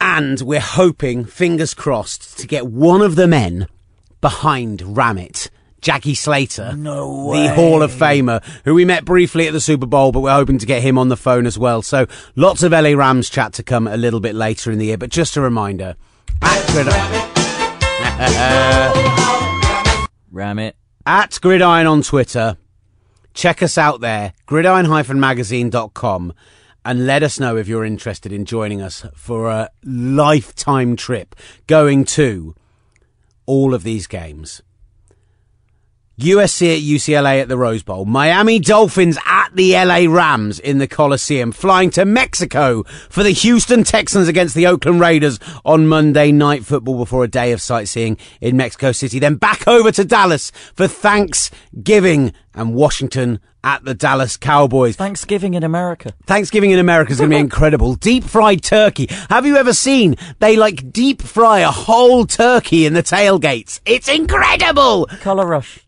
And 0.00 0.40
we're 0.40 0.60
hoping, 0.60 1.24
fingers 1.24 1.74
crossed, 1.74 2.38
to 2.38 2.46
get 2.46 2.66
one 2.68 3.02
of 3.02 3.16
the 3.16 3.26
men 3.26 3.66
behind 4.20 4.80
Ramit, 4.80 5.48
Jackie 5.80 6.14
Slater, 6.14 6.72
No 6.76 7.32
the. 7.32 7.48
Hall 7.54 7.82
of 7.82 7.90
Famer, 7.92 8.42
who 8.64 8.74
we 8.74 8.84
met 8.84 9.04
briefly 9.04 9.46
at 9.48 9.52
the 9.52 9.60
Super 9.60 9.86
Bowl, 9.86 10.12
but 10.12 10.20
we're 10.20 10.32
hoping 10.32 10.58
to 10.58 10.66
get 10.66 10.82
him 10.82 10.98
on 10.98 11.08
the 11.08 11.16
phone 11.16 11.46
as 11.46 11.58
well. 11.58 11.82
So 11.82 12.06
lots 12.36 12.62
of 12.62 12.72
LA 12.72 12.90
Rams 12.90 13.28
chat 13.28 13.52
to 13.54 13.62
come 13.62 13.86
a 13.88 13.96
little 13.96 14.20
bit 14.20 14.34
later 14.34 14.70
in 14.70 14.78
the 14.78 14.86
year. 14.86 14.98
But 14.98 15.10
just 15.10 15.36
a 15.36 15.40
reminder, 15.40 15.96
at 16.42 16.66
Gridiron, 16.72 17.28
Ram 20.30 20.58
it. 20.58 20.76
at 21.06 21.38
Gridiron 21.40 21.86
on 21.86 22.02
Twitter, 22.02 22.56
check 23.34 23.62
us 23.62 23.76
out 23.78 24.00
there, 24.00 24.32
gridiron-magazine.com, 24.46 26.32
and 26.88 27.04
let 27.06 27.22
us 27.22 27.38
know 27.38 27.54
if 27.54 27.68
you're 27.68 27.84
interested 27.84 28.32
in 28.32 28.46
joining 28.46 28.80
us 28.80 29.04
for 29.14 29.50
a 29.50 29.68
lifetime 29.84 30.96
trip 30.96 31.36
going 31.66 32.02
to 32.02 32.54
all 33.44 33.74
of 33.74 33.82
these 33.82 34.06
games. 34.06 34.62
USC 36.18 36.76
at 36.76 36.82
UCLA 36.82 37.40
at 37.40 37.48
the 37.48 37.56
Rose 37.56 37.84
Bowl, 37.84 38.04
Miami 38.04 38.58
Dolphins 38.58 39.16
at 39.24 39.50
the 39.54 39.74
LA 39.74 40.12
Rams 40.12 40.58
in 40.58 40.78
the 40.78 40.88
Coliseum, 40.88 41.52
flying 41.52 41.90
to 41.90 42.04
Mexico 42.04 42.82
for 43.08 43.22
the 43.22 43.30
Houston 43.30 43.84
Texans 43.84 44.26
against 44.26 44.56
the 44.56 44.66
Oakland 44.66 45.00
Raiders 45.00 45.38
on 45.64 45.86
Monday 45.86 46.32
Night 46.32 46.64
Football 46.64 46.98
before 46.98 47.22
a 47.22 47.28
day 47.28 47.52
of 47.52 47.62
sightseeing 47.62 48.18
in 48.40 48.56
Mexico 48.56 48.90
City. 48.90 49.20
Then 49.20 49.36
back 49.36 49.68
over 49.68 49.92
to 49.92 50.04
Dallas 50.04 50.50
for 50.74 50.88
Thanksgiving 50.88 52.32
and 52.52 52.74
Washington 52.74 53.38
at 53.62 53.84
the 53.84 53.94
Dallas 53.94 54.36
Cowboys. 54.36 54.96
Thanksgiving 54.96 55.54
in 55.54 55.62
America. 55.62 56.12
Thanksgiving 56.26 56.72
in 56.72 56.80
America 56.80 57.12
is 57.12 57.18
going 57.18 57.30
to 57.30 57.36
be 57.36 57.40
incredible. 57.40 57.94
Deep 57.94 58.24
fried 58.24 58.64
turkey. 58.64 59.06
Have 59.30 59.46
you 59.46 59.56
ever 59.56 59.72
seen 59.72 60.16
they 60.40 60.56
like 60.56 60.92
deep 60.92 61.22
fry 61.22 61.60
a 61.60 61.70
whole 61.70 62.26
turkey 62.26 62.86
in 62.86 62.94
the 62.94 63.04
tailgates? 63.04 63.80
It's 63.86 64.08
incredible. 64.08 65.06
Color 65.20 65.46
rush. 65.46 65.84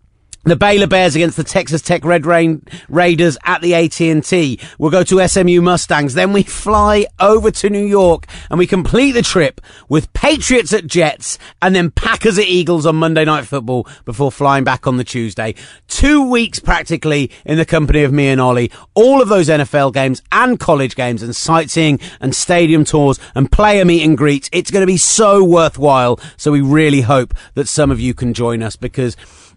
The 0.50 0.56
Baylor 0.56 0.88
Bears 0.88 1.14
against 1.14 1.36
the 1.36 1.44
Texas 1.44 1.80
Tech 1.80 2.04
Red 2.04 2.26
Rain 2.26 2.66
Raiders 2.88 3.38
at 3.44 3.62
the 3.62 3.72
AT&T. 3.72 4.58
We'll 4.78 4.90
go 4.90 5.04
to 5.04 5.28
SMU 5.28 5.60
Mustangs. 5.60 6.14
Then 6.14 6.32
we 6.32 6.42
fly 6.42 7.06
over 7.20 7.52
to 7.52 7.70
New 7.70 7.84
York 7.84 8.26
and 8.50 8.58
we 8.58 8.66
complete 8.66 9.12
the 9.12 9.22
trip 9.22 9.60
with 9.88 10.12
Patriots 10.12 10.72
at 10.72 10.88
Jets 10.88 11.38
and 11.62 11.72
then 11.72 11.92
Packers 11.92 12.36
at 12.36 12.46
Eagles 12.46 12.84
on 12.84 12.96
Monday 12.96 13.24
Night 13.24 13.46
Football 13.46 13.86
before 14.04 14.32
flying 14.32 14.64
back 14.64 14.88
on 14.88 14.96
the 14.96 15.04
Tuesday. 15.04 15.54
Two 15.86 16.28
weeks 16.28 16.58
practically 16.58 17.30
in 17.44 17.56
the 17.56 17.64
company 17.64 18.02
of 18.02 18.12
me 18.12 18.26
and 18.26 18.40
Ollie. 18.40 18.72
All 18.94 19.22
of 19.22 19.28
those 19.28 19.48
NFL 19.48 19.94
games 19.94 20.20
and 20.32 20.58
college 20.58 20.96
games 20.96 21.22
and 21.22 21.36
sightseeing 21.36 22.00
and 22.20 22.34
stadium 22.34 22.84
tours 22.84 23.20
and 23.36 23.52
player 23.52 23.84
meet 23.84 24.02
and 24.02 24.18
greets. 24.18 24.50
It's 24.52 24.72
going 24.72 24.82
to 24.82 24.86
be 24.92 24.96
so 24.96 25.44
worthwhile. 25.44 26.18
So 26.36 26.50
we 26.50 26.60
really 26.60 27.02
hope 27.02 27.34
that 27.54 27.68
some 27.68 27.92
of 27.92 28.00
you 28.00 28.14
can 28.14 28.34
join 28.34 28.64
us 28.64 28.74
because 28.74 29.16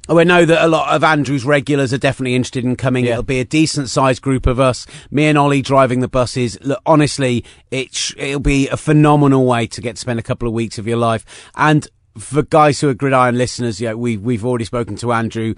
Oh, 0.10 0.16
we 0.16 0.26
know 0.26 0.44
that 0.44 0.62
a 0.62 0.68
lot 0.68 0.94
of 0.94 1.02
Andrew's 1.02 1.46
regulars 1.46 1.94
are 1.94 1.98
definitely 1.98 2.36
interested 2.36 2.66
in 2.66 2.76
coming. 2.76 3.06
Yeah. 3.06 3.12
It'll 3.12 3.24
be 3.24 3.40
a 3.40 3.46
decent 3.46 3.90
sized 3.90 4.22
group 4.22 4.46
of 4.46 4.60
us. 4.60 4.86
Me 5.10 5.28
and 5.28 5.38
Ollie 5.38 5.62
driving 5.62 6.02
the 6.02 6.10
buses. 6.10 6.60
Look, 6.62 6.82
honestly, 6.86 7.46
it 7.72 7.96
sh- 7.96 8.14
it'll 8.18 8.42
be 8.42 8.68
a 8.68 8.76
phenomenal 8.76 9.46
way 9.46 9.66
to 9.68 9.80
get 9.80 9.96
to 9.96 10.02
spend 10.02 10.20
a 10.20 10.24
couple 10.24 10.46
of 10.46 10.54
weeks 10.54 10.78
of 10.78 10.88
your 10.88 10.98
life. 10.98 11.26
And 11.56 11.88
for 12.18 12.44
guys 12.44 12.82
who 12.82 12.90
are 12.90 12.94
gridiron 12.94 13.38
listeners, 13.38 13.80
yeah, 13.80 13.94
we 13.94 14.18
we've 14.18 14.46
already 14.46 14.66
spoken 14.66 14.98
to 14.98 15.14
Andrew 15.14 15.56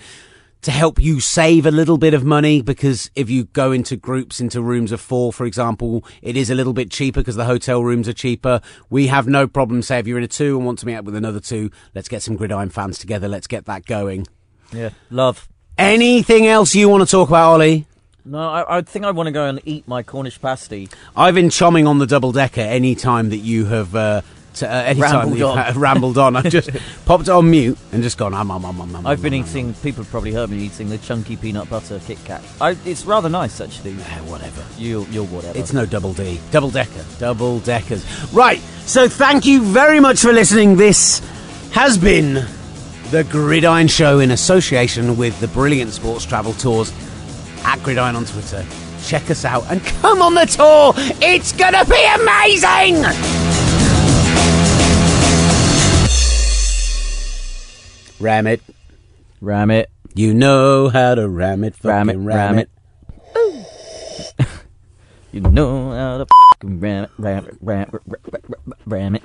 to 0.66 0.72
help 0.72 0.99
you 0.99 1.20
save 1.20 1.66
a 1.66 1.72
little 1.72 1.97
bit 1.97 2.13
of 2.13 2.24
money 2.24 2.61
because 2.61 3.09
if 3.16 3.30
you 3.30 3.45
go 3.45 3.72
into 3.72 3.95
groups 3.95 4.39
into 4.41 4.61
rooms 4.61 4.91
of 4.91 4.99
four 4.99 5.32
for 5.32 5.45
example 5.45 6.03
it 6.22 6.36
is 6.36 6.49
a 6.49 6.55
little 6.55 6.74
bit 6.74 6.89
cheaper 6.91 7.20
because 7.22 7.36
the 7.36 7.45
hotel 7.45 7.84
rooms 7.84 8.07
are 8.07 8.13
cheaper 8.13 8.59
we 8.89 9.07
have 9.07 9.28
no 9.28 9.47
problem 9.47 9.82
say 9.82 9.99
if 9.99 10.07
you're 10.07 10.18
in 10.18 10.24
a 10.24 10.28
two 10.28 10.57
and 10.57 10.66
want 10.66 10.80
to 10.80 10.86
meet 10.86 10.95
up 10.95 11.05
with 11.05 11.16
another 11.16 11.39
two 11.39 11.70
let's 11.93 12.09
get 12.09 12.22
some 12.24 12.36
gridiron 12.36 12.70
fans 12.70 12.97
together 12.97 13.28
let's 13.28 13.47
get 13.47 13.66
that 13.66 13.86
going 13.86 14.26
Yeah, 14.72 14.89
love. 15.09 15.47
anything 15.78 16.47
else 16.47 16.74
you 16.76 16.89
want 16.89 17.03
to 17.07 17.11
talk 17.11 17.30
about 17.30 17.51
ollie 17.53 17.86
No, 18.26 18.39
I, 18.39 18.78
I 18.78 18.82
think 18.82 19.05
I 19.05 19.11
want 19.11 19.28
to 19.28 19.32
go 19.32 19.45
and 19.47 19.61
eat 19.66 19.88
my 19.88 20.01
Cornish 20.01 20.41
pasty. 20.41 20.89
i've 21.16 21.36
been 21.36 21.49
chomming 21.49 21.88
on 21.88 21.99
the 21.99 22.07
double 22.07 22.32
decker 22.32 22.61
any 22.61 22.95
time 22.95 23.30
that 23.30 23.38
you 23.38 23.66
have 23.66 23.95
uh, 23.95 24.22
uh, 24.64 24.68
any 24.68 24.99
time 25.01 25.14
Rambled 25.30 25.38
you've 25.38 25.47
on. 25.49 25.58
uh, 25.58 25.74
rambled 25.76 26.18
on 26.18 26.36
i've 26.36 26.49
just 26.49 26.70
popped 27.06 27.30
on 27.30 27.49
mute 27.49 27.78
and 27.91 28.01
just 28.03 28.18
gone 28.18 28.34
um, 28.34 28.51
um, 28.51 28.66
um, 28.66 28.82
um, 28.82 28.95
um, 28.95 29.08
I've 29.08 29.22
been 29.22 29.34
um, 29.34 29.41
eating. 29.41 29.74
People 29.76 30.03
have 30.03 30.12
probably 30.12 30.32
heard 30.34 30.49
me 30.49 30.58
eating 30.60 30.89
the 30.89 30.97
chunky 30.97 31.36
peanut 31.38 31.70
butter 31.70 31.99
Kit 32.06 32.18
Kat. 32.26 32.43
I, 32.60 32.76
it's 32.86 33.06
rather 33.06 33.30
nice 33.30 33.62
actually. 33.62 33.93
whatever 33.93 34.64
You, 34.78 35.06
you're 35.12 35.26
whatever. 35.26 35.58
It's 35.58 35.74
no 35.74 35.86
double 35.86 36.14
D. 36.14 36.39
Double 36.51 36.70
decker. 36.70 37.06
Double 37.20 37.60
deckers. 37.60 38.06
Right. 38.34 38.60
So 38.86 39.08
thank 39.08 39.45
you 39.45 39.62
very 39.64 39.99
much 39.99 40.20
for 40.20 40.32
listening. 40.34 40.76
This 40.78 41.20
has 41.72 41.97
been 41.97 42.45
the 43.12 43.24
Gridiron 43.30 43.88
Show 43.88 44.20
in 44.20 44.32
association 44.32 45.16
with 45.18 45.39
the 45.39 45.47
Brilliant 45.47 45.91
Sports 45.91 46.26
Travel 46.26 46.53
Tours 46.53 46.91
at 47.64 47.82
Gridiron 47.84 48.16
on 48.16 48.26
Twitter. 48.26 48.66
Check 49.03 49.30
us 49.30 49.45
out 49.45 49.64
and 49.70 49.84
come 49.84 50.22
on 50.22 50.34
the 50.34 50.45
tour. 50.45 50.93
It's 51.22 51.51
gonna 51.51 51.86
be 51.86 52.06
amazing. 52.16 53.55
Ram 58.26 58.47
it. 58.47 58.59
ram 59.39 59.69
it. 59.69 59.91
You 60.15 60.34
know 60.34 60.89
how 60.89 61.13
to 61.13 61.30
ram 61.30 61.63
it. 61.63 61.76
Ram 61.84 62.09
it, 62.09 62.13
fucking 62.13 62.26
ram 62.26 62.57
it. 62.57 62.69
You 65.32 65.41
know 65.41 65.91
how 65.91 66.17
to 66.19 66.28
ram 66.63 67.03
it, 67.03 67.11
ram 67.19 67.45
it, 67.45 67.55
ram 67.59 67.84
it, 67.84 67.93
ram 67.93 68.15
it, 68.34 68.45
ram 68.47 68.63
it, 68.67 68.78
ram 68.88 69.15
it. 69.15 69.23